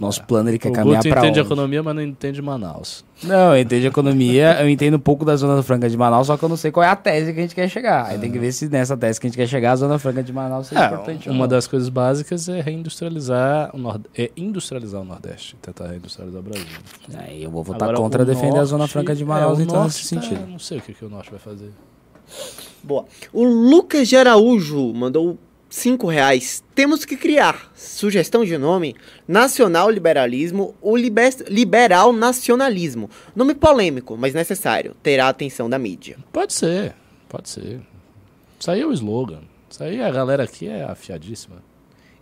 [0.00, 1.46] Nosso plano ele quer o caminhar pra entende onde?
[1.48, 3.04] economia, mas não entende Manaus.
[3.22, 6.36] Não, eu entendo de economia, eu entendo um pouco da Zona Franca de Manaus, só
[6.36, 8.06] que eu não sei qual é a tese que a gente quer chegar.
[8.06, 10.22] Aí tem que ver se nessa tese que a gente quer chegar, a Zona Franca
[10.22, 11.28] de Manaus É, importante.
[11.28, 11.48] ou uma não.
[11.48, 14.04] das coisas básicas é reindustrializar o Nord...
[14.16, 16.66] é industrializar o Nordeste, tentar reindustrializar o Brasil.
[17.18, 19.76] Aí eu vou votar Agora, contra defender a Zona Norte- Franca de Manaus, é, então,
[19.76, 20.46] Norte nesse tá- sentido.
[20.46, 21.70] Não sei o que, que o Norte vai fazer.
[22.82, 23.04] Boa.
[23.32, 25.38] O Lucas de Araújo mandou
[25.68, 26.62] 5 reais.
[26.74, 28.94] Temos que criar, sugestão de nome,
[29.26, 33.10] nacional liberalismo ou liber- liberal nacionalismo.
[33.34, 34.94] Nome polêmico, mas necessário.
[35.02, 36.16] Terá a atenção da mídia.
[36.32, 36.94] Pode ser,
[37.28, 37.80] pode ser.
[38.59, 39.40] Isso aí é o slogan.
[39.68, 41.62] Isso aí a galera aqui é afiadíssima.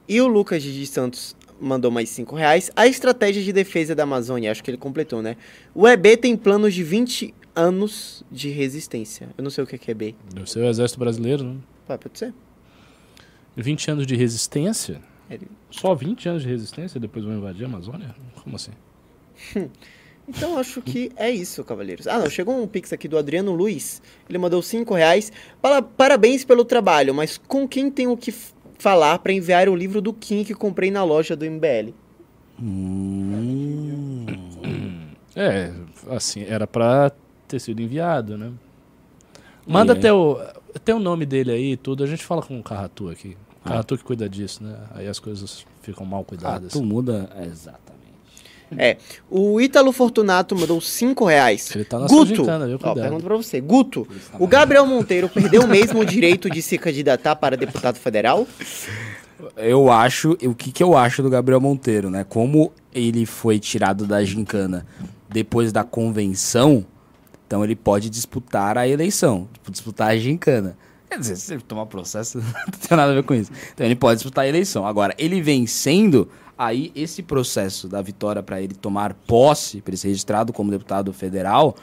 [0.08, 2.70] E o Lucas de Santos mandou mais 5 reais.
[2.74, 5.36] A estratégia de defesa da Amazônia, acho que ele completou, né?
[5.74, 9.28] O EB tem planos de 20 anos de resistência.
[9.38, 10.16] Eu não sei o que é EB.
[10.34, 11.56] Deve ser o Exército Brasileiro, né?
[11.86, 12.34] Pá, pode ser?
[13.56, 15.00] 20 anos de resistência?
[15.30, 18.14] Ele- Só 20 anos de resistência e depois vão invadir a Amazônia?
[18.42, 18.72] Como assim?
[20.26, 22.06] Então acho que é isso, cavaleiros.
[22.06, 24.00] Ah, não, chegou um pix aqui do Adriano Luiz.
[24.26, 25.30] Ele mandou 5 reais.
[25.60, 28.32] Para- Parabéns pelo trabalho, mas com quem tenho que
[28.78, 31.92] falar para enviar o livro do Kim que comprei na loja do MBL?
[32.58, 34.26] Hum,
[35.36, 35.72] É,
[36.10, 37.10] assim, era pra
[37.48, 38.52] ter sido enviado, né?
[39.66, 40.38] Manda até o.
[40.84, 42.04] Tem o nome dele aí e tudo.
[42.04, 43.36] A gente fala com o Carratu aqui.
[43.64, 43.70] O Ah.
[43.70, 44.76] Carratu que cuida disso, né?
[44.94, 46.72] Aí as coisas ficam mal ah, cuidadas.
[46.72, 47.30] tu muda.
[47.42, 47.94] Exatamente.
[48.76, 48.96] É,
[49.30, 51.70] o Ítalo Fortunato mandou 5 reais.
[51.74, 52.76] Ele tá na sua Guto, gincana, viu?
[52.76, 53.00] ó, Cuidado.
[53.02, 53.60] pergunta pra você.
[53.60, 54.08] Guto,
[54.38, 58.46] o Gabriel Monteiro perdeu mesmo o direito de se candidatar para deputado federal?
[59.56, 60.32] Eu acho.
[60.42, 62.24] O que, que eu acho do Gabriel Monteiro, né?
[62.24, 64.86] Como ele foi tirado da gincana
[65.28, 66.84] depois da convenção,
[67.46, 70.76] então ele pode disputar a eleição, disputar a gincana.
[71.14, 72.44] Quer dizer, se ele tomar processo, não
[72.88, 73.52] tem nada a ver com isso.
[73.72, 74.84] Então ele pode disputar a eleição.
[74.84, 76.28] Agora, ele vencendo,
[76.58, 81.12] aí esse processo da vitória para ele tomar posse, para ele ser registrado como deputado
[81.12, 81.76] federal,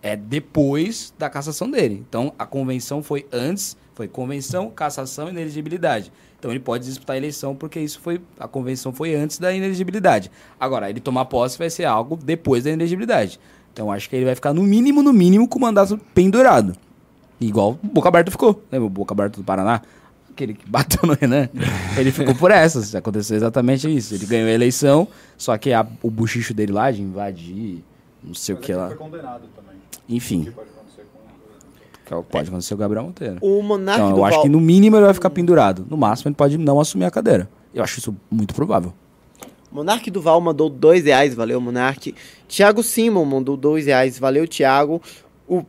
[0.00, 2.04] é depois da cassação dele.
[2.08, 6.12] Então a convenção foi antes, foi convenção, cassação e inelegibilidade.
[6.38, 10.30] Então ele pode disputar a eleição porque isso foi a convenção foi antes da inelegibilidade.
[10.60, 13.40] Agora, ele tomar posse vai ser algo depois da inelegibilidade.
[13.72, 16.76] Então acho que ele vai ficar no mínimo, no mínimo com o mandato pendurado.
[17.40, 18.62] Igual o Boca Aberta ficou.
[18.70, 19.80] Lembra o Boca Aberta do Paraná?
[20.30, 21.48] Aquele que bateu no Renan.
[21.98, 22.94] Ele ficou por essas.
[22.94, 24.14] Aconteceu exatamente isso.
[24.14, 25.06] Ele ganhou a eleição,
[25.36, 27.82] só que a- o buchicho dele lá de invadir,
[28.22, 28.88] não sei o Mas que lá.
[28.88, 29.76] foi condenado também.
[30.08, 31.18] Enfim, Que pode acontecer com...
[32.06, 33.38] que é o que pode acontecer com o Gabriel Monteiro.
[33.40, 35.86] O Monark Então, do eu acho Val- que no mínimo ele vai ficar pendurado.
[35.90, 37.48] No máximo ele pode não assumir a cadeira.
[37.74, 38.92] Eu acho isso muito provável.
[39.70, 42.14] Monark Duval mandou dois reais, valeu, Monark.
[42.48, 45.02] Thiago Simon mandou dois reais, valeu, Thiago.
[45.46, 45.62] O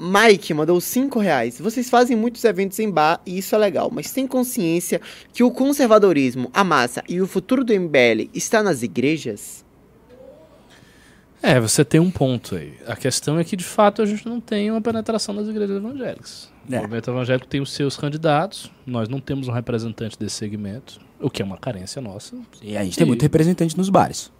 [0.00, 1.60] Mike mandou cinco reais.
[1.60, 5.00] Vocês fazem muitos eventos em bar e isso é legal, mas tem consciência
[5.32, 9.64] que o conservadorismo, a massa e o futuro do MBL está nas igrejas?
[11.42, 12.74] É, você tem um ponto aí.
[12.86, 16.50] A questão é que, de fato, a gente não tem uma penetração das igrejas evangélicas.
[16.70, 16.76] É.
[16.78, 21.30] O movimento evangélico tem os seus candidatos, nós não temos um representante desse segmento, o
[21.30, 22.36] que é uma carência nossa.
[22.62, 24.30] E a gente tem E- muito representante nos bares.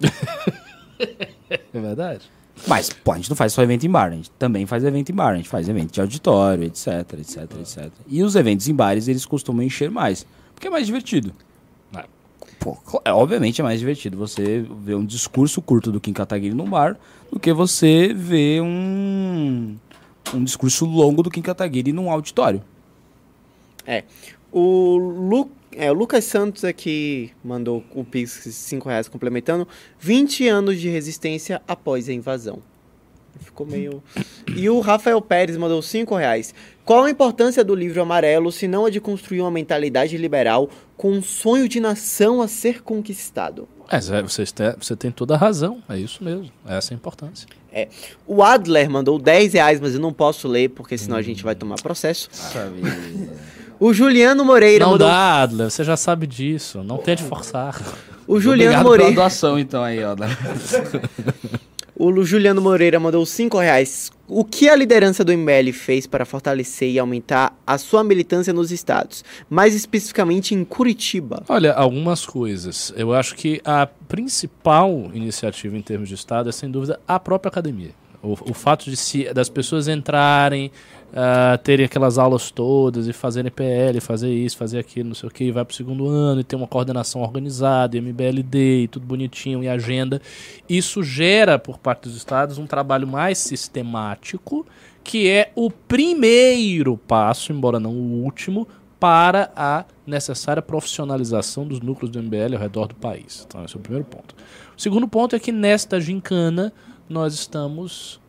[0.98, 2.22] É verdade?
[2.66, 5.10] Mas, pô, a gente não faz só evento em bar, a gente também faz evento
[5.10, 6.86] em bar, a gente faz evento de auditório, etc,
[7.18, 7.90] etc, etc.
[8.06, 11.32] E os eventos em bares, eles costumam encher mais, porque é mais divertido.
[11.94, 12.04] É.
[12.58, 16.68] Pô, é, obviamente é mais divertido você ver um discurso curto do Kim Kataguiri num
[16.68, 16.96] bar
[17.30, 19.76] do que você ver um,
[20.32, 22.62] um discurso longo do Kim Kataguiri num auditório.
[24.58, 29.68] O, Lu, é, o Lucas Santos aqui mandou o Pix de 5 reais complementando.
[29.98, 32.60] 20 anos de resistência após a invasão.
[33.38, 34.02] Ficou meio.
[34.56, 36.54] E o Rafael Pérez mandou 5 reais.
[36.86, 41.12] Qual a importância do livro amarelo se não a de construir uma mentalidade liberal com
[41.12, 43.68] um sonho de nação a ser conquistado?
[43.90, 45.82] É, Zé, você, tem, você tem toda a razão.
[45.86, 46.50] É isso mesmo.
[46.66, 47.46] Essa é a importância.
[48.26, 51.54] O Adler mandou 10 reais, mas eu não posso ler porque senão a gente vai
[51.54, 52.30] tomar processo.
[53.78, 55.06] O Juliano Moreira não mandou.
[55.08, 55.70] dá, Adler.
[55.70, 56.82] Você já sabe disso.
[56.82, 57.80] Não tente forçar.
[58.26, 59.12] O Juliano Obrigado Moreira.
[59.12, 60.16] pela doação, então, aí, ó.
[61.98, 64.12] O Juliano Moreira mandou 5 reais.
[64.28, 68.70] O que a liderança do MBL fez para fortalecer e aumentar a sua militância nos
[68.70, 69.24] estados?
[69.48, 71.42] Mais especificamente em Curitiba.
[71.48, 72.92] Olha, algumas coisas.
[72.98, 77.48] Eu acho que a principal iniciativa em termos de Estado é, sem dúvida, a própria
[77.48, 77.92] academia.
[78.22, 80.70] O, o fato de se, das pessoas entrarem,
[81.18, 85.32] ah, terem aquelas aulas todas e fazerem PL, fazer isso, fazer aquilo, não sei o
[85.32, 89.06] que, vai para o segundo ano e ter uma coordenação organizada, e MBLD e tudo
[89.06, 90.20] bonitinho, e agenda.
[90.68, 94.66] Isso gera, por parte dos estados, um trabalho mais sistemático,
[95.02, 98.68] que é o primeiro passo, embora não o último,
[99.00, 103.46] para a necessária profissionalização dos núcleos do MBL ao redor do país.
[103.48, 104.34] Então, esse é o primeiro ponto.
[104.76, 106.74] O segundo ponto é que nesta gincana
[107.08, 108.20] nós estamos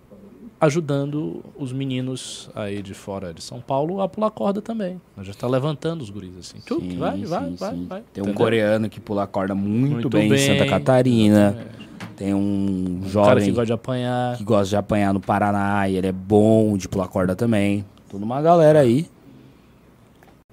[0.60, 5.00] ajudando os meninos aí de fora de São Paulo a pular corda também.
[5.16, 6.58] Nós já está levantando os guris assim.
[6.66, 7.86] Tchuc, Sim, vai, vai, sim, vai, sim.
[7.88, 8.04] vai.
[8.14, 8.34] Tem um Entendeu?
[8.34, 11.50] coreano que pula a corda muito, Muito bem, em bem, Santa Catarina.
[11.50, 11.88] exatamente.
[12.16, 14.38] Tem um cara jovem que gosta de apanhar.
[14.38, 17.86] que gosta de apanhar no Paraná e ele é bom de pular corda também.
[18.10, 19.08] Toda uma galera aí.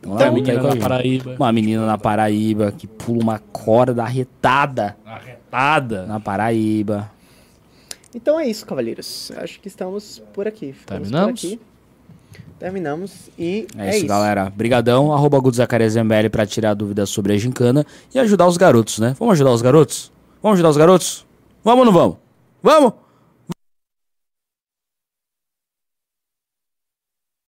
[0.01, 0.83] Então, Tem a aí menina a na gente.
[0.83, 1.37] Paraíba.
[1.39, 6.05] Uma menina na Paraíba que pula uma corda arretada Arretada.
[6.05, 7.11] na Paraíba.
[8.15, 9.33] Então é isso, cavalheiros.
[9.37, 10.73] Acho que estamos por aqui.
[10.73, 11.41] Ficamos Terminamos?
[11.41, 11.61] Por aqui.
[12.59, 14.51] Terminamos e É, isso, galera.
[14.51, 15.13] Brigadão.
[15.13, 17.85] Arroba MBL pra tirar dúvidas sobre a gincana
[18.15, 19.15] e ajudar os garotos, né?
[19.19, 20.13] Vamos ajudar os garotos?
[20.43, 21.27] Vamos ajudar os garotos?
[21.63, 22.17] Vamos ou não vamos?
[22.63, 22.93] Vamos?